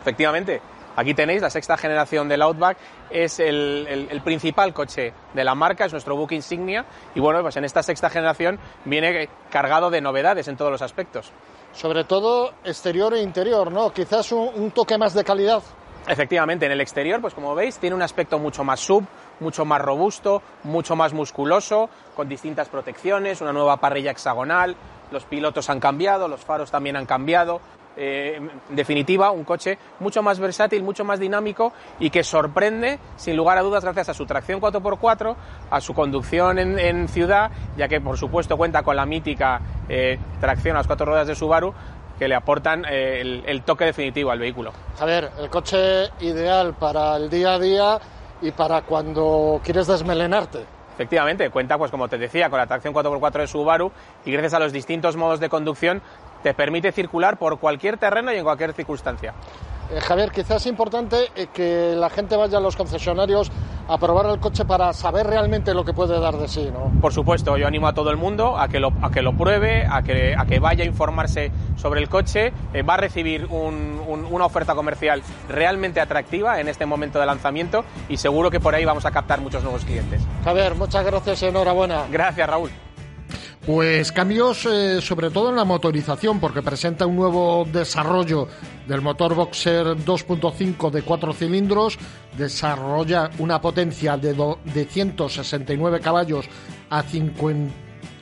Efectivamente, 0.00 0.62
aquí 0.96 1.12
tenéis 1.12 1.42
la 1.42 1.50
sexta 1.50 1.76
generación 1.76 2.28
del 2.30 2.40
Outback, 2.40 2.78
es 3.10 3.40
el, 3.40 3.86
el- 3.88 4.08
el 4.10 4.22
principal 4.22 4.72
coche 4.72 5.12
de 5.34 5.44
la 5.44 5.54
marca, 5.54 5.84
es 5.84 5.92
nuestro 5.92 6.16
book 6.16 6.32
insignia 6.32 6.86
y 7.14 7.20
bueno, 7.20 7.42
pues 7.42 7.56
en 7.58 7.64
esta 7.64 7.82
sexta 7.82 8.08
generación 8.08 8.58
viene 8.86 9.28
cargado 9.50 9.90
de 9.90 10.00
novedades 10.00 10.48
en 10.48 10.56
todos 10.56 10.70
los 10.70 10.80
aspectos. 10.82 11.30
Sobre 11.74 12.04
todo 12.04 12.52
exterior 12.64 13.12
e 13.12 13.20
interior, 13.20 13.70
¿no? 13.70 13.92
Quizás 13.92 14.32
un, 14.32 14.48
un 14.54 14.70
toque 14.70 14.96
más 14.96 15.12
de 15.12 15.24
calidad. 15.24 15.62
Efectivamente, 16.06 16.64
en 16.64 16.72
el 16.72 16.80
exterior, 16.80 17.20
pues 17.20 17.34
como 17.34 17.54
veis, 17.54 17.76
tiene 17.76 17.94
un 17.94 18.00
aspecto 18.00 18.38
mucho 18.38 18.64
más 18.64 18.80
sub, 18.80 19.04
mucho 19.40 19.64
más 19.64 19.80
robusto, 19.80 20.42
mucho 20.64 20.96
más 20.96 21.12
musculoso, 21.12 21.88
con 22.16 22.28
distintas 22.28 22.68
protecciones, 22.68 23.40
una 23.40 23.52
nueva 23.52 23.76
parrilla 23.78 24.10
hexagonal, 24.10 24.76
los 25.10 25.24
pilotos 25.24 25.70
han 25.70 25.80
cambiado, 25.80 26.28
los 26.28 26.40
faros 26.44 26.70
también 26.70 26.96
han 26.96 27.06
cambiado. 27.06 27.60
Eh, 28.00 28.36
en 28.70 28.76
definitiva, 28.76 29.32
un 29.32 29.42
coche 29.42 29.76
mucho 29.98 30.22
más 30.22 30.38
versátil, 30.38 30.84
mucho 30.84 31.04
más 31.04 31.18
dinámico 31.18 31.72
y 31.98 32.10
que 32.10 32.22
sorprende, 32.22 33.00
sin 33.16 33.36
lugar 33.36 33.58
a 33.58 33.62
dudas, 33.62 33.82
gracias 33.82 34.10
a 34.10 34.14
su 34.14 34.24
tracción 34.24 34.60
4x4, 34.60 35.34
a 35.70 35.80
su 35.80 35.94
conducción 35.94 36.58
en, 36.60 37.08
ciudad, 37.08 37.50
ya 37.76 37.88
que 37.88 38.00
por 38.00 38.16
supuesto 38.16 38.56
cuenta 38.56 38.84
con 38.84 38.94
la 38.94 39.04
mítica 39.04 39.60
eh, 39.88 40.16
tracción 40.40 40.76
a 40.76 40.80
las 40.80 40.86
cuatro 40.86 41.06
ruedas 41.06 41.26
de 41.26 41.34
Subaru, 41.34 41.74
que 42.20 42.28
le 42.28 42.36
aportan 42.36 42.84
eh, 42.84 43.20
el- 43.20 43.42
el 43.46 43.62
toque 43.62 43.86
definitivo 43.86 44.30
al 44.30 44.38
vehículo. 44.38 44.72
Javier, 44.96 45.30
el 45.40 45.50
coche 45.50 46.10
ideal 46.20 46.74
para 46.74 47.16
el 47.16 47.28
día 47.30 47.54
a 47.54 47.58
día 47.58 47.98
y 48.40 48.50
para 48.52 48.82
cuando 48.82 49.60
quieres 49.64 49.86
desmelenarte. 49.86 50.64
Efectivamente, 50.94 51.48
cuenta, 51.50 51.78
pues 51.78 51.92
como 51.92 52.08
te 52.08 52.18
decía, 52.18 52.50
con 52.50 52.58
la 52.58 52.66
tracción 52.66 52.92
4x4 52.92 53.40
de 53.40 53.46
Subaru 53.46 53.92
y 54.24 54.32
gracias 54.32 54.54
a 54.54 54.58
los 54.58 54.72
distintos 54.72 55.16
modos 55.16 55.38
de 55.38 55.48
conducción 55.48 56.02
te 56.42 56.54
permite 56.54 56.90
circular 56.90 57.38
por 57.38 57.60
cualquier 57.60 57.98
terreno 57.98 58.32
y 58.32 58.36
en 58.36 58.44
cualquier 58.44 58.72
circunstancia. 58.72 59.32
Eh, 59.90 60.00
Javier, 60.00 60.30
quizás 60.30 60.56
es 60.62 60.66
importante 60.66 61.16
eh, 61.34 61.46
que 61.52 61.94
la 61.96 62.10
gente 62.10 62.36
vaya 62.36 62.58
a 62.58 62.60
los 62.60 62.76
concesionarios 62.76 63.50
a 63.88 63.96
probar 63.96 64.26
el 64.26 64.38
coche 64.38 64.66
para 64.66 64.92
saber 64.92 65.26
realmente 65.26 65.72
lo 65.72 65.82
que 65.84 65.94
puede 65.94 66.20
dar 66.20 66.36
de 66.36 66.46
sí, 66.46 66.68
¿no? 66.70 67.00
Por 67.00 67.12
supuesto, 67.14 67.56
yo 67.56 67.66
animo 67.66 67.86
a 67.88 67.94
todo 67.94 68.10
el 68.10 68.18
mundo 68.18 68.58
a 68.58 68.68
que 68.68 68.80
lo, 68.80 68.92
a 69.00 69.10
que 69.10 69.22
lo 69.22 69.32
pruebe, 69.32 69.86
a 69.88 70.02
que, 70.02 70.34
a 70.36 70.44
que 70.44 70.58
vaya 70.58 70.84
a 70.84 70.86
informarse 70.86 71.50
sobre 71.76 72.00
el 72.00 72.08
coche. 72.10 72.52
Eh, 72.74 72.82
va 72.82 72.94
a 72.94 72.98
recibir 72.98 73.46
un- 73.46 73.98
un- 74.06 74.26
una 74.30 74.44
oferta 74.44 74.74
comercial 74.74 75.22
realmente 75.48 76.00
atractiva 76.00 76.60
en 76.60 76.68
este 76.68 76.84
momento 76.84 77.18
de 77.18 77.24
lanzamiento 77.24 77.84
y 78.10 78.18
seguro 78.18 78.50
que 78.50 78.60
por 78.60 78.74
ahí 78.74 78.84
vamos 78.84 79.06
a 79.06 79.10
captar 79.10 79.40
muchos 79.40 79.62
nuevos 79.62 79.86
clientes. 79.86 80.20
Javier, 80.44 80.74
muchas 80.74 81.04
gracias 81.06 81.42
y 81.42 81.46
enhorabuena. 81.46 82.04
Gracias, 82.10 82.46
Raúl. 82.46 82.70
Pues 83.66 84.12
cambios 84.12 84.64
eh, 84.64 85.00
sobre 85.02 85.30
todo 85.30 85.50
en 85.50 85.56
la 85.56 85.64
motorización, 85.64 86.40
porque 86.40 86.62
presenta 86.62 87.04
un 87.06 87.16
nuevo 87.16 87.66
desarrollo 87.70 88.48
del 88.86 89.02
motor 89.02 89.34
Boxer 89.34 89.88
2.5 89.88 90.90
de 90.90 91.02
4 91.02 91.32
cilindros, 91.34 91.98
desarrolla 92.38 93.28
una 93.38 93.60
potencia 93.60 94.16
de, 94.16 94.32
do- 94.32 94.58
de 94.64 94.86
169 94.86 96.00
caballos 96.00 96.46
a 96.88 97.02
50 97.02 97.74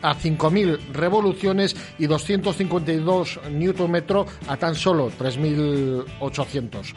a 0.02 0.14
5.000 0.14 0.92
revoluciones 0.92 1.74
y 1.98 2.06
252 2.06 3.40
Nm 3.50 4.02
a 4.46 4.56
tan 4.56 4.74
solo 4.74 5.10
3.800. 5.18 6.94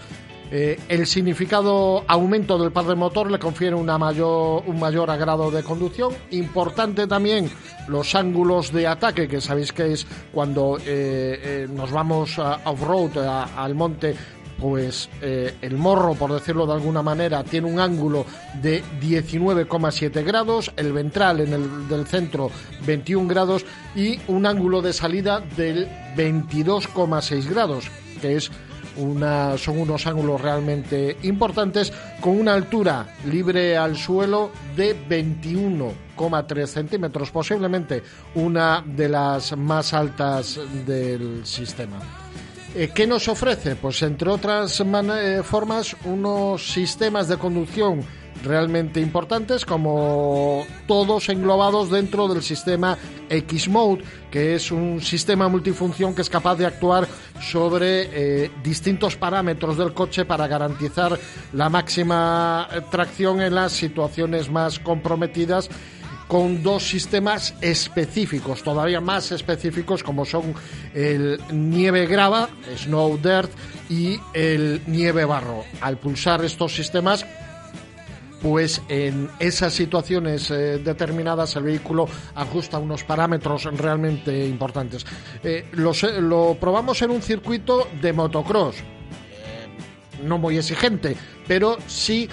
Eh, 0.51 0.79
el 0.89 1.05
significado 1.05 2.03
aumento 2.07 2.57
del 2.57 2.71
par 2.71 2.85
de 2.85 2.95
motor 2.95 3.29
le 3.29 3.37
confiere 3.37 3.75
una 3.75 3.99
mayor, 3.99 4.63
un 4.65 4.79
mayor 4.79 5.11
agrado 5.11 5.51
de 5.51 5.61
conducción. 5.61 6.11
Importante 6.31 7.05
también 7.05 7.49
los 7.87 8.15
ángulos 8.15 8.71
de 8.73 8.87
ataque, 8.87 9.27
que 9.27 9.41
sabéis 9.41 9.71
que 9.71 9.93
es 9.93 10.07
cuando 10.33 10.77
eh, 10.79 10.83
eh, 10.85 11.67
nos 11.71 11.91
vamos 11.91 12.39
off-road, 12.39 13.17
al 13.55 13.75
monte, 13.75 14.15
pues 14.59 15.09
el 15.21 15.77
morro, 15.77 16.15
por 16.15 16.33
decirlo 16.33 16.67
de 16.67 16.73
alguna 16.73 17.01
manera, 17.01 17.45
tiene 17.45 17.71
un 17.71 17.79
ángulo 17.79 18.25
de 18.61 18.83
19,7 18.99 20.21
grados, 20.25 20.73
el 20.75 20.91
ventral 20.91 21.39
en 21.39 21.53
el 21.53 21.87
del 21.87 22.05
centro 22.05 22.51
21 22.85 23.29
grados 23.29 23.65
y 23.95 24.19
un 24.27 24.45
ángulo 24.45 24.81
de 24.81 24.91
salida 24.91 25.39
del 25.55 25.87
22,6 26.17 27.47
grados, 27.47 27.89
que 28.21 28.35
es 28.35 28.51
una, 28.99 29.57
son 29.57 29.79
unos 29.79 30.05
ángulos 30.07 30.41
realmente 30.41 31.17
importantes, 31.23 31.91
con 32.21 32.39
una 32.39 32.53
altura 32.53 33.15
libre 33.25 33.77
al 33.77 33.97
suelo 33.97 34.51
de 34.75 34.95
21,3 34.95 36.65
centímetros, 36.67 37.31
posiblemente 37.31 38.03
una 38.35 38.83
de 38.85 39.09
las 39.09 39.57
más 39.57 39.93
altas 39.93 40.59
del 40.85 41.45
sistema. 41.45 41.99
Eh, 42.75 42.91
¿Qué 42.93 43.07
nos 43.07 43.27
ofrece? 43.27 43.75
Pues 43.75 44.01
entre 44.03 44.29
otras 44.29 44.79
eh, 44.79 45.41
formas, 45.43 45.95
unos 46.05 46.71
sistemas 46.71 47.27
de 47.27 47.37
conducción 47.37 48.05
realmente 48.43 48.99
importantes, 48.99 49.65
como 49.65 50.65
todos 50.87 51.29
englobados 51.29 51.89
dentro 51.89 52.27
del 52.27 52.41
sistema 52.41 52.97
X-Mode, 53.29 54.03
que 54.31 54.55
es 54.55 54.71
un 54.71 55.01
sistema 55.01 55.47
multifunción 55.47 56.13
que 56.13 56.21
es 56.21 56.29
capaz 56.29 56.55
de 56.55 56.65
actuar 56.65 57.07
sobre 57.41 58.09
eh, 58.45 58.51
distintos 58.63 59.15
parámetros 59.15 59.77
del 59.77 59.93
coche 59.93 60.25
para 60.25 60.47
garantizar 60.47 61.17
la 61.53 61.69
máxima 61.69 62.67
eh, 62.71 62.81
tracción 62.89 63.41
en 63.41 63.55
las 63.55 63.71
situaciones 63.71 64.49
más 64.49 64.79
comprometidas 64.79 65.69
con 66.29 66.61
dos 66.61 66.87
sistemas 66.87 67.55
específicos, 67.59 68.61
todavía 68.61 69.01
más 69.01 69.31
específicos 69.31 70.03
como 70.03 70.25
son 70.25 70.53
el 70.93 71.41
nieve 71.51 72.05
grava, 72.05 72.49
snow 72.77 73.17
dirt 73.17 73.49
y 73.89 74.19
el 74.35 74.83
nieve 74.85 75.25
barro. 75.25 75.63
Al 75.81 75.97
pulsar 75.97 76.45
estos 76.45 76.75
sistemas 76.75 77.25
pues 78.41 78.81
en 78.89 79.29
esas 79.39 79.73
situaciones 79.73 80.49
eh, 80.51 80.79
determinadas 80.83 81.55
el 81.55 81.63
vehículo 81.63 82.07
ajusta 82.35 82.77
unos 82.79 83.03
parámetros 83.03 83.65
realmente 83.77 84.47
importantes. 84.47 85.05
Eh, 85.43 85.65
lo, 85.73 85.93
sé- 85.93 86.21
lo 86.21 86.55
probamos 86.59 87.01
en 87.01 87.11
un 87.11 87.21
circuito 87.21 87.87
de 88.01 88.13
motocross, 88.13 88.77
eh, 88.77 88.83
no 90.23 90.37
muy 90.37 90.57
exigente, 90.57 91.15
pero 91.47 91.77
sí 91.87 92.29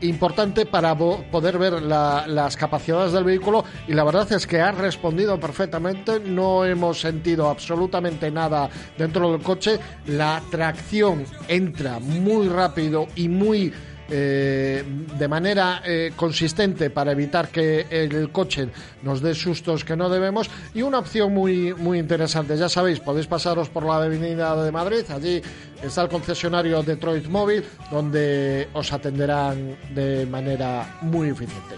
importante 0.00 0.64
para 0.64 0.96
poder 0.96 1.58
ver 1.58 1.82
la- 1.82 2.24
las 2.26 2.56
capacidades 2.56 3.12
del 3.12 3.22
vehículo 3.24 3.62
y 3.86 3.92
la 3.92 4.02
verdad 4.02 4.32
es 4.32 4.46
que 4.46 4.62
ha 4.62 4.72
respondido 4.72 5.38
perfectamente, 5.38 6.20
no 6.20 6.64
hemos 6.64 7.00
sentido 7.02 7.50
absolutamente 7.50 8.30
nada 8.30 8.70
dentro 8.96 9.30
del 9.30 9.42
coche, 9.42 9.78
la 10.06 10.40
tracción 10.50 11.26
entra 11.48 11.98
muy 11.98 12.48
rápido 12.48 13.06
y 13.14 13.28
muy 13.28 13.74
eh, 14.10 14.84
de 15.18 15.28
manera 15.28 15.82
eh, 15.84 16.12
consistente 16.14 16.90
para 16.90 17.12
evitar 17.12 17.48
que 17.48 17.86
el 17.90 18.30
coche 18.30 18.68
nos 19.02 19.20
dé 19.20 19.34
sustos 19.34 19.84
que 19.84 19.96
no 19.96 20.08
debemos 20.08 20.50
y 20.74 20.82
una 20.82 20.98
opción 20.98 21.32
muy, 21.32 21.72
muy 21.74 21.98
interesante. 21.98 22.56
Ya 22.56 22.68
sabéis, 22.68 23.00
podéis 23.00 23.26
pasaros 23.26 23.68
por 23.68 23.84
la 23.84 23.96
Avenida 23.96 24.62
de 24.62 24.72
Madrid, 24.72 25.04
allí 25.08 25.40
está 25.82 26.02
el 26.02 26.08
concesionario 26.08 26.82
Detroit 26.82 27.26
Móvil, 27.26 27.64
donde 27.90 28.68
os 28.72 28.92
atenderán 28.92 29.76
de 29.94 30.26
manera 30.26 30.98
muy 31.02 31.30
eficiente. 31.30 31.76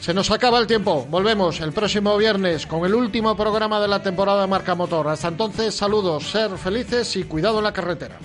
Se 0.00 0.14
nos 0.14 0.30
acaba 0.30 0.58
el 0.58 0.66
tiempo. 0.66 1.06
Volvemos 1.10 1.60
el 1.60 1.72
próximo 1.72 2.16
viernes 2.16 2.66
con 2.66 2.86
el 2.86 2.94
último 2.94 3.36
programa 3.36 3.78
de 3.80 3.88
la 3.88 4.02
temporada 4.02 4.40
de 4.40 4.46
Marca 4.46 4.74
Motor. 4.74 5.08
Hasta 5.08 5.28
entonces, 5.28 5.74
saludos, 5.74 6.30
ser 6.30 6.56
felices 6.56 7.16
y 7.16 7.24
cuidado 7.24 7.58
en 7.58 7.64
la 7.64 7.72
carretera. 7.72 8.18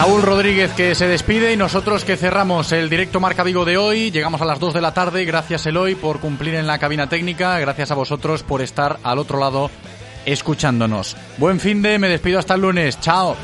Raúl 0.00 0.22
Rodríguez 0.22 0.72
que 0.72 0.94
se 0.94 1.06
despide 1.06 1.52
y 1.52 1.58
nosotros 1.58 2.06
que 2.06 2.16
cerramos 2.16 2.72
el 2.72 2.88
directo 2.88 3.20
Marca 3.20 3.42
Vigo 3.42 3.66
de 3.66 3.76
hoy. 3.76 4.10
Llegamos 4.10 4.40
a 4.40 4.46
las 4.46 4.58
2 4.58 4.72
de 4.72 4.80
la 4.80 4.94
tarde. 4.94 5.26
Gracias 5.26 5.66
Eloy 5.66 5.94
por 5.94 6.20
cumplir 6.20 6.54
en 6.54 6.66
la 6.66 6.78
cabina 6.78 7.06
técnica. 7.06 7.58
Gracias 7.58 7.90
a 7.90 7.96
vosotros 7.96 8.42
por 8.42 8.62
estar 8.62 8.98
al 9.02 9.18
otro 9.18 9.38
lado 9.38 9.70
escuchándonos. 10.24 11.18
Buen 11.36 11.60
fin 11.60 11.82
de, 11.82 11.98
me 11.98 12.08
despido 12.08 12.38
hasta 12.38 12.54
el 12.54 12.62
lunes. 12.62 12.98
Chao. 12.98 13.36